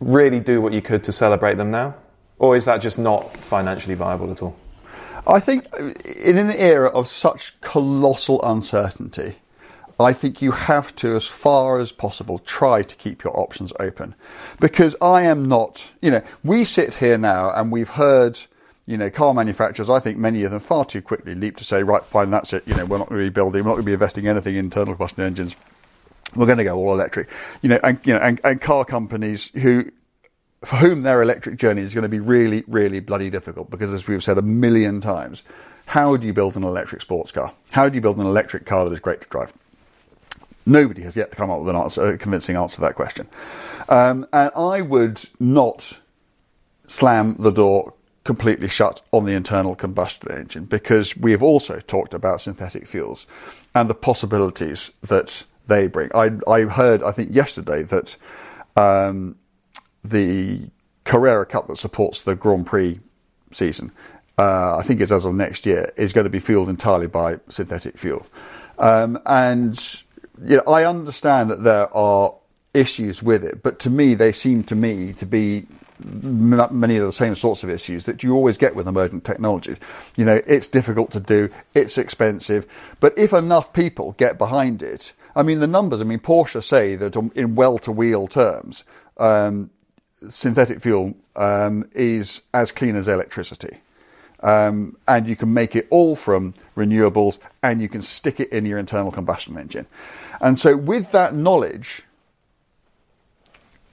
really 0.00 0.40
do 0.40 0.60
what 0.60 0.72
you 0.72 0.82
could 0.82 1.02
to 1.04 1.12
celebrate 1.12 1.56
them 1.56 1.70
now? 1.70 1.94
Or 2.38 2.56
is 2.56 2.64
that 2.66 2.78
just 2.78 2.98
not 2.98 3.36
financially 3.36 3.94
viable 3.94 4.30
at 4.30 4.42
all? 4.42 4.56
I 5.26 5.40
think 5.40 5.66
uh, 5.72 5.88
in 6.04 6.38
an 6.38 6.50
era 6.52 6.88
of 6.88 7.08
such 7.08 7.60
colossal 7.60 8.40
uncertainty, 8.42 9.36
I 9.98 10.12
think 10.12 10.42
you 10.42 10.52
have 10.52 10.94
to, 10.96 11.16
as 11.16 11.24
far 11.24 11.78
as 11.78 11.90
possible, 11.90 12.38
try 12.40 12.82
to 12.82 12.96
keep 12.96 13.24
your 13.24 13.38
options 13.38 13.72
open. 13.80 14.14
Because 14.60 14.94
I 15.00 15.22
am 15.22 15.44
not, 15.44 15.90
you 16.02 16.10
know, 16.10 16.22
we 16.44 16.64
sit 16.64 16.96
here 16.96 17.16
now 17.16 17.50
and 17.50 17.72
we've 17.72 17.88
heard 17.88 18.38
you 18.86 18.96
know, 18.96 19.10
car 19.10 19.34
manufacturers, 19.34 19.90
I 19.90 19.98
think 19.98 20.16
many 20.16 20.44
of 20.44 20.52
them 20.52 20.60
far 20.60 20.84
too 20.84 21.02
quickly 21.02 21.34
leap 21.34 21.56
to 21.56 21.64
say, 21.64 21.82
right, 21.82 22.04
fine, 22.04 22.30
that's 22.30 22.52
it. 22.52 22.62
You 22.66 22.76
know, 22.76 22.84
we're 22.84 22.98
not 22.98 23.08
going 23.08 23.20
to 23.20 23.26
be 23.26 23.30
building, 23.30 23.64
we're 23.64 23.70
not 23.70 23.74
going 23.74 23.84
to 23.84 23.86
be 23.86 23.92
investing 23.92 24.28
anything 24.28 24.54
in 24.54 24.66
internal 24.66 24.94
combustion 24.94 25.24
engines. 25.24 25.56
We're 26.34 26.46
going 26.46 26.58
to 26.58 26.64
go 26.64 26.76
all 26.76 26.92
electric. 26.92 27.28
You 27.62 27.70
know, 27.70 27.80
and, 27.82 27.98
you 28.04 28.14
know, 28.14 28.20
and, 28.20 28.40
and 28.44 28.60
car 28.60 28.84
companies 28.84 29.50
who, 29.54 29.90
for 30.64 30.76
whom 30.76 31.02
their 31.02 31.20
electric 31.20 31.58
journey 31.58 31.82
is 31.82 31.94
going 31.94 32.02
to 32.02 32.08
be 32.08 32.20
really, 32.20 32.62
really 32.68 33.00
bloody 33.00 33.28
difficult 33.28 33.70
because 33.70 33.92
as 33.92 34.06
we've 34.06 34.22
said 34.22 34.38
a 34.38 34.42
million 34.42 35.00
times, 35.00 35.42
how 35.86 36.16
do 36.16 36.26
you 36.26 36.32
build 36.32 36.56
an 36.56 36.64
electric 36.64 37.00
sports 37.00 37.32
car? 37.32 37.52
How 37.72 37.88
do 37.88 37.94
you 37.96 38.00
build 38.00 38.18
an 38.18 38.26
electric 38.26 38.66
car 38.66 38.84
that 38.84 38.92
is 38.92 39.00
great 39.00 39.20
to 39.22 39.28
drive? 39.28 39.52
Nobody 40.64 41.02
has 41.02 41.16
yet 41.16 41.30
to 41.30 41.36
come 41.36 41.50
up 41.50 41.60
with 41.60 41.68
an 41.68 41.76
answer, 41.76 42.06
a 42.06 42.18
convincing 42.18 42.56
answer 42.56 42.76
to 42.76 42.80
that 42.82 42.96
question. 42.96 43.28
Um, 43.88 44.26
and 44.32 44.50
I 44.56 44.80
would 44.80 45.20
not 45.38 46.00
slam 46.88 47.36
the 47.38 47.52
door 47.52 47.94
completely 48.26 48.68
shut 48.68 49.00
on 49.12 49.24
the 49.24 49.32
internal 49.32 49.76
combustion 49.76 50.32
engine 50.32 50.64
because 50.64 51.16
we 51.16 51.30
have 51.30 51.42
also 51.42 51.78
talked 51.78 52.12
about 52.12 52.40
synthetic 52.40 52.86
fuels 52.86 53.24
and 53.74 53.88
the 53.88 53.94
possibilities 53.94 54.90
that 55.00 55.44
they 55.68 55.86
bring. 55.86 56.10
I, 56.14 56.32
I 56.48 56.62
heard, 56.62 57.02
I 57.02 57.12
think 57.12 57.34
yesterday, 57.34 57.84
that 57.84 58.16
um, 58.76 59.36
the 60.02 60.68
Carrera 61.04 61.46
Cup 61.46 61.68
that 61.68 61.78
supports 61.78 62.20
the 62.20 62.34
Grand 62.34 62.66
Prix 62.66 62.98
season, 63.52 63.92
uh, 64.38 64.76
I 64.76 64.82
think 64.82 65.00
it's 65.00 65.12
as 65.12 65.24
of 65.24 65.34
next 65.34 65.64
year, 65.64 65.90
is 65.96 66.12
going 66.12 66.24
to 66.24 66.30
be 66.30 66.40
fueled 66.40 66.68
entirely 66.68 67.06
by 67.06 67.38
synthetic 67.48 67.96
fuel. 67.96 68.26
Um, 68.78 69.18
and 69.24 69.78
you 70.42 70.56
know, 70.56 70.64
I 70.66 70.84
understand 70.84 71.50
that 71.50 71.62
there 71.62 71.96
are 71.96 72.34
issues 72.74 73.22
with 73.22 73.44
it, 73.44 73.62
but 73.62 73.78
to 73.80 73.90
me, 73.90 74.14
they 74.14 74.32
seem 74.32 74.64
to 74.64 74.74
me 74.74 75.12
to 75.14 75.24
be 75.24 75.66
many 75.98 76.96
of 76.96 77.06
the 77.06 77.12
same 77.12 77.34
sorts 77.34 77.62
of 77.62 77.70
issues 77.70 78.04
that 78.04 78.22
you 78.22 78.34
always 78.34 78.58
get 78.58 78.74
with 78.74 78.88
emergent 78.88 79.24
technologies. 79.24 79.78
You 80.16 80.24
know, 80.24 80.40
it's 80.46 80.66
difficult 80.66 81.10
to 81.12 81.20
do, 81.20 81.50
it's 81.74 81.98
expensive, 81.98 82.66
but 83.00 83.16
if 83.18 83.32
enough 83.32 83.72
people 83.72 84.12
get 84.12 84.38
behind 84.38 84.82
it, 84.82 85.12
I 85.34 85.42
mean, 85.42 85.60
the 85.60 85.66
numbers, 85.66 86.00
I 86.00 86.04
mean, 86.04 86.18
Porsche 86.18 86.62
say 86.62 86.96
that 86.96 87.14
in 87.34 87.54
well 87.54 87.78
to 87.80 87.92
wheel 87.92 88.26
terms, 88.26 88.84
um, 89.18 89.70
synthetic 90.28 90.80
fuel 90.80 91.14
um, 91.36 91.88
is 91.92 92.42
as 92.54 92.72
clean 92.72 92.96
as 92.96 93.08
electricity. 93.08 93.78
Um, 94.40 94.96
and 95.08 95.28
you 95.28 95.36
can 95.36 95.52
make 95.52 95.74
it 95.74 95.86
all 95.90 96.14
from 96.14 96.54
renewables 96.76 97.38
and 97.62 97.80
you 97.80 97.88
can 97.88 98.02
stick 98.02 98.38
it 98.38 98.50
in 98.50 98.66
your 98.66 98.78
internal 98.78 99.10
combustion 99.10 99.58
engine. 99.58 99.86
And 100.40 100.58
so, 100.58 100.76
with 100.76 101.12
that 101.12 101.34
knowledge, 101.34 102.02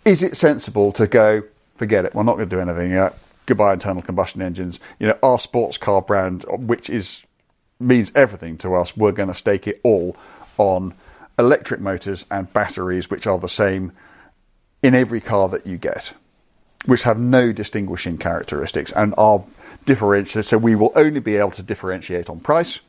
is 0.06 0.22
it 0.22 0.36
sensible 0.36 0.92
to 0.94 1.08
go, 1.08 1.44
forget 1.76 2.06
it. 2.06 2.14
We're 2.16 2.24
not 2.24 2.36
going 2.36 2.50
to 2.50 2.56
do 2.56 2.62
anything. 2.62 3.10
Goodbye 3.46 3.74
internal 3.74 4.02
combustion 4.02 4.42
engines. 4.42 4.80
You 5.00 5.08
know, 5.08 5.18
our 5.22 5.40
sports 5.40 5.78
car 5.78 6.02
brand, 6.02 6.46
which 6.50 6.90
is 6.90 7.24
means 7.80 8.12
everything 8.16 8.58
to 8.60 8.74
us, 8.76 8.96
we're 8.96 9.12
going 9.12 9.30
to 9.30 9.36
stake 9.36 9.68
it 9.68 9.82
all 9.84 10.16
on 10.58 10.94
electric 11.38 11.82
motors 11.82 12.26
and 12.32 12.52
batteries, 12.54 13.10
which 13.10 13.28
are 13.28 13.40
the 13.40 13.50
same 13.50 13.92
in 14.82 14.96
every 14.96 15.20
car 15.20 15.50
that 15.50 15.66
you 15.66 15.78
get, 15.78 16.14
which 16.86 17.04
have 17.04 17.20
no 17.20 17.52
distinguishing 17.52 18.18
characteristics 18.18 18.92
and 18.94 19.14
are 19.18 19.44
differentiated. 19.86 20.46
So 20.46 20.58
we 20.58 20.76
will 20.76 20.92
only 20.96 21.20
be 21.20 21.38
able 21.38 21.52
to 21.52 21.64
differentiate 21.64 22.30
on 22.30 22.40
price 22.40 22.80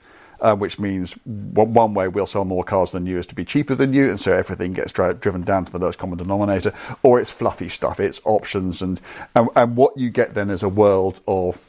uh, 0.41 0.55
which 0.55 0.79
means 0.79 1.13
one 1.25 1.95
way 1.95 2.09
we'll 2.09 2.27
sell 2.27 2.45
more 2.45 2.65
cars 2.65 2.91
than 2.91 3.07
you 3.07 3.19
is 3.19 3.27
to 3.27 3.35
be 3.35 3.45
cheaper 3.45 3.75
than 3.75 3.93
you, 3.93 4.11
and 4.11 4.21
so 4.21 4.33
everything 4.33 4.73
gets 4.73 4.93
dri- 4.93 5.15
driven 5.15 5.43
down 5.43 5.65
to 5.65 5.73
the 5.73 5.79
lowest 5.79 5.99
common 5.99 6.19
denominator, 6.19 6.73
or 7.03 7.21
it's 7.21 7.31
fluffy 7.31 7.69
stuff, 7.69 8.01
it's 8.01 8.21
options, 8.25 8.83
and 8.83 9.01
and, 9.35 9.49
and 9.57 9.77
what 9.77 9.97
you 9.97 10.11
get 10.11 10.35
then 10.35 10.51
is 10.51 10.63
a 10.63 10.69
world 10.69 11.21
of 11.27 11.61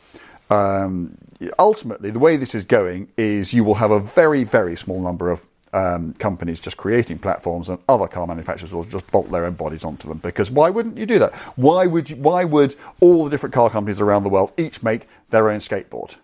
um, 0.49 1.17
ultimately 1.59 2.11
the 2.11 2.19
way 2.19 2.37
this 2.37 2.55
is 2.55 2.63
going 2.63 3.07
is 3.17 3.53
you 3.53 3.63
will 3.63 3.75
have 3.75 3.91
a 3.91 3.99
very 3.99 4.43
very 4.43 4.75
small 4.75 5.01
number 5.01 5.29
of 5.31 5.45
um, 5.75 6.13
companies 6.13 6.61
just 6.61 6.77
creating 6.77 7.19
platforms, 7.19 7.67
and 7.67 7.77
other 7.89 8.07
car 8.07 8.25
manufacturers 8.25 8.71
will 8.71 8.85
just 8.85 9.05
bolt 9.11 9.29
their 9.29 9.45
own 9.45 9.55
bodies 9.55 9.83
onto 9.83 10.07
them. 10.07 10.19
Because 10.19 10.49
why 10.49 10.69
wouldn't 10.69 10.97
you 10.97 11.05
do 11.05 11.19
that? 11.19 11.33
Why 11.57 11.85
would 11.85 12.09
you, 12.09 12.15
why 12.15 12.45
would 12.45 12.75
all 13.01 13.25
the 13.25 13.29
different 13.29 13.53
car 13.53 13.69
companies 13.69 13.99
around 13.99 14.23
the 14.23 14.29
world 14.29 14.53
each 14.57 14.81
make 14.81 15.07
their 15.29 15.49
own 15.49 15.59
skateboard? 15.59 16.15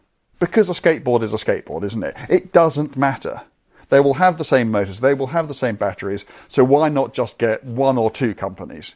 Because 0.42 0.70
a 0.70 0.74
skateboard 0.74 1.22
is 1.22 1.34
a 1.34 1.38
skateboard, 1.38 1.84
isn't 1.84 2.04
it? 2.04 2.18
It 2.28 2.52
doesn't 2.52 2.98
matter. 2.98 3.44
They 3.88 4.00
will 4.00 4.16
have 4.16 4.38
the 4.38 4.44
same 4.44 4.72
motors, 4.72 5.00
they 5.00 5.14
will 5.14 5.28
have 5.28 5.48
the 5.48 5.54
same 5.54 5.76
batteries, 5.76 6.26
so 6.48 6.64
why 6.64 6.90
not 6.90 7.14
just 7.14 7.38
get 7.38 7.64
one 7.64 7.98
or 7.98 8.10
two 8.10 8.34
companies 8.34 8.96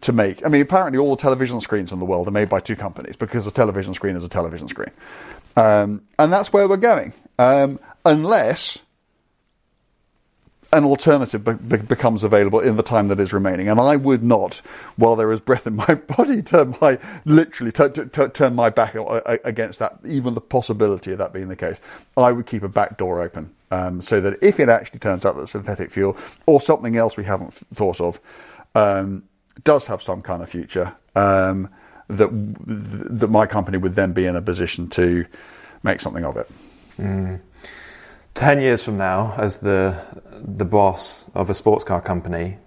to 0.00 0.12
make? 0.12 0.44
I 0.44 0.48
mean, 0.48 0.62
apparently 0.62 0.98
all 0.98 1.14
the 1.14 1.20
television 1.20 1.60
screens 1.60 1.92
in 1.92 1.98
the 1.98 2.04
world 2.04 2.28
are 2.28 2.32
made 2.32 2.48
by 2.48 2.60
two 2.60 2.76
companies 2.76 3.16
because 3.16 3.46
a 3.46 3.50
television 3.50 3.92
screen 3.92 4.16
is 4.16 4.24
a 4.24 4.28
television 4.28 4.68
screen. 4.68 4.90
Um, 5.56 6.02
and 6.18 6.32
that's 6.32 6.52
where 6.52 6.68
we're 6.68 6.76
going. 6.76 7.12
Um, 7.38 7.78
unless 8.04 8.78
an 10.72 10.84
alternative 10.84 11.44
be- 11.44 11.52
be- 11.52 11.82
becomes 11.82 12.24
available 12.24 12.60
in 12.60 12.76
the 12.76 12.82
time 12.82 13.08
that 13.08 13.20
is 13.20 13.32
remaining. 13.32 13.68
And 13.68 13.80
I 13.80 13.96
would 13.96 14.22
not, 14.22 14.56
while 14.96 15.16
there 15.16 15.30
is 15.32 15.40
breath 15.40 15.66
in 15.66 15.76
my 15.76 15.94
body, 16.16 16.42
turn 16.42 16.76
my 16.80 16.98
literally 17.24 17.72
t- 17.72 17.88
t- 17.88 18.04
t- 18.04 18.28
turn 18.28 18.54
my 18.54 18.70
back 18.70 18.94
against 19.44 19.78
that, 19.78 19.98
even 20.04 20.34
the 20.34 20.40
possibility 20.40 21.12
of 21.12 21.18
that 21.18 21.32
being 21.32 21.48
the 21.48 21.56
case. 21.56 21.76
I 22.16 22.32
would 22.32 22.46
keep 22.46 22.62
a 22.62 22.68
back 22.68 22.96
door 22.96 23.22
open 23.22 23.54
um, 23.70 24.02
so 24.02 24.20
that 24.20 24.38
if 24.42 24.60
it 24.60 24.68
actually 24.68 24.98
turns 24.98 25.24
out 25.24 25.36
that 25.36 25.46
synthetic 25.48 25.90
fuel 25.90 26.16
or 26.46 26.60
something 26.60 26.96
else 26.96 27.16
we 27.16 27.24
haven't 27.24 27.52
thought 27.52 28.00
of 28.00 28.20
um, 28.74 29.24
does 29.64 29.86
have 29.86 30.02
some 30.02 30.22
kind 30.22 30.42
of 30.42 30.48
future, 30.48 30.94
um, 31.14 31.68
that 32.08 32.28
that 33.18 33.28
my 33.28 33.46
company 33.46 33.78
would 33.78 33.94
then 33.94 34.12
be 34.12 34.26
in 34.26 34.36
a 34.36 34.42
position 34.42 34.88
to 34.90 35.26
make 35.82 36.00
something 36.00 36.24
of 36.24 36.36
it. 36.36 36.48
Mm. 36.98 37.40
Ten 38.36 38.60
years 38.60 38.82
from 38.82 38.98
now, 38.98 39.34
as 39.38 39.56
the 39.56 39.98
the 40.30 40.66
boss 40.66 41.30
of 41.34 41.48
a 41.48 41.54
sports 41.54 41.84
car 41.84 42.02
company, 42.02 42.58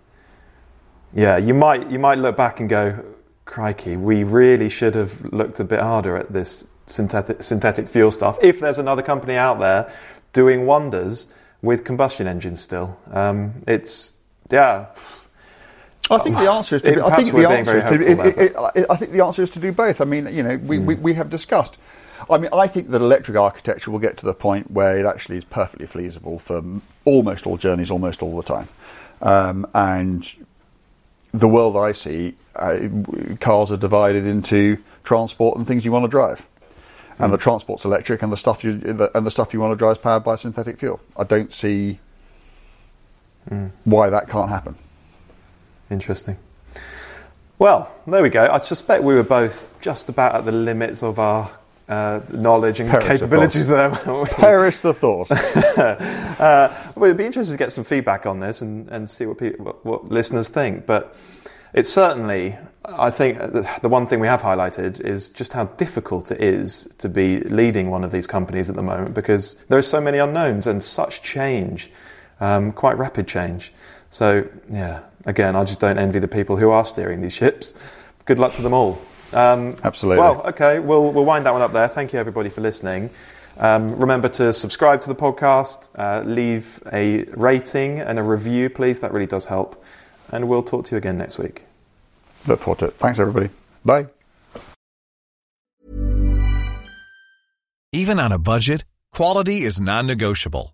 yeah, 1.13 1.37
you 1.37 1.53
might 1.53 1.91
you 1.91 1.99
might 1.99 2.17
look 2.17 2.35
back 2.35 2.59
and 2.59 2.67
go, 2.67 3.05
"Crikey, 3.45 3.95
we 3.95 4.23
really 4.23 4.67
should 4.67 4.95
have 4.95 5.31
looked 5.31 5.59
a 5.59 5.63
bit 5.63 5.79
harder 5.79 6.17
at 6.17 6.33
this 6.33 6.67
synthetic 6.87 7.43
synthetic 7.43 7.87
fuel 7.87 8.09
stuff." 8.09 8.39
If 8.41 8.59
there's 8.59 8.79
another 8.79 9.03
company 9.03 9.35
out 9.35 9.59
there 9.59 9.93
doing 10.33 10.65
wonders 10.65 11.31
with 11.61 11.85
combustion 11.85 12.25
engines 12.25 12.59
still, 12.59 12.97
um, 13.11 13.61
it's 13.67 14.13
yeah. 14.49 14.87
I 16.09 16.17
think 16.17 16.35
the 16.37 16.49
answer 16.51 16.77
is 16.77 16.81
to. 16.81 16.93
It, 16.93 16.97
I 16.97 17.15
think 17.15 17.31
the 17.31 17.47
answer 17.47 17.77
is 17.77 17.83
to. 17.83 17.93
It, 17.93 18.55
it, 18.75 18.85
I 18.89 18.95
think 18.95 19.11
the 19.11 19.23
answer 19.23 19.43
is 19.43 19.51
to 19.51 19.59
do 19.59 19.71
both. 19.71 20.01
I 20.01 20.05
mean, 20.05 20.33
you 20.33 20.41
know, 20.41 20.57
we, 20.57 20.79
mm. 20.79 20.85
we, 20.85 20.95
we 20.95 21.13
have 21.13 21.29
discussed. 21.29 21.77
I 22.29 22.37
mean, 22.37 22.49
I 22.53 22.67
think 22.67 22.89
that 22.89 23.01
electric 23.01 23.37
architecture 23.37 23.91
will 23.91 23.99
get 23.99 24.17
to 24.17 24.25
the 24.25 24.33
point 24.33 24.71
where 24.71 24.97
it 24.97 25.05
actually 25.05 25.37
is 25.37 25.43
perfectly 25.43 25.85
feasible 25.85 26.39
for 26.39 26.63
almost 27.05 27.45
all 27.45 27.57
journeys, 27.57 27.91
almost 27.91 28.21
all 28.21 28.35
the 28.35 28.43
time. 28.43 28.67
Um, 29.21 29.67
and 29.73 30.29
the 31.33 31.47
world 31.47 31.77
I 31.77 31.91
see, 31.91 32.35
uh, 32.55 32.79
cars 33.39 33.71
are 33.71 33.77
divided 33.77 34.25
into 34.25 34.77
transport 35.03 35.57
and 35.57 35.67
things 35.67 35.85
you 35.85 35.91
want 35.91 36.05
to 36.05 36.09
drive. 36.09 36.45
Mm. 37.17 37.25
And 37.25 37.33
the 37.33 37.37
transport's 37.37 37.85
electric, 37.85 38.21
and 38.23 38.31
the 38.31 38.37
stuff 38.37 38.63
you 38.63 38.81
and 39.13 39.25
the 39.25 39.31
stuff 39.31 39.53
you 39.53 39.59
want 39.59 39.73
to 39.73 39.77
drive 39.77 39.97
is 39.97 40.03
powered 40.03 40.23
by 40.23 40.35
synthetic 40.35 40.79
fuel. 40.79 40.99
I 41.17 41.25
don't 41.25 41.53
see 41.53 41.99
mm. 43.49 43.71
why 43.83 44.09
that 44.09 44.29
can't 44.29 44.49
happen. 44.49 44.75
Interesting. 45.91 46.37
Well, 47.57 47.93
there 48.07 48.23
we 48.23 48.29
go. 48.29 48.49
I 48.49 48.59
suspect 48.59 49.03
we 49.03 49.15
were 49.15 49.23
both 49.23 49.75
just 49.81 50.07
about 50.07 50.33
at 50.33 50.45
the 50.45 50.51
limits 50.53 51.03
of 51.03 51.19
our 51.19 51.51
uh, 51.89 52.21
knowledge 52.29 52.79
and 52.79 52.89
Perish 52.89 53.19
capabilities 53.19 53.67
there. 53.67 53.89
Perish 54.29 54.79
the 54.79 54.93
thought. 54.93 55.31
uh, 55.31 56.71
well, 56.95 57.05
it'd 57.05 57.17
be 57.17 57.25
interesting 57.25 57.55
to 57.55 57.57
get 57.57 57.73
some 57.73 57.83
feedback 57.83 58.27
on 58.27 58.39
this 58.39 58.61
and, 58.61 58.87
and 58.89 59.09
see 59.09 59.25
what, 59.25 59.39
people, 59.39 59.65
what, 59.65 59.85
what 59.85 60.09
listeners 60.09 60.49
think. 60.49 60.85
But 60.85 61.15
it's 61.73 61.89
certainly, 61.89 62.55
I 62.85 63.09
think, 63.09 63.39
the, 63.39 63.67
the 63.81 63.89
one 63.89 64.05
thing 64.05 64.19
we 64.19 64.27
have 64.27 64.41
highlighted 64.41 65.01
is 65.01 65.29
just 65.31 65.51
how 65.53 65.65
difficult 65.65 66.29
it 66.29 66.41
is 66.41 66.93
to 66.99 67.09
be 67.09 67.39
leading 67.39 67.89
one 67.89 68.03
of 68.03 68.11
these 68.11 68.27
companies 68.27 68.69
at 68.69 68.75
the 68.75 68.83
moment 68.83 69.15
because 69.15 69.55
there 69.69 69.79
are 69.79 69.83
so 69.83 69.99
many 69.99 70.19
unknowns 70.19 70.67
and 70.67 70.83
such 70.83 71.23
change, 71.23 71.91
um, 72.39 72.71
quite 72.71 72.99
rapid 72.99 73.27
change. 73.27 73.73
So, 74.11 74.47
yeah, 74.69 75.01
again, 75.25 75.55
I 75.55 75.63
just 75.63 75.79
don't 75.79 75.97
envy 75.97 76.19
the 76.19 76.27
people 76.27 76.55
who 76.57 76.69
are 76.69 76.85
steering 76.85 77.19
these 77.19 77.33
ships. 77.33 77.73
Good 78.25 78.37
luck 78.37 78.53
to 78.53 78.61
them 78.61 78.73
all. 78.73 79.01
Um, 79.33 79.75
Absolutely. 79.83 80.19
Well, 80.19 80.41
okay, 80.47 80.79
we'll, 80.79 81.11
we'll 81.11 81.25
wind 81.25 81.45
that 81.45 81.53
one 81.53 81.61
up 81.61 81.73
there. 81.73 81.87
Thank 81.87 82.13
you, 82.13 82.19
everybody, 82.19 82.49
for 82.49 82.61
listening. 82.61 83.09
Um, 83.57 83.95
remember 83.97 84.29
to 84.29 84.53
subscribe 84.53 85.01
to 85.01 85.09
the 85.09 85.15
podcast, 85.15 85.89
uh, 85.95 86.23
leave 86.25 86.81
a 86.93 87.23
rating 87.35 87.99
and 87.99 88.17
a 88.17 88.23
review, 88.23 88.69
please. 88.69 89.01
That 89.01 89.11
really 89.11 89.27
does 89.27 89.45
help. 89.45 89.83
And 90.31 90.47
we'll 90.47 90.63
talk 90.63 90.85
to 90.85 90.91
you 90.91 90.97
again 90.97 91.17
next 91.17 91.37
week. 91.37 91.63
Look 92.47 92.59
forward 92.59 92.79
to 92.79 92.85
it. 92.85 92.93
Thanks, 92.93 93.19
everybody. 93.19 93.49
Bye. 93.83 94.07
Even 97.91 98.19
on 98.19 98.31
a 98.31 98.39
budget, 98.39 98.85
quality 99.11 99.61
is 99.61 99.81
non 99.81 100.07
negotiable. 100.07 100.73